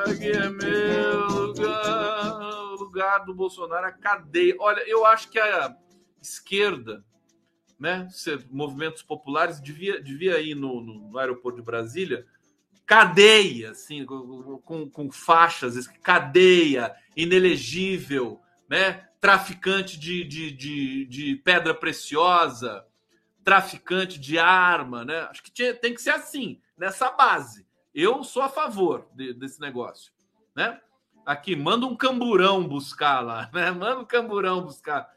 aqui 0.07 0.31
é 0.31 0.49
meu 0.49 1.27
lugar. 1.27 2.39
O 2.71 2.75
lugar 2.77 3.25
do 3.25 3.35
Bolsonaro, 3.35 3.87
a 3.87 3.91
cadeia. 3.91 4.55
Olha, 4.57 4.81
eu 4.87 5.05
acho 5.05 5.29
que 5.29 5.37
a 5.37 5.75
esquerda, 6.21 7.03
né, 7.77 8.07
movimentos 8.49 9.03
populares, 9.03 9.61
devia, 9.61 10.01
devia 10.01 10.39
ir 10.39 10.55
no, 10.55 10.81
no, 10.81 11.09
no 11.11 11.17
aeroporto 11.19 11.57
de 11.57 11.65
Brasília 11.65 12.25
cadeia, 12.87 13.71
assim, 13.71 14.05
com, 14.05 14.89
com 14.89 15.11
faixas, 15.11 15.85
cadeia, 16.01 16.95
inelegível, 17.15 18.41
né? 18.67 19.07
traficante 19.19 19.99
de, 19.99 20.23
de, 20.23 20.51
de, 20.51 21.05
de, 21.05 21.35
pedra 21.35 21.73
preciosa, 21.73 22.85
traficante 23.43 24.19
de 24.19 24.39
arma, 24.39 25.03
né? 25.03 25.21
Acho 25.29 25.43
que 25.43 25.51
tinha, 25.51 25.73
tem 25.73 25.93
que 25.93 26.01
ser 26.01 26.11
assim, 26.11 26.61
nessa 26.77 27.11
base. 27.11 27.65
Eu 27.93 28.23
sou 28.23 28.43
a 28.43 28.49
favor 28.49 29.07
de, 29.13 29.33
desse 29.33 29.59
negócio, 29.59 30.13
né? 30.55 30.79
Aqui, 31.25 31.57
manda 31.57 31.85
um 31.85 31.95
camburão 31.95 32.65
buscar 32.65 33.19
lá, 33.19 33.49
né? 33.53 33.69
Manda 33.71 33.99
um 33.99 34.05
camburão 34.05 34.61
buscar. 34.61 35.09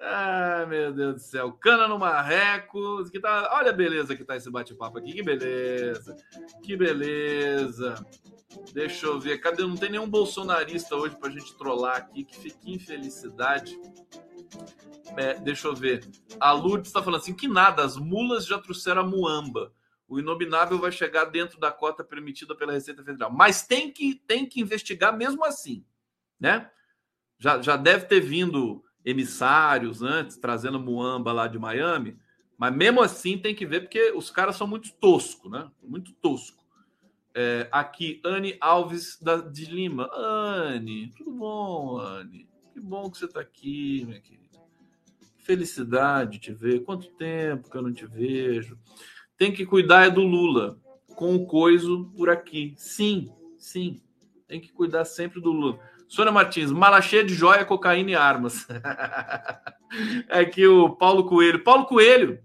Ah, 0.00 0.64
meu 0.68 0.92
Deus 0.92 1.14
do 1.14 1.20
céu. 1.20 1.52
Cana 1.52 1.88
no 1.88 1.98
marreco. 1.98 3.04
Que 3.10 3.18
tá... 3.18 3.50
Olha 3.52 3.70
a 3.70 3.74
beleza 3.74 4.14
que 4.14 4.24
tá 4.24 4.36
esse 4.36 4.50
bate-papo 4.50 4.98
aqui. 4.98 5.12
Que 5.12 5.22
beleza. 5.22 6.16
Que 6.62 6.76
beleza. 6.76 7.94
Deixa 8.72 9.06
eu 9.06 9.18
ver. 9.18 9.38
Cadê? 9.38 9.62
Não 9.62 9.76
tem 9.76 9.90
nenhum 9.90 10.08
bolsonarista 10.08 10.94
hoje 10.94 11.16
pra 11.16 11.30
gente 11.30 11.56
trollar 11.56 11.96
aqui. 11.96 12.24
Que, 12.24 12.50
que 12.50 12.72
infelicidade. 12.72 13.78
É, 15.16 15.34
deixa 15.34 15.68
eu 15.68 15.74
ver. 15.74 16.08
A 16.38 16.52
Lourdes 16.52 16.88
está 16.88 17.02
falando 17.02 17.20
assim: 17.20 17.34
que 17.34 17.48
nada, 17.48 17.84
as 17.84 17.96
mulas 17.96 18.46
já 18.46 18.58
trouxeram 18.58 19.02
a 19.02 19.06
muamba. 19.06 19.72
O 20.06 20.18
inominável 20.18 20.78
vai 20.78 20.90
chegar 20.90 21.26
dentro 21.26 21.60
da 21.60 21.70
cota 21.70 22.02
permitida 22.02 22.54
pela 22.54 22.72
Receita 22.72 23.04
Federal. 23.04 23.30
Mas 23.30 23.66
tem 23.66 23.92
que, 23.92 24.14
tem 24.26 24.46
que 24.46 24.60
investigar 24.60 25.14
mesmo 25.14 25.44
assim, 25.44 25.84
né? 26.40 26.70
Já, 27.38 27.60
já 27.60 27.76
deve 27.76 28.06
ter 28.06 28.20
vindo 28.20 28.82
emissários 29.08 30.02
antes, 30.02 30.36
trazendo 30.36 30.78
Muamba 30.78 31.32
lá 31.32 31.48
de 31.48 31.58
Miami, 31.58 32.18
mas 32.58 32.74
mesmo 32.74 33.00
assim 33.00 33.38
tem 33.38 33.54
que 33.54 33.64
ver, 33.64 33.80
porque 33.80 34.12
os 34.12 34.30
caras 34.30 34.56
são 34.56 34.66
muito 34.66 34.92
tosco, 34.92 35.48
né? 35.48 35.70
Muito 35.82 36.12
tosco. 36.12 36.62
É, 37.34 37.68
aqui, 37.72 38.20
Anne 38.24 38.56
Alves 38.60 39.18
da, 39.20 39.36
de 39.36 39.64
Lima. 39.64 40.10
Anne, 40.12 41.10
tudo 41.16 41.30
bom, 41.30 41.98
Anne? 41.98 42.48
Que 42.72 42.80
bom 42.80 43.10
que 43.10 43.16
você 43.16 43.24
está 43.24 43.40
aqui, 43.40 44.04
minha 44.04 44.20
querida. 44.20 44.58
Felicidade 45.38 46.38
te 46.38 46.52
ver. 46.52 46.84
Quanto 46.84 47.08
tempo 47.12 47.70
que 47.70 47.76
eu 47.76 47.82
não 47.82 47.92
te 47.92 48.04
vejo. 48.04 48.78
Tem 49.38 49.52
que 49.52 49.64
cuidar 49.64 50.06
é 50.06 50.10
do 50.10 50.22
Lula, 50.22 50.78
com 51.14 51.34
o 51.34 51.46
coiso 51.46 52.12
por 52.16 52.28
aqui. 52.28 52.74
Sim, 52.76 53.32
sim. 53.56 54.02
Tem 54.46 54.60
que 54.60 54.72
cuidar 54.72 55.04
sempre 55.04 55.40
do 55.40 55.52
Lula. 55.52 55.78
Sônia 56.08 56.32
Martins, 56.32 56.72
mala 56.72 57.02
cheia 57.02 57.22
de 57.22 57.34
joia, 57.34 57.66
cocaína 57.66 58.12
e 58.12 58.14
armas. 58.14 58.66
é 60.26 60.42
que 60.46 60.66
o 60.66 60.96
Paulo 60.96 61.26
Coelho. 61.26 61.62
Paulo 61.62 61.84
Coelho. 61.84 62.42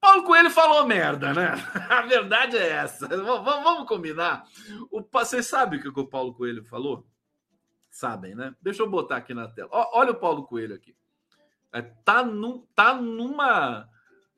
Paulo 0.00 0.24
Coelho 0.24 0.50
falou 0.50 0.84
merda, 0.86 1.32
né? 1.32 1.52
A 1.88 2.02
verdade 2.02 2.56
é 2.56 2.68
essa. 2.68 3.06
Vamos 3.06 3.86
combinar. 3.86 4.44
O, 4.90 5.02
vocês 5.12 5.46
sabem 5.46 5.78
o 5.78 5.82
que 5.82 6.00
o 6.00 6.06
Paulo 6.06 6.34
Coelho 6.34 6.64
falou? 6.64 7.06
Sabem, 7.88 8.34
né? 8.34 8.56
Deixa 8.60 8.82
eu 8.82 8.90
botar 8.90 9.18
aqui 9.18 9.32
na 9.34 9.46
tela. 9.46 9.68
Olha 9.72 10.10
o 10.10 10.18
Paulo 10.18 10.42
Coelho 10.42 10.74
aqui. 10.74 10.96
É, 11.72 11.82
tá, 11.82 12.24
num, 12.24 12.66
tá 12.74 12.92
numa. 12.92 13.88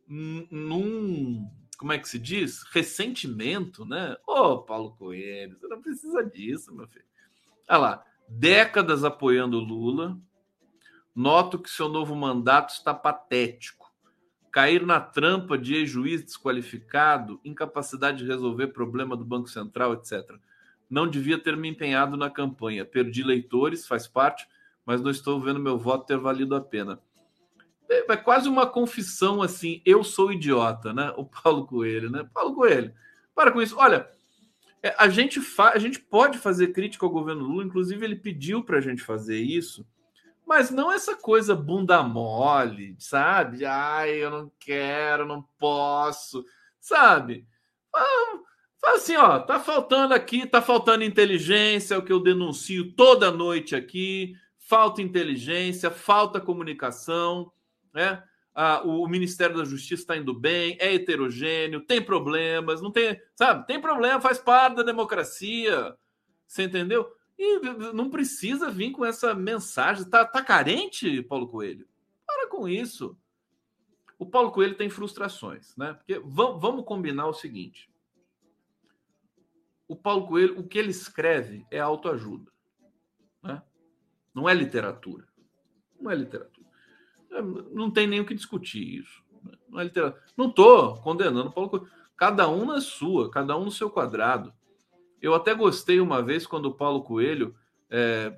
Num. 0.06 1.48
Como 1.78 1.92
é 1.92 1.98
que 1.98 2.08
se 2.08 2.18
diz? 2.18 2.62
Ressentimento, 2.70 3.86
né? 3.86 4.14
Ô, 4.26 4.58
Paulo 4.58 4.94
Coelho, 4.96 5.58
você 5.58 5.66
não 5.68 5.80
precisa 5.80 6.22
disso, 6.22 6.74
meu 6.74 6.86
filho. 6.86 7.06
Olha 7.66 7.78
lá 7.78 8.11
décadas 8.38 9.04
apoiando 9.04 9.58
Lula. 9.58 10.18
Noto 11.14 11.58
que 11.58 11.70
seu 11.70 11.88
novo 11.88 12.14
mandato 12.16 12.70
está 12.70 12.94
patético. 12.94 13.92
Cair 14.50 14.84
na 14.84 15.00
trampa 15.00 15.58
de 15.58 15.74
ex-juiz 15.74 16.22
desqualificado, 16.22 17.40
incapacidade 17.44 18.18
de 18.18 18.26
resolver 18.26 18.68
problema 18.68 19.16
do 19.16 19.24
Banco 19.24 19.48
Central, 19.48 19.94
etc. 19.94 20.36
Não 20.88 21.06
devia 21.06 21.38
ter 21.38 21.56
me 21.56 21.68
empenhado 21.68 22.16
na 22.16 22.30
campanha. 22.30 22.84
Perdi 22.84 23.22
leitores, 23.22 23.86
faz 23.86 24.06
parte, 24.06 24.46
mas 24.84 25.00
não 25.00 25.10
estou 25.10 25.40
vendo 25.40 25.60
meu 25.60 25.78
voto 25.78 26.06
ter 26.06 26.18
valido 26.18 26.54
a 26.54 26.60
pena. 26.60 27.00
É, 27.88 28.12
é 28.12 28.16
quase 28.16 28.48
uma 28.48 28.66
confissão 28.66 29.42
assim, 29.42 29.82
eu 29.84 30.02
sou 30.02 30.32
idiota, 30.32 30.92
né? 30.92 31.12
O 31.16 31.24
Paulo 31.24 31.66
Coelho, 31.66 32.10
né? 32.10 32.28
Paulo 32.32 32.54
Coelho, 32.54 32.92
para 33.34 33.52
com 33.52 33.60
isso. 33.60 33.76
Olha, 33.78 34.10
é, 34.82 34.94
a, 34.98 35.08
gente 35.08 35.40
fa 35.40 35.70
a 35.70 35.78
gente 35.78 36.00
pode 36.00 36.38
fazer 36.38 36.72
crítica 36.72 37.06
ao 37.06 37.12
governo 37.12 37.44
Lula, 37.44 37.64
inclusive 37.64 38.04
ele 38.04 38.16
pediu 38.16 38.64
para 38.64 38.78
a 38.78 38.80
gente 38.80 39.02
fazer 39.02 39.38
isso, 39.38 39.86
mas 40.46 40.70
não 40.70 40.90
essa 40.90 41.14
coisa 41.14 41.54
bunda 41.54 42.02
mole, 42.02 42.96
sabe? 42.98 43.64
Ai, 43.64 44.10
eu 44.10 44.30
não 44.30 44.52
quero, 44.58 45.24
não 45.24 45.42
posso, 45.58 46.44
sabe? 46.80 47.46
Fala 48.82 48.96
assim, 48.96 49.16
ó, 49.16 49.38
tá 49.38 49.60
faltando 49.60 50.12
aqui, 50.12 50.44
tá 50.44 50.60
faltando 50.60 51.04
inteligência, 51.04 51.94
é 51.94 51.98
o 51.98 52.02
que 52.02 52.12
eu 52.12 52.18
denuncio 52.20 52.92
toda 52.92 53.30
noite 53.30 53.76
aqui, 53.76 54.34
falta 54.58 55.00
inteligência, 55.00 55.88
falta 55.88 56.40
comunicação, 56.40 57.52
né? 57.94 58.22
Ah, 58.54 58.82
o 58.84 59.06
Ministério 59.08 59.56
da 59.56 59.64
Justiça 59.64 60.02
está 60.02 60.16
indo 60.16 60.34
bem, 60.34 60.76
é 60.78 60.94
heterogêneo, 60.94 61.80
tem 61.80 62.02
problemas, 62.02 62.82
não 62.82 62.90
tem, 62.90 63.20
sabe? 63.34 63.66
Tem 63.66 63.80
problema, 63.80 64.20
faz 64.20 64.38
parte 64.38 64.76
da 64.76 64.82
democracia. 64.82 65.96
Você 66.46 66.64
entendeu? 66.64 67.10
E 67.38 67.60
não 67.94 68.10
precisa 68.10 68.70
vir 68.70 68.92
com 68.92 69.04
essa 69.04 69.34
mensagem. 69.34 70.08
Tá, 70.08 70.24
tá 70.24 70.42
carente, 70.42 71.22
Paulo 71.22 71.48
Coelho? 71.48 71.88
Para 72.26 72.48
com 72.48 72.68
isso. 72.68 73.16
O 74.18 74.26
Paulo 74.26 74.52
Coelho 74.52 74.76
tem 74.76 74.88
frustrações, 74.90 75.74
né? 75.76 75.94
Porque 75.94 76.20
vamos, 76.24 76.84
combinar 76.84 77.26
o 77.26 77.32
seguinte: 77.32 77.90
o 79.88 79.96
Paulo 79.96 80.28
Coelho, 80.28 80.60
o 80.60 80.68
que 80.68 80.78
ele 80.78 80.90
escreve 80.90 81.66
é 81.70 81.80
autoajuda, 81.80 82.52
né? 83.42 83.62
Não 84.34 84.48
é 84.48 84.54
literatura. 84.54 85.26
Não 85.98 86.10
é 86.10 86.14
literatura. 86.14 86.51
Não 87.72 87.90
tem 87.90 88.06
nem 88.06 88.20
o 88.20 88.26
que 88.26 88.34
discutir 88.34 89.00
isso. 89.00 89.22
Não 89.68 89.80
é 89.80 89.84
literatura. 89.84 90.22
Não 90.36 90.48
estou 90.48 90.96
condenando 90.98 91.50
Paulo 91.50 91.70
Coelho. 91.70 91.88
Cada 92.16 92.48
um 92.48 92.66
na 92.66 92.80
sua, 92.80 93.30
cada 93.30 93.56
um 93.56 93.64
no 93.64 93.70
seu 93.70 93.90
quadrado. 93.90 94.52
Eu 95.20 95.34
até 95.34 95.54
gostei 95.54 96.00
uma 96.00 96.22
vez 96.22 96.46
quando 96.46 96.66
o 96.66 96.74
Paulo 96.74 97.02
Coelho 97.02 97.54
é, 97.88 98.32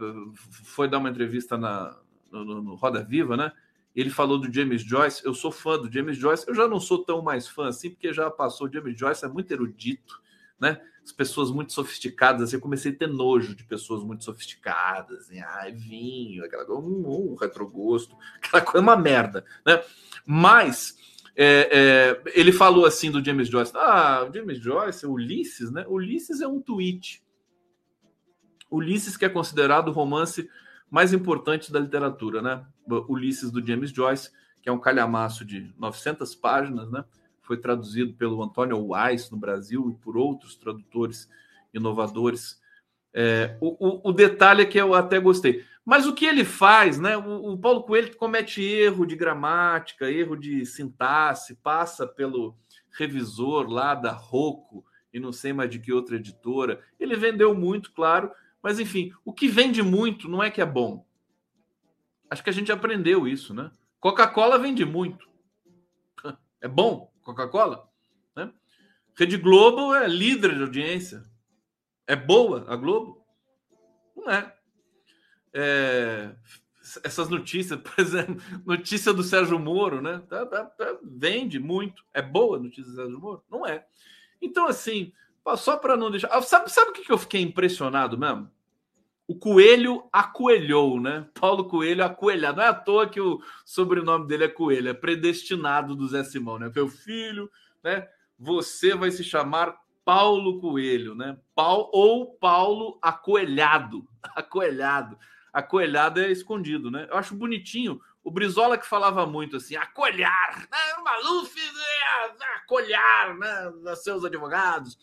foi 0.64 0.88
dar 0.88 0.98
uma 0.98 1.10
entrevista 1.10 1.56
na, 1.56 1.96
no, 2.30 2.62
no, 2.62 2.74
Roda 2.74 3.02
Viva, 3.02 3.36
né? 3.36 3.52
Ele 3.94 4.10
falou 4.10 4.38
do 4.38 4.52
James 4.52 4.82
Joyce. 4.82 5.24
Eu 5.24 5.34
sou 5.34 5.52
fã 5.52 5.78
do 5.78 5.90
James 5.90 6.16
Joyce. 6.16 6.46
Eu 6.48 6.54
já 6.54 6.66
não 6.66 6.80
sou 6.80 7.04
tão 7.04 7.22
mais 7.22 7.48
fã 7.48 7.68
assim, 7.68 7.90
porque 7.90 8.12
já 8.12 8.30
passou. 8.30 8.66
O 8.66 8.72
James 8.72 8.98
Joyce 8.98 9.24
é 9.24 9.28
muito 9.28 9.50
erudito, 9.52 10.20
né? 10.58 10.80
As 11.04 11.12
pessoas 11.12 11.50
muito 11.50 11.72
sofisticadas, 11.72 12.52
eu 12.52 12.60
comecei 12.60 12.90
a 12.90 12.96
ter 12.96 13.06
nojo 13.06 13.54
de 13.54 13.62
pessoas 13.64 14.02
muito 14.02 14.24
sofisticadas, 14.24 15.24
assim, 15.24 15.38
ai, 15.38 15.70
vinho, 15.70 16.44
aquela 16.44 16.64
coisa, 16.64 16.80
um, 16.80 17.32
um 17.32 17.34
retrogosto, 17.34 18.16
aquela 18.42 18.62
coisa, 18.62 18.82
uma 18.82 18.96
merda, 18.96 19.44
né? 19.66 19.82
Mas 20.24 20.96
é, 21.36 21.68
é, 22.24 22.32
ele 22.38 22.52
falou 22.52 22.86
assim 22.86 23.10
do 23.10 23.22
James 23.22 23.48
Joyce, 23.48 23.72
ah, 23.74 24.26
o 24.28 24.32
James 24.32 24.58
Joyce, 24.58 25.06
Ulisses, 25.06 25.70
né? 25.70 25.84
Ulisses 25.88 26.40
é 26.40 26.48
um 26.48 26.60
tweet. 26.60 27.22
Ulisses 28.70 29.16
que 29.16 29.24
é 29.24 29.28
considerado 29.28 29.88
o 29.88 29.92
romance 29.92 30.48
mais 30.90 31.12
importante 31.12 31.72
da 31.72 31.80
literatura, 31.80 32.40
né? 32.40 32.64
Ulisses 33.08 33.50
do 33.50 33.64
James 33.64 33.90
Joyce, 33.90 34.30
que 34.62 34.68
é 34.68 34.72
um 34.72 34.78
calhamaço 34.78 35.44
de 35.44 35.74
900 35.76 36.34
páginas, 36.36 36.90
né? 36.90 37.04
Foi 37.44 37.58
traduzido 37.58 38.14
pelo 38.14 38.42
Antônio 38.42 38.88
Weiss 38.88 39.30
no 39.30 39.36
Brasil 39.36 39.90
e 39.90 40.02
por 40.02 40.16
outros 40.16 40.56
tradutores 40.56 41.28
inovadores. 41.74 42.58
É, 43.12 43.56
o, 43.60 43.76
o, 43.86 44.08
o, 44.08 44.12
detalhe 44.12 44.62
é 44.62 44.66
que 44.66 44.78
eu 44.78 44.94
até 44.94 45.20
gostei. 45.20 45.62
Mas 45.84 46.06
o 46.06 46.14
que 46.14 46.24
ele 46.24 46.42
faz, 46.42 46.98
né? 46.98 47.18
O, 47.18 47.52
o, 47.52 47.58
Paulo 47.58 47.82
Coelho 47.82 48.16
comete 48.16 48.62
erro 48.62 49.04
de 49.04 49.14
gramática, 49.14 50.10
erro 50.10 50.36
de 50.36 50.64
sintaxe, 50.64 51.54
passa 51.56 52.06
pelo 52.06 52.56
revisor 52.90 53.68
lá 53.68 53.94
da 53.94 54.10
Rocco 54.10 54.82
e 55.12 55.20
não 55.20 55.30
sei 55.30 55.52
mais 55.52 55.68
de 55.68 55.78
que 55.78 55.92
outra 55.92 56.16
editora. 56.16 56.82
Ele 56.98 57.14
vendeu 57.14 57.54
muito, 57.54 57.92
claro, 57.92 58.30
mas 58.62 58.80
enfim, 58.80 59.12
o 59.22 59.34
que 59.34 59.48
vende 59.48 59.82
muito 59.82 60.30
não 60.30 60.42
é 60.42 60.50
que 60.50 60.62
é 60.62 60.66
bom. 60.66 61.06
Acho 62.30 62.42
que 62.42 62.50
a 62.50 62.54
gente 62.54 62.72
aprendeu 62.72 63.28
isso, 63.28 63.52
né? 63.52 63.70
Coca-Cola 64.00 64.58
vende 64.58 64.84
muito. 64.84 65.28
É 66.60 66.68
bom 66.68 67.13
Coca-Cola? 67.24 67.88
Né? 68.36 68.52
Rede 69.16 69.36
Globo 69.36 69.94
é 69.94 70.06
líder 70.06 70.54
de 70.54 70.62
audiência. 70.62 71.24
É 72.06 72.14
boa 72.14 72.64
a 72.68 72.76
Globo? 72.76 73.26
Não 74.14 74.30
é. 74.30 74.54
é 75.52 76.34
essas 77.02 77.28
notícias, 77.30 77.80
por 77.82 77.98
exemplo, 77.98 78.36
notícia 78.64 79.12
do 79.12 79.22
Sérgio 79.22 79.58
Moro, 79.58 80.02
né? 80.02 80.22
Tá, 80.28 80.44
tá, 80.44 80.64
tá, 80.66 80.98
vende 81.02 81.58
muito. 81.58 82.04
É 82.12 82.20
boa 82.20 82.58
a 82.58 82.60
notícia 82.60 82.90
do 82.90 82.96
Sérgio 82.96 83.18
Moro? 83.18 83.42
Não 83.50 83.66
é. 83.66 83.86
Então, 84.40 84.66
assim, 84.66 85.12
só 85.56 85.76
para 85.76 85.96
não 85.96 86.10
deixar. 86.10 86.40
Sabe, 86.42 86.70
sabe 86.70 86.90
o 86.90 86.92
que 86.92 87.10
eu 87.10 87.18
fiquei 87.18 87.40
impressionado 87.40 88.18
mesmo? 88.18 88.50
O 89.26 89.38
Coelho 89.38 90.06
acoelhou, 90.12 91.00
né? 91.00 91.26
Paulo 91.40 91.64
Coelho 91.64 92.04
acoelhado. 92.04 92.58
Não 92.58 92.64
é 92.64 92.68
à 92.68 92.74
toa 92.74 93.08
que 93.08 93.20
o 93.20 93.42
sobrenome 93.64 94.26
dele 94.26 94.44
é 94.44 94.48
Coelho, 94.48 94.90
é 94.90 94.94
predestinado 94.94 95.96
do 95.96 96.06
Zé 96.06 96.22
Simão, 96.24 96.58
né? 96.58 96.70
Meu 96.74 96.88
filho, 96.88 97.50
né? 97.82 98.06
Você 98.38 98.94
vai 98.94 99.10
se 99.10 99.24
chamar 99.24 99.76
Paulo 100.04 100.60
Coelho, 100.60 101.14
né? 101.14 101.38
Paulo, 101.54 101.88
ou 101.92 102.34
Paulo 102.34 102.98
Acoelhado. 103.00 104.06
Acoelhado. 104.36 105.18
Acoelhado 105.50 106.20
é 106.20 106.30
escondido, 106.30 106.90
né? 106.90 107.06
Eu 107.08 107.16
acho 107.16 107.34
bonitinho. 107.34 107.98
O 108.22 108.30
Brizola 108.30 108.76
que 108.76 108.86
falava 108.86 109.26
muito 109.26 109.56
assim, 109.56 109.76
acolhar, 109.76 110.68
né? 110.70 110.94
O 110.98 111.04
Maluf, 111.04 111.54
né? 111.54 112.46
acolhar, 112.56 113.38
né? 113.38 113.96
Seus 113.96 114.22
advogados. 114.22 114.98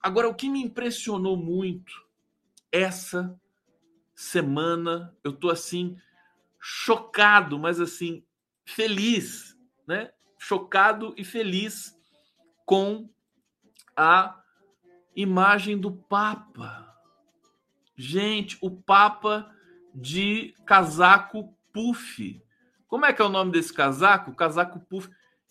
Agora, 0.00 0.28
o 0.28 0.34
que 0.34 0.48
me 0.48 0.62
impressionou 0.62 1.36
muito 1.36 2.02
essa 2.72 3.38
semana 4.14 5.14
eu 5.22 5.32
tô 5.32 5.50
assim 5.50 5.96
chocado, 6.58 7.58
mas 7.58 7.78
assim 7.78 8.24
feliz, 8.64 9.56
né? 9.86 10.10
Chocado 10.38 11.14
e 11.16 11.24
feliz 11.24 11.94
com 12.64 13.08
a 13.96 14.40
imagem 15.14 15.78
do 15.78 15.92
Papa. 15.92 16.88
Gente, 17.94 18.56
o 18.60 18.70
Papa 18.70 19.54
de 19.94 20.54
casaco 20.64 21.54
puff. 21.72 22.42
Como 22.88 23.04
é 23.04 23.12
que 23.12 23.20
é 23.20 23.24
o 23.24 23.28
nome 23.28 23.52
desse 23.52 23.72
casaco? 23.72 24.34
Casaco 24.34 24.80
puff. 24.80 25.10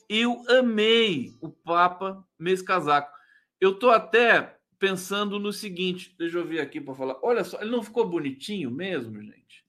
Eu 0.10 0.44
amei 0.50 1.38
o 1.40 1.50
Papa 1.50 2.26
nesse 2.40 2.64
casaco. 2.64 3.16
Eu 3.60 3.78
tô 3.78 3.90
até 3.90 4.60
pensando 4.82 5.38
no 5.38 5.54
seguinte, 5.54 6.16
deixa 6.18 6.40
eu 6.40 6.46
ver 6.46 6.60
aqui 6.60 6.82
para 6.82 6.96
falar. 6.96 7.20
Olha 7.22 7.44
só, 7.44 7.62
ele 7.62 7.70
não 7.70 7.84
ficou 7.84 8.10
bonitinho 8.10 8.72
mesmo, 8.72 9.22
gente? 9.22 9.64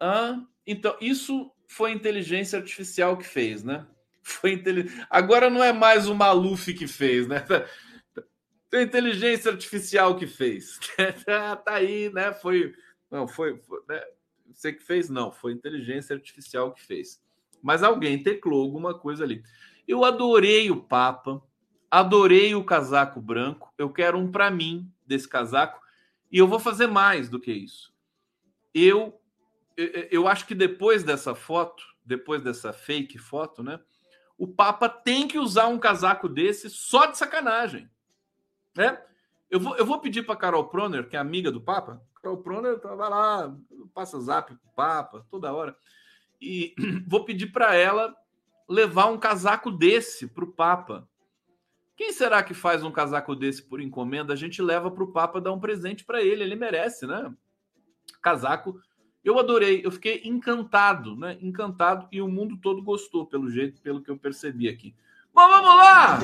Ah, 0.00 0.42
então 0.66 0.96
isso 1.00 1.52
foi 1.68 1.92
inteligência 1.92 2.58
artificial 2.58 3.16
que 3.16 3.24
fez, 3.24 3.62
né? 3.62 3.86
Foi 4.26 4.54
intelig... 4.54 4.90
Agora 5.08 5.48
não 5.48 5.62
é 5.62 5.72
mais 5.72 6.08
o 6.08 6.14
Maluf 6.14 6.74
que 6.74 6.88
fez, 6.88 7.28
né? 7.28 7.44
Foi 8.68 8.82
inteligência 8.82 9.52
artificial 9.52 10.16
que 10.16 10.26
fez. 10.26 10.80
tá 11.24 11.62
aí, 11.66 12.12
né? 12.12 12.32
Foi 12.32 12.74
não 13.08 13.28
foi, 13.28 13.56
foi 13.58 13.80
né? 13.88 14.02
você 14.52 14.72
que 14.72 14.82
fez 14.82 15.08
não, 15.08 15.30
foi 15.30 15.52
inteligência 15.52 16.14
artificial 16.14 16.72
que 16.72 16.82
fez. 16.82 17.22
Mas 17.62 17.82
alguém 17.82 18.22
teclou 18.22 18.62
alguma 18.62 18.98
coisa 18.98 19.22
ali. 19.22 19.42
Eu 19.86 20.04
adorei 20.04 20.70
o 20.70 20.82
Papa. 20.82 21.40
Adorei 21.90 22.54
o 22.54 22.64
casaco 22.64 23.20
branco. 23.20 23.72
Eu 23.78 23.90
quero 23.90 24.18
um 24.18 24.30
para 24.30 24.50
mim 24.50 24.92
desse 25.06 25.28
casaco. 25.28 25.80
E 26.30 26.38
eu 26.38 26.48
vou 26.48 26.58
fazer 26.58 26.86
mais 26.86 27.28
do 27.28 27.40
que 27.40 27.52
isso. 27.52 27.94
Eu, 28.74 29.20
eu 29.76 30.28
acho 30.28 30.46
que 30.46 30.54
depois 30.54 31.02
dessa 31.04 31.34
foto, 31.34 31.82
depois 32.04 32.42
dessa 32.42 32.72
fake 32.72 33.18
foto, 33.18 33.62
né? 33.62 33.80
O 34.38 34.46
Papa 34.46 34.88
tem 34.88 35.26
que 35.26 35.38
usar 35.38 35.66
um 35.66 35.78
casaco 35.78 36.28
desse 36.28 36.68
só 36.68 37.06
de 37.06 37.16
sacanagem. 37.16 37.88
Né? 38.76 39.00
Eu 39.48 39.58
vou, 39.58 39.76
eu 39.76 39.86
vou 39.86 39.98
pedir 39.98 40.24
para 40.24 40.36
Carol 40.36 40.68
Proner, 40.68 41.08
que 41.08 41.16
é 41.16 41.18
amiga 41.18 41.50
do 41.50 41.60
Papa. 41.60 42.02
Carol 42.20 42.42
Proner 42.42 42.78
vai 42.78 43.08
lá, 43.08 43.56
passa 43.94 44.20
zap 44.20 44.54
pro 44.54 44.72
Papa 44.74 45.26
toda 45.30 45.52
hora. 45.52 45.74
E 46.40 46.74
vou 47.08 47.24
pedir 47.24 47.46
para 47.46 47.74
ela 47.74 48.14
levar 48.68 49.06
um 49.06 49.18
casaco 49.18 49.70
desse 49.70 50.26
para 50.26 50.44
o 50.44 50.52
Papa 50.52 51.08
quem 51.96 52.12
será 52.12 52.42
que 52.42 52.52
faz 52.52 52.84
um 52.84 52.92
casaco 52.92 53.34
desse 53.34 53.62
por 53.62 53.80
encomenda? 53.80 54.34
A 54.34 54.36
gente 54.36 54.60
leva 54.60 54.90
para 54.90 55.02
o 55.02 55.10
Papa 55.12 55.40
dar 55.40 55.52
um 55.52 55.58
presente 55.58 56.04
para 56.04 56.22
ele, 56.22 56.44
ele 56.44 56.54
merece, 56.54 57.06
né? 57.06 57.34
Casaco. 58.20 58.78
Eu 59.24 59.38
adorei, 59.38 59.80
eu 59.82 59.90
fiquei 59.90 60.20
encantado, 60.24 61.16
né? 61.16 61.38
Encantado 61.40 62.06
e 62.12 62.20
o 62.20 62.28
mundo 62.28 62.58
todo 62.58 62.82
gostou, 62.82 63.26
pelo 63.26 63.50
jeito, 63.50 63.80
pelo 63.80 64.02
que 64.02 64.10
eu 64.10 64.18
percebi 64.18 64.68
aqui. 64.68 64.94
Bom, 65.32 65.48
vamos 65.48 65.74
lá! 65.74 66.18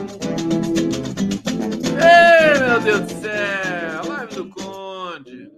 Ei, 1.98 2.60
meu 2.60 2.80
Deus 2.80 3.00
do 3.00 3.20
céu! 3.20 4.08
Live 4.08 4.34
do 4.36 4.48
Conde. 4.50 5.50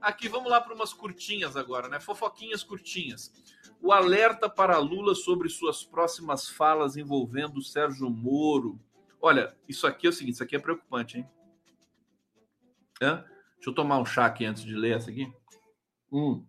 Aqui, 0.00 0.28
vamos 0.28 0.48
lá 0.48 0.60
para 0.60 0.74
umas 0.74 0.92
curtinhas 0.92 1.56
agora, 1.56 1.88
né? 1.88 1.98
Fofoquinhas 1.98 2.62
curtinhas. 2.62 3.32
O 3.82 3.92
alerta 3.92 4.48
para 4.48 4.78
Lula 4.78 5.14
sobre 5.14 5.48
suas 5.48 5.82
próximas 5.82 6.48
falas 6.48 6.96
envolvendo 6.96 7.60
Sérgio 7.60 8.08
Moro. 8.08 8.78
Olha, 9.20 9.56
isso 9.68 9.86
aqui 9.86 10.06
é 10.06 10.10
o 10.10 10.12
seguinte, 10.12 10.34
isso 10.34 10.42
aqui 10.42 10.56
é 10.56 10.58
preocupante, 10.58 11.18
hein? 11.18 11.28
Hã? 13.02 13.24
Deixa 13.54 13.70
eu 13.70 13.74
tomar 13.74 13.98
um 13.98 14.04
chá 14.04 14.26
aqui 14.26 14.44
antes 14.44 14.62
de 14.62 14.74
ler 14.74 14.96
essa 14.96 15.10
aqui. 15.10 15.32
Hum. 16.12 16.46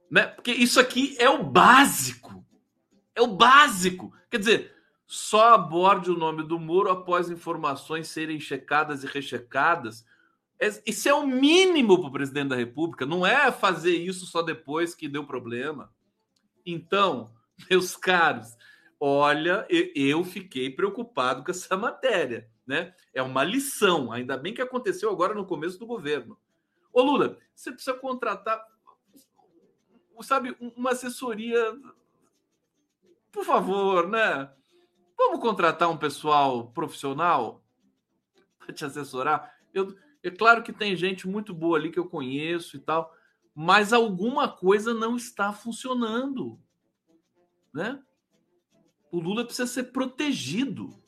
Né? 0.09 0.27
Porque 0.27 0.51
isso 0.51 0.79
aqui 0.79 1.15
é 1.19 1.29
o 1.29 1.43
básico. 1.43 2.45
É 3.15 3.21
o 3.21 3.27
básico. 3.27 4.13
Quer 4.29 4.37
dizer, 4.37 4.75
só 5.05 5.53
aborde 5.55 6.09
o 6.09 6.17
nome 6.17 6.43
do 6.43 6.59
Moro 6.59 6.89
após 6.89 7.29
informações 7.29 8.07
serem 8.07 8.39
checadas 8.39 9.03
e 9.03 9.07
rechecadas. 9.07 10.05
Isso 10.85 11.09
é 11.09 11.13
o 11.13 11.27
mínimo 11.27 11.99
para 11.99 12.07
o 12.07 12.11
presidente 12.11 12.49
da 12.49 12.55
República. 12.55 13.05
Não 13.05 13.25
é 13.25 13.51
fazer 13.51 13.95
isso 13.95 14.25
só 14.25 14.41
depois 14.41 14.95
que 14.95 15.09
deu 15.09 15.25
problema. 15.25 15.93
Então, 16.65 17.33
meus 17.69 17.95
caros, 17.95 18.55
olha, 18.99 19.67
eu 19.69 20.23
fiquei 20.23 20.69
preocupado 20.69 21.43
com 21.43 21.51
essa 21.51 21.75
matéria, 21.75 22.49
né? 22.65 22.93
É 23.13 23.21
uma 23.21 23.43
lição, 23.43 24.11
ainda 24.11 24.37
bem 24.37 24.53
que 24.53 24.61
aconteceu 24.61 25.09
agora 25.11 25.33
no 25.33 25.45
começo 25.45 25.77
do 25.77 25.85
governo. 25.85 26.37
Ô 26.91 27.01
Lula, 27.01 27.37
você 27.53 27.71
precisa 27.71 27.95
contratar, 27.95 28.63
sabe, 30.21 30.55
uma 30.59 30.91
assessoria, 30.91 31.75
por 33.31 33.43
favor, 33.43 34.07
né? 34.07 34.49
Vamos 35.17 35.39
contratar 35.39 35.89
um 35.89 35.97
pessoal 35.97 36.71
profissional 36.71 37.63
para 38.59 38.73
te 38.73 38.85
assessorar. 38.85 39.53
Eu, 39.73 39.95
é 40.23 40.31
claro 40.31 40.63
que 40.63 40.71
tem 40.71 40.95
gente 40.95 41.27
muito 41.27 41.53
boa 41.53 41.77
ali 41.77 41.91
que 41.91 41.99
eu 41.99 42.09
conheço 42.09 42.77
e 42.77 42.79
tal, 42.79 43.13
mas 43.53 43.93
alguma 43.93 44.47
coisa 44.47 44.93
não 44.93 45.15
está 45.15 45.51
funcionando, 45.51 46.59
né? 47.73 48.01
O 49.11 49.19
Lula 49.19 49.45
precisa 49.45 49.67
ser 49.67 49.91
protegido. 49.91 50.99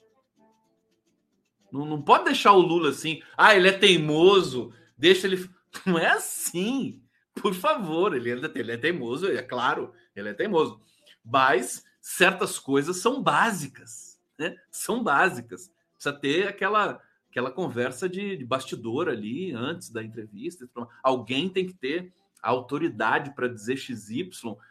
Não, 1.72 1.86
não 1.86 2.02
pode 2.02 2.26
deixar 2.26 2.52
o 2.52 2.60
Lula 2.60 2.90
assim. 2.90 3.22
Ah, 3.36 3.56
ele 3.56 3.68
é 3.68 3.72
teimoso. 3.72 4.72
Deixa 4.98 5.26
ele. 5.26 5.50
Não 5.86 5.98
é 5.98 6.08
assim. 6.08 7.02
Por 7.34 7.54
favor, 7.54 8.16
ele 8.16 8.32
é, 8.32 8.34
ele 8.56 8.72
é 8.72 8.78
teimoso, 8.78 9.28
é 9.28 9.42
claro, 9.42 9.94
ele 10.16 10.30
é 10.30 10.34
teimoso. 10.34 10.80
Mas 11.24 11.84
certas 12.00 12.58
coisas 12.58 12.98
são 12.98 13.22
básicas, 13.22 14.20
né? 14.40 14.56
São 14.72 15.04
básicas. 15.04 15.70
Precisa 15.94 16.14
ter 16.14 16.48
aquela 16.48 17.02
aquela 17.36 17.52
conversa 17.52 18.08
de, 18.08 18.38
de 18.38 18.46
bastidor 18.46 19.10
ali 19.10 19.52
antes 19.52 19.90
da 19.90 20.02
entrevista. 20.02 20.66
Alguém 21.04 21.50
tem 21.50 21.68
que 21.68 21.74
ter 21.74 22.14
a 22.42 22.50
autoridade 22.50 23.36
para 23.36 23.50
dizer 23.50 23.76
XY. 23.76 24.30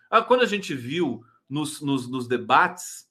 Ah, 0.08 0.22
quando 0.22 0.40
a 0.40 0.46
gente 0.46 0.74
viu 0.74 1.22
nos, 1.46 1.82
nos, 1.82 2.10
nos 2.10 2.26
debates 2.26 3.06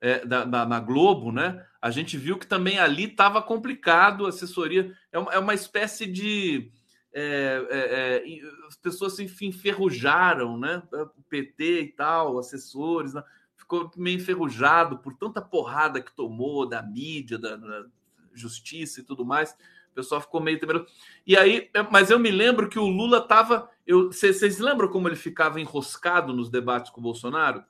é, 0.00 0.24
da, 0.24 0.46
da, 0.46 0.64
na 0.64 0.80
Globo, 0.80 1.30
né? 1.30 1.62
A 1.78 1.90
gente 1.90 2.16
viu 2.16 2.38
que 2.38 2.46
também 2.46 2.78
ali 2.78 3.04
estava 3.04 3.42
complicado 3.42 4.24
assessoria. 4.24 4.90
É 5.12 5.18
uma, 5.18 5.32
é 5.34 5.38
uma 5.38 5.52
espécie 5.52 6.06
de. 6.06 6.72
É, 7.12 7.66
é, 7.70 8.24
é 8.24 8.66
as 8.66 8.76
pessoas 8.76 9.14
se 9.14 9.44
enferrujaram, 9.44 10.56
né? 10.56 10.82
O 10.90 11.22
PT 11.28 11.82
e 11.82 11.88
tal, 11.88 12.38
assessores, 12.38 13.12
né? 13.12 13.22
ficou 13.56 13.90
meio 13.94 14.16
enferrujado 14.16 14.98
por 14.98 15.14
tanta 15.14 15.42
porrada 15.42 16.00
que 16.00 16.14
tomou 16.14 16.66
da 16.66 16.82
mídia, 16.82 17.36
da, 17.38 17.56
da 17.56 17.84
justiça 18.38 19.00
e 19.00 19.04
tudo 19.04 19.24
mais 19.24 19.56
pessoal 19.96 20.20
ficou 20.20 20.40
meio 20.40 20.60
temeroso. 20.60 20.86
E 21.26 21.36
aí, 21.36 21.70
mas 21.90 22.10
eu 22.10 22.18
me 22.18 22.30
lembro 22.30 22.68
que 22.68 22.78
o 22.78 22.86
Lula 22.86 23.18
estava. 23.18 23.68
Vocês 23.88 24.58
lembram 24.58 24.88
como 24.88 25.08
ele 25.08 25.16
ficava 25.16 25.60
enroscado 25.60 26.32
nos 26.34 26.50
debates 26.50 26.90
com 26.90 27.00
o 27.00 27.02
Bolsonaro? 27.02 27.64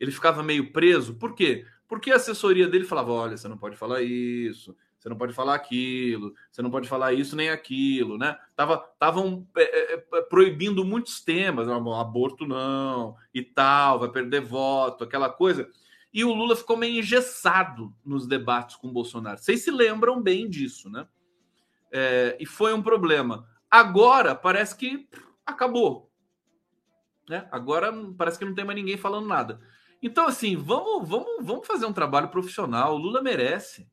Ele 0.00 0.10
ficava 0.10 0.42
meio 0.42 0.72
preso. 0.72 1.14
Por 1.14 1.34
quê? 1.34 1.64
Porque 1.86 2.10
a 2.10 2.16
assessoria 2.16 2.68
dele 2.68 2.84
falava: 2.84 3.12
olha, 3.12 3.36
você 3.36 3.48
não 3.48 3.56
pode 3.56 3.76
falar 3.76 4.02
isso, 4.02 4.76
você 4.98 5.08
não 5.08 5.16
pode 5.16 5.32
falar 5.32 5.54
aquilo, 5.54 6.34
você 6.50 6.60
não 6.60 6.70
pode 6.70 6.88
falar 6.88 7.12
isso 7.12 7.36
nem 7.36 7.50
aquilo, 7.50 8.18
né? 8.18 8.36
Estavam 8.50 9.46
é, 9.56 9.62
é, 9.62 10.06
é, 10.14 10.22
proibindo 10.22 10.84
muitos 10.84 11.20
temas, 11.20 11.68
aborto 11.68 12.46
não, 12.46 13.16
e 13.32 13.42
tal, 13.42 14.00
vai 14.00 14.10
perder 14.10 14.40
voto, 14.40 15.04
aquela 15.04 15.30
coisa. 15.30 15.68
E 16.12 16.24
o 16.24 16.32
Lula 16.32 16.56
ficou 16.56 16.76
meio 16.76 17.00
engessado 17.00 17.94
nos 18.04 18.26
debates 18.26 18.76
com 18.76 18.88
o 18.88 18.92
Bolsonaro. 18.92 19.38
Vocês 19.38 19.62
se 19.62 19.70
lembram 19.70 20.22
bem 20.22 20.48
disso, 20.48 20.88
né? 20.88 21.06
É, 21.92 22.36
e 22.40 22.46
foi 22.46 22.72
um 22.72 22.82
problema. 22.82 23.46
Agora 23.70 24.34
parece 24.34 24.76
que 24.76 25.08
acabou. 25.44 26.10
Né? 27.28 27.46
Agora 27.52 27.92
parece 28.16 28.38
que 28.38 28.44
não 28.44 28.54
tem 28.54 28.64
mais 28.64 28.78
ninguém 28.78 28.96
falando 28.96 29.26
nada. 29.26 29.60
Então, 30.02 30.26
assim, 30.26 30.56
vamos, 30.56 31.08
vamos, 31.08 31.44
vamos 31.44 31.66
fazer 31.66 31.84
um 31.84 31.92
trabalho 31.92 32.28
profissional. 32.28 32.94
O 32.94 32.98
Lula 32.98 33.22
merece. 33.22 33.90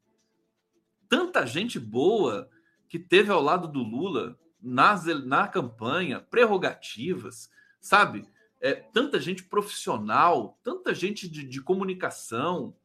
Tanta 1.10 1.46
gente 1.46 1.80
boa 1.80 2.50
que 2.88 3.00
teve 3.00 3.32
ao 3.32 3.42
lado 3.42 3.68
do 3.68 3.80
Lula 3.80 4.38
nas, 4.62 5.06
na 5.26 5.48
campanha, 5.48 6.20
prerrogativas, 6.20 7.50
sabe? 7.82 8.28
É, 8.62 8.74
tanta 8.74 9.20
gente 9.20 9.44
profissional, 9.44 10.58
tanta 10.64 10.94
gente 10.94 11.30
de, 11.30 11.44
de 11.44 11.62
comunicação, 11.62 12.76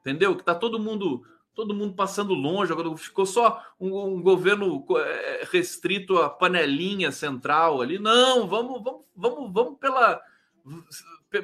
entendeu? 0.00 0.36
Que 0.36 0.44
tá 0.44 0.54
todo 0.54 0.78
mundo 0.78 1.24
todo 1.56 1.74
mundo 1.74 1.94
passando 1.94 2.34
longe, 2.34 2.70
agora 2.70 2.94
ficou 2.98 3.24
só 3.24 3.64
um, 3.80 3.96
um, 3.98 4.22
governo 4.22 4.84
é, 4.98 5.48
restrito 5.50 6.18
à 6.18 6.28
panelinha 6.28 7.10
central 7.10 7.80
ali. 7.80 7.98
Não, 7.98 8.46
vamos, 8.46 8.84
vamos, 8.84 9.04
vamos, 9.16 9.52
vamos 9.52 9.78
pela, 9.78 10.20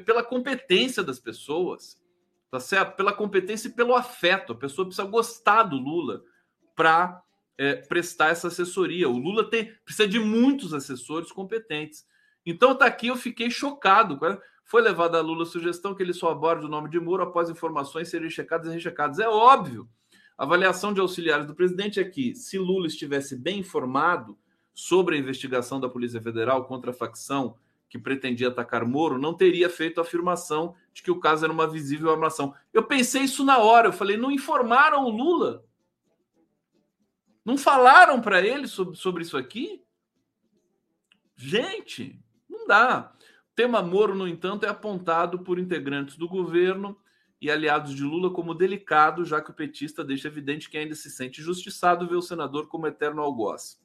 pela 0.04 0.22
competência 0.22 1.02
das 1.02 1.18
pessoas, 1.18 1.98
tá 2.50 2.60
certo? 2.60 2.94
Pela 2.94 3.14
competência 3.14 3.68
e 3.68 3.72
pelo 3.72 3.94
afeto. 3.94 4.52
A 4.52 4.56
pessoa 4.56 4.84
precisa 4.86 5.08
gostar 5.08 5.62
do 5.62 5.78
Lula 5.78 6.22
para 6.76 7.22
é, 7.56 7.76
prestar 7.76 8.28
essa 8.28 8.48
assessoria. 8.48 9.08
O 9.08 9.16
Lula 9.16 9.48
tem, 9.48 9.72
precisa 9.82 10.06
de 10.06 10.18
muitos 10.18 10.74
assessores 10.74 11.32
competentes. 11.32 12.06
Então, 12.44 12.74
tá 12.74 12.86
aqui, 12.86 13.08
eu 13.08 13.16
fiquei 13.16 13.50
chocado. 13.50 14.18
Foi 14.64 14.82
levada 14.82 15.18
a 15.18 15.20
Lula 15.20 15.42
a 15.42 15.46
sugestão 15.46 15.94
que 15.94 16.02
ele 16.02 16.12
só 16.12 16.30
aborde 16.30 16.66
o 16.66 16.68
nome 16.68 16.88
de 16.88 16.98
Moro 16.98 17.22
após 17.22 17.50
informações 17.50 18.08
serem 18.08 18.30
checadas 18.30 18.68
e 18.68 18.74
rechecadas. 18.74 19.18
É 19.18 19.28
óbvio 19.28 19.88
a 20.36 20.44
avaliação 20.44 20.92
de 20.92 21.00
auxiliares 21.00 21.46
do 21.46 21.54
presidente 21.54 22.00
é 22.00 22.04
que, 22.04 22.34
se 22.34 22.58
Lula 22.58 22.86
estivesse 22.86 23.36
bem 23.36 23.60
informado 23.60 24.38
sobre 24.74 25.16
a 25.16 25.18
investigação 25.18 25.78
da 25.78 25.88
Polícia 25.88 26.20
Federal 26.20 26.64
contra 26.64 26.90
a 26.90 26.94
facção 26.94 27.56
que 27.88 27.98
pretendia 27.98 28.48
atacar 28.48 28.86
Moro, 28.86 29.18
não 29.18 29.34
teria 29.34 29.68
feito 29.68 29.98
a 29.98 30.02
afirmação 30.02 30.74
de 30.94 31.02
que 31.02 31.10
o 31.10 31.20
caso 31.20 31.44
era 31.44 31.52
uma 31.52 31.68
visível 31.68 32.10
armação. 32.10 32.54
Eu 32.72 32.82
pensei 32.82 33.22
isso 33.22 33.44
na 33.44 33.58
hora, 33.58 33.88
eu 33.88 33.92
falei, 33.92 34.16
não 34.16 34.32
informaram 34.32 35.04
o 35.04 35.10
Lula? 35.10 35.64
Não 37.44 37.58
falaram 37.58 38.20
para 38.20 38.40
ele 38.40 38.66
sobre, 38.66 38.96
sobre 38.96 39.22
isso 39.22 39.36
aqui? 39.36 39.82
Gente, 41.36 42.18
não 42.62 42.66
dá. 42.66 43.12
O 43.52 43.54
tema 43.54 43.82
Moro, 43.82 44.14
no 44.14 44.26
entanto, 44.26 44.64
é 44.64 44.68
apontado 44.68 45.40
por 45.40 45.58
integrantes 45.58 46.16
do 46.16 46.28
governo 46.28 46.96
e 47.40 47.50
aliados 47.50 47.94
de 47.94 48.02
Lula 48.02 48.30
como 48.30 48.54
delicado, 48.54 49.24
já 49.24 49.40
que 49.40 49.50
o 49.50 49.54
petista 49.54 50.04
deixa 50.04 50.28
evidente 50.28 50.70
que 50.70 50.78
ainda 50.78 50.94
se 50.94 51.10
sente 51.10 51.42
justiçado 51.42 52.06
ver 52.06 52.14
o 52.14 52.22
senador 52.22 52.68
como 52.68 52.86
eterno 52.86 53.20
algoz. 53.20 53.80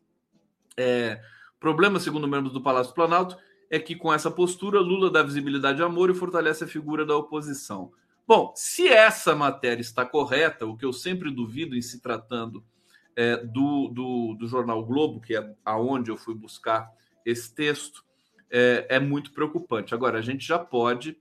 É, 0.77 1.21
problema, 1.59 1.99
segundo 1.99 2.27
membros 2.27 2.53
do 2.53 2.61
Palácio 2.61 2.91
do 2.91 2.95
Planalto, 2.95 3.35
é 3.69 3.79
que 3.79 3.95
com 3.95 4.13
essa 4.13 4.29
postura 4.29 4.79
Lula 4.79 5.09
dá 5.09 5.23
visibilidade 5.23 5.81
a 5.81 5.85
amor 5.85 6.09
e 6.09 6.13
fortalece 6.13 6.63
a 6.63 6.67
figura 6.67 7.05
da 7.05 7.17
oposição. 7.17 7.91
Bom, 8.27 8.53
se 8.55 8.87
essa 8.87 9.35
matéria 9.35 9.81
está 9.81 10.05
correta, 10.05 10.65
o 10.65 10.77
que 10.77 10.85
eu 10.85 10.93
sempre 10.93 11.31
duvido 11.31 11.75
em 11.75 11.81
se 11.81 12.01
tratando 12.01 12.63
é, 13.15 13.37
do, 13.37 13.87
do, 13.87 14.35
do, 14.35 14.47
jornal 14.47 14.85
Globo, 14.85 15.19
que 15.19 15.35
é 15.35 15.55
aonde 15.65 16.11
eu 16.11 16.17
fui 16.17 16.35
buscar 16.35 16.91
esse 17.25 17.53
texto, 17.53 18.05
é, 18.49 18.85
é 18.89 18.99
muito 18.99 19.31
preocupante. 19.31 19.93
Agora, 19.93 20.19
a 20.19 20.21
gente 20.21 20.45
já 20.45 20.59
pode 20.59 21.17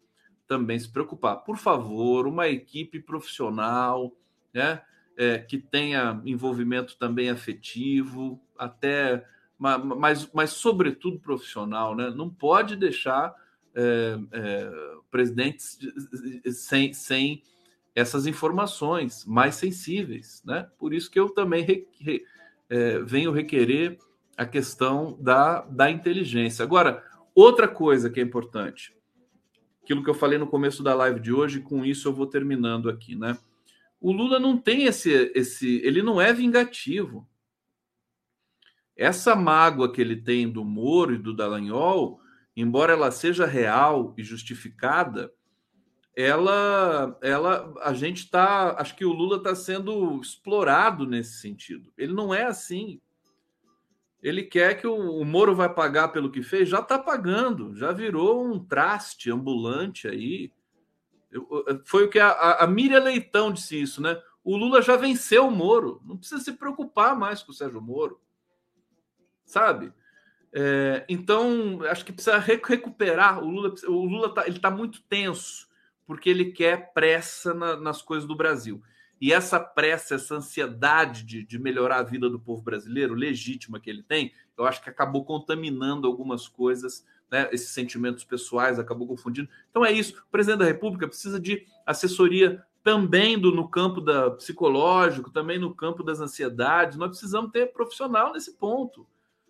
também 0.47 0.79
se 0.79 0.89
preocupar. 0.89 1.37
Por 1.37 1.57
favor, 1.57 2.27
uma 2.27 2.49
equipe 2.49 3.01
profissional, 3.01 4.13
né? 4.53 4.83
É, 5.19 5.39
que 5.39 5.57
tenha 5.57 6.21
envolvimento 6.27 6.99
também 6.99 7.31
afetivo, 7.31 8.39
até, 8.59 9.25
mas, 9.59 10.31
mas 10.31 10.51
sobretudo 10.51 11.19
profissional, 11.19 11.97
né? 11.97 12.11
Não 12.11 12.29
pode 12.29 12.77
deixar 12.77 13.35
é, 13.75 14.19
é, 14.31 14.71
presidentes 15.11 15.79
sem, 16.53 16.93
sem 16.93 17.43
essas 17.95 18.27
informações 18.27 19.25
mais 19.25 19.55
sensíveis, 19.55 20.43
né? 20.45 20.69
Por 20.79 20.93
isso 20.93 21.11
que 21.11 21.19
eu 21.19 21.31
também 21.31 21.63
re, 21.65 21.89
re, 21.99 22.23
é, 22.69 22.99
venho 22.99 23.33
requerer 23.33 23.99
a 24.37 24.45
questão 24.45 25.17
da, 25.19 25.63
da 25.63 25.91
inteligência. 25.91 26.63
Agora, 26.63 27.03
outra 27.37 27.69
coisa 27.69 28.09
que 28.09 28.19
é 28.19 28.23
importante, 28.23 28.97
aquilo 29.83 30.03
que 30.03 30.11
eu 30.11 30.15
falei 30.15 30.39
no 30.39 30.47
começo 30.47 30.83
da 30.83 30.95
live 30.95 31.21
de 31.21 31.33
hoje, 31.33 31.61
com 31.61 31.85
isso 31.85 32.09
eu 32.09 32.13
vou 32.13 32.27
terminando 32.27 32.89
aqui, 32.89 33.15
né? 33.15 33.39
O 34.01 34.11
Lula 34.11 34.41
não 34.41 34.57
tem 34.57 34.85
esse, 34.85 35.11
esse, 35.35 35.81
ele 35.85 36.03
não 36.03 36.21
é 36.21 36.33
vingativo. 36.33 37.29
Essa 38.97 39.37
mágoa 39.37 39.93
que 39.93 40.01
ele 40.01 40.17
tem 40.17 40.51
do 40.51 40.65
Moro 40.65 41.15
e 41.15 41.19
do 41.19 41.35
Dallagnol, 41.35 42.21
embora 42.57 42.95
ela 42.95 43.11
seja 43.11 43.47
real 43.47 44.15
e 44.17 44.25
justificada, 44.25 45.33
ela, 46.17 47.19
ela, 47.23 47.75
a 47.83 47.93
gente 47.93 48.25
está, 48.25 48.81
acho 48.81 48.97
que 48.97 49.05
o 49.05 49.13
Lula 49.13 49.37
está 49.37 49.55
sendo 49.55 50.19
explorado 50.21 51.07
nesse 51.07 51.41
sentido. 51.41 51.93
Ele 51.97 52.15
não 52.15 52.33
é 52.33 52.45
assim. 52.45 53.01
Ele 54.23 54.43
quer 54.43 54.81
que 54.81 54.87
o, 54.87 55.21
o 55.21 55.25
Moro 55.25 55.55
vai 55.55 55.73
pagar 55.73 56.09
pelo 56.09 56.31
que 56.31 56.43
fez, 56.43 56.69
já 56.69 56.81
está 56.81 56.99
pagando, 56.99 57.75
já 57.77 57.93
virou 57.93 58.45
um 58.47 58.59
traste 58.59 59.31
ambulante 59.31 60.09
aí. 60.09 60.53
Eu, 61.31 61.47
foi 61.85 62.05
o 62.05 62.11
que 62.11 62.19
a, 62.19 62.29
a, 62.29 62.65
a 62.65 62.67
Miriam 62.67 63.03
Leitão 63.03 63.53
disse 63.53 63.81
isso, 63.81 64.01
né? 64.01 64.21
O 64.43 64.57
Lula 64.57 64.81
já 64.81 64.97
venceu 64.97 65.49
o 65.49 65.51
Moro, 65.51 66.01
não 66.05 66.17
precisa 66.17 66.41
se 66.41 66.53
preocupar 66.53 67.17
mais 67.17 67.43
com 67.43 67.51
o 67.53 67.55
Sérgio 67.55 67.81
Moro, 67.81 68.21
sabe? 69.45 69.93
É, 70.53 71.05
então, 71.09 71.81
acho 71.83 72.05
que 72.05 72.13
precisa 72.13 72.39
recuperar. 72.39 73.43
O 73.43 73.51
Lula, 73.51 73.75
o 73.89 74.05
Lula 74.07 74.33
tá, 74.33 74.47
ele 74.47 74.57
está 74.57 74.71
muito 74.71 75.03
tenso 75.03 75.69
porque 76.07 76.31
ele 76.31 76.53
quer 76.53 76.93
pressa 76.93 77.53
na, 77.53 77.77
nas 77.77 78.01
coisas 78.01 78.27
do 78.27 78.37
Brasil. 78.37 78.81
E 79.21 79.33
essa 79.33 79.59
pressa, 79.59 80.15
essa 80.15 80.35
ansiedade 80.35 81.25
de, 81.25 81.43
de, 81.43 81.59
melhorar 81.59 81.99
a 81.99 82.03
vida 82.03 82.29
do 82.29 82.39
povo 82.39 82.63
brasileiro, 82.63 83.15
legítima 83.15 83.81
que 83.81 83.89
ele 83.89 84.03
tem, 84.03 84.33
eu 84.57 84.67
acho 84.67 84.83
que 84.83 84.91
acabou 84.91 85.25
contaminando 85.25 86.07
algumas 86.07 86.47
coisas, 86.47 87.05
né? 87.31 87.49
esses 87.53 87.71
sentimentos 87.71 88.25
pessoais, 88.25 88.79
acabou 88.79 89.07
confundindo. 89.07 89.49
Então 89.71 89.85
é 89.85 89.93
isso. 89.93 90.23
O 90.29 90.31
presidente 90.31 90.61
da 90.61 90.67
República 90.67 91.09
precisa 91.09 91.41
de 91.41 91.67
assessoria 91.87 92.63
também 92.83 93.39
do, 93.39 93.51
no 93.51 93.69
campo 93.69 94.01
da 94.01 94.31
psicológico, 94.31 95.31
também 95.31 95.59
no 95.59 95.75
campo 95.75 96.05
das 96.05 96.21
ansiedades. 96.21 96.97
Nós 96.97 97.09
precisamos 97.09 97.51
ter 97.51 97.73
profissional 97.73 98.33
nesse 98.33 98.53
ponto. 98.53 99.07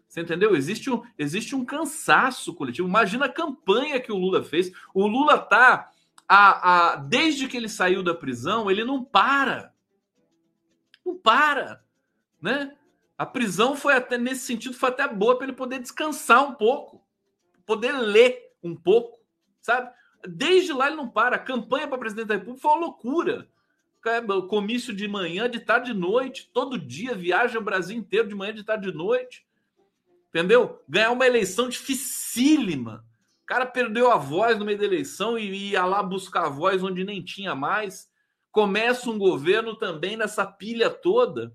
Você 0.09 0.21
entendeu? 0.21 0.57
Existe 0.57 0.89
um, 0.89 1.03
existe 1.19 1.55
um 1.55 1.65
cansaço 1.65 2.55
coletivo. 2.55 2.89
Imagina 2.89 3.27
a 3.27 3.33
campanha 3.33 4.01
que 4.01 4.13
o 4.13 4.17
Lula 4.17 4.43
fez. 4.43 4.73
O 4.95 5.07
Lula 5.07 5.35
está 5.35 5.91
a, 6.29 6.93
a, 6.93 6.97
desde 6.97 7.47
que 7.47 7.57
ele 7.57 7.69
saiu 7.69 8.03
da 8.03 8.15
prisão, 8.15 8.71
ele 8.71 8.85
não 8.85 9.05
para. 9.05 9.73
Não 11.05 11.17
para, 11.17 11.85
né? 12.41 12.77
A 13.17 13.25
prisão 13.25 13.77
foi 13.77 13.95
até 13.95 14.19
nesse 14.19 14.45
sentido 14.45 14.75
foi 14.75 14.91
até 14.91 15.09
boa 15.09 15.37
para 15.37 15.47
ele 15.47 15.57
poder 15.57 15.79
descansar 15.79 16.45
um 16.45 16.55
pouco, 16.55 17.03
poder 17.65 17.93
ler 17.93 18.53
um 18.63 18.75
pouco, 18.75 19.19
sabe? 19.61 19.91
Desde 20.29 20.73
lá 20.73 20.89
ele 20.89 20.97
não 20.97 21.09
para. 21.09 21.37
A 21.37 21.41
campanha 21.41 21.89
para 21.89 21.99
presidente 21.99 22.27
da 22.27 22.35
República 22.35 22.61
foi 22.61 22.71
uma 22.73 22.81
loucura. 22.81 23.49
Comício 24.49 24.95
de 24.95 25.09
manhã, 25.09 25.49
de 25.51 25.61
tarde, 25.61 25.93
de 25.93 25.99
noite, 25.99 26.51
todo 26.53 26.79
dia 26.79 27.15
viaja 27.15 27.59
o 27.59 27.63
Brasil 27.63 27.97
inteiro 27.97 28.29
de 28.29 28.35
manhã, 28.35 28.53
de 28.53 28.63
tarde, 28.63 28.91
de 28.91 28.97
noite. 28.97 29.47
Entendeu? 30.29 30.83
Ganhar 30.89 31.11
uma 31.11 31.27
eleição 31.27 31.69
dificílima 31.69 33.06
cara 33.47 33.65
perdeu 33.65 34.11
a 34.11 34.17
voz 34.17 34.59
no 34.59 34.65
meio 34.65 34.79
da 34.79 34.85
eleição 34.85 35.39
e 35.39 35.71
ia 35.71 35.85
lá 35.85 36.03
buscar 36.03 36.47
a 36.47 36.51
voz 36.51 36.83
onde 36.83 37.05
nem 37.05 37.23
tinha 37.23 37.55
mais. 37.55 38.11
Começa 38.51 39.09
um 39.09 39.19
governo 39.19 39.77
também 39.77 40.17
nessa 40.17 40.45
pilha 40.45 40.91
toda, 40.91 41.55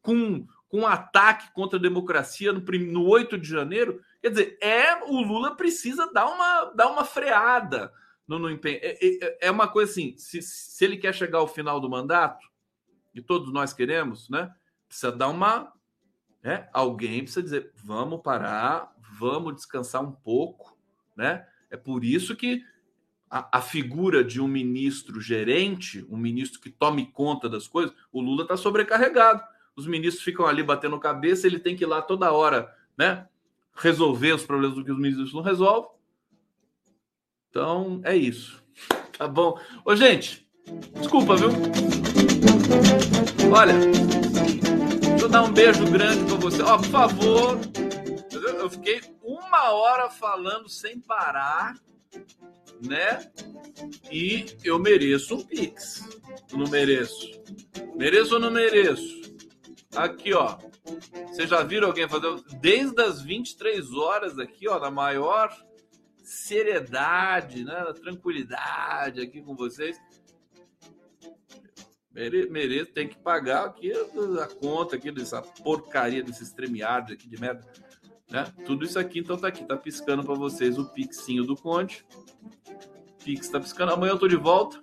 com, 0.00 0.46
com 0.68 0.80
um 0.80 0.86
ataque 0.86 1.52
contra 1.52 1.78
a 1.78 1.82
democracia 1.82 2.52
no, 2.52 2.60
no 2.60 3.08
8 3.08 3.36
de 3.36 3.48
janeiro. 3.48 4.00
Quer 4.20 4.30
dizer, 4.30 4.58
é 4.62 5.02
o 5.04 5.20
Lula 5.20 5.56
precisa 5.56 6.10
dar 6.12 6.26
uma, 6.26 6.64
dar 6.76 6.88
uma 6.88 7.04
freada 7.04 7.92
no, 8.26 8.38
no 8.38 8.50
empenho. 8.50 8.78
É, 8.80 8.98
é, 9.02 9.38
é 9.48 9.50
uma 9.50 9.66
coisa 9.66 9.90
assim: 9.90 10.16
se, 10.16 10.40
se 10.40 10.84
ele 10.84 10.96
quer 10.96 11.12
chegar 11.12 11.38
ao 11.38 11.48
final 11.48 11.80
do 11.80 11.90
mandato, 11.90 12.46
e 13.12 13.20
todos 13.20 13.52
nós 13.52 13.72
queremos, 13.72 14.30
né? 14.30 14.54
Precisa 14.86 15.10
dar 15.10 15.28
uma. 15.28 15.72
É, 16.44 16.68
alguém 16.72 17.22
precisa 17.22 17.42
dizer: 17.42 17.72
vamos 17.74 18.22
parar, 18.22 18.94
vamos 19.18 19.56
descansar 19.56 20.02
um 20.02 20.12
pouco 20.12 20.71
né? 21.16 21.46
É 21.70 21.76
por 21.76 22.04
isso 22.04 22.36
que 22.36 22.62
a, 23.30 23.58
a 23.58 23.62
figura 23.62 24.22
de 24.22 24.40
um 24.40 24.46
ministro 24.46 25.18
gerente, 25.18 26.06
um 26.10 26.18
ministro 26.18 26.60
que 26.60 26.68
tome 26.68 27.06
conta 27.06 27.48
das 27.48 27.66
coisas, 27.66 27.94
o 28.12 28.20
Lula 28.20 28.42
está 28.42 28.58
sobrecarregado. 28.58 29.42
Os 29.74 29.86
ministros 29.86 30.22
ficam 30.22 30.46
ali 30.46 30.62
batendo 30.62 31.00
cabeça, 31.00 31.46
ele 31.46 31.58
tem 31.58 31.74
que 31.74 31.84
ir 31.84 31.86
lá 31.86 32.02
toda 32.02 32.30
hora, 32.30 32.70
né? 32.96 33.26
Resolver 33.74 34.32
os 34.32 34.44
problemas 34.44 34.76
do 34.76 34.84
que 34.84 34.92
os 34.92 34.98
ministros 34.98 35.32
não 35.32 35.40
resolvem. 35.40 35.90
Então, 37.48 38.00
é 38.04 38.14
isso. 38.14 38.62
Tá 39.18 39.28
bom? 39.28 39.60
Ô, 39.84 39.94
gente, 39.94 40.48
desculpa, 40.98 41.36
viu? 41.36 41.50
Olha, 43.54 43.74
deixa 45.00 45.26
eu 45.26 45.28
dar 45.28 45.42
um 45.44 45.52
beijo 45.52 45.84
grande 45.84 46.24
para 46.24 46.36
você. 46.36 46.62
Ó, 46.62 46.78
por 46.78 46.86
favor, 46.86 47.58
eu 48.58 48.70
fiquei 48.70 49.11
uma 49.52 49.70
hora 49.72 50.08
falando 50.08 50.66
sem 50.66 50.98
parar, 50.98 51.78
né? 52.82 53.30
E 54.10 54.46
eu 54.64 54.78
mereço 54.78 55.34
um 55.34 55.44
Pix. 55.44 56.08
Não 56.52 56.66
mereço? 56.68 57.42
Mereço 57.94 58.34
ou 58.34 58.40
não 58.40 58.50
mereço? 58.50 59.36
Aqui, 59.94 60.32
ó. 60.32 60.56
Vocês 61.26 61.50
já 61.50 61.62
viram 61.62 61.88
alguém 61.88 62.08
fazer 62.08 62.42
desde 62.60 63.02
as 63.02 63.20
23 63.20 63.92
horas 63.92 64.38
aqui, 64.38 64.66
ó, 64.66 64.80
na 64.80 64.90
maior 64.90 65.54
seriedade, 66.24 67.62
né, 67.62 67.78
na 67.80 67.92
tranquilidade 67.92 69.20
aqui 69.20 69.42
com 69.42 69.54
vocês. 69.54 70.00
Mere, 72.10 72.48
mereço, 72.48 72.92
tem 72.92 73.06
que 73.06 73.18
pagar 73.18 73.66
aqui 73.66 73.92
a, 73.92 74.46
conta 74.46 74.96
aqui 74.96 75.10
dessa 75.12 75.42
porcaria 75.42 76.22
desse 76.22 76.42
StreamYard 76.42 77.12
aqui 77.12 77.28
de 77.28 77.38
merda. 77.38 77.66
Né? 78.32 78.46
Tudo 78.64 78.84
isso 78.84 78.98
aqui, 78.98 79.18
então 79.18 79.36
tá 79.36 79.48
aqui, 79.48 79.62
tá 79.62 79.76
piscando 79.76 80.24
para 80.24 80.34
vocês 80.34 80.78
o 80.78 80.86
pixinho 80.86 81.44
do 81.44 81.54
Conde. 81.54 82.02
Pix 83.22 83.48
tá 83.50 83.60
piscando. 83.60 83.92
Amanhã 83.92 84.12
eu 84.12 84.18
tô 84.18 84.26
de 84.26 84.36
volta, 84.36 84.80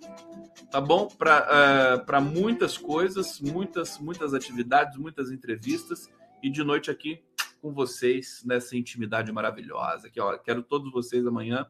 tá 0.70 0.80
bom? 0.80 1.08
Para 1.08 2.06
uh, 2.06 2.22
muitas 2.22 2.78
coisas, 2.78 3.40
muitas, 3.40 3.98
muitas 3.98 4.34
atividades, 4.34 4.96
muitas 4.96 5.32
entrevistas. 5.32 6.08
E 6.40 6.48
de 6.48 6.62
noite 6.62 6.92
aqui 6.92 7.20
com 7.60 7.72
vocês 7.72 8.42
nessa 8.46 8.76
intimidade 8.76 9.32
maravilhosa. 9.32 10.08
Ó, 10.20 10.38
quero 10.38 10.62
todos 10.62 10.90
vocês 10.92 11.26
amanhã 11.26 11.66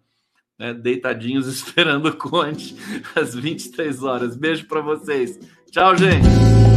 né, 0.59 0.75
deitadinhos 0.75 1.49
esperando 1.49 2.11
o 2.11 2.17
Conde 2.17 2.77
às 3.17 3.35
23 3.35 4.03
horas. 4.03 4.37
Beijo 4.37 4.67
para 4.67 4.83
vocês. 4.83 5.41
Tchau, 5.71 5.97
gente. 5.97 6.70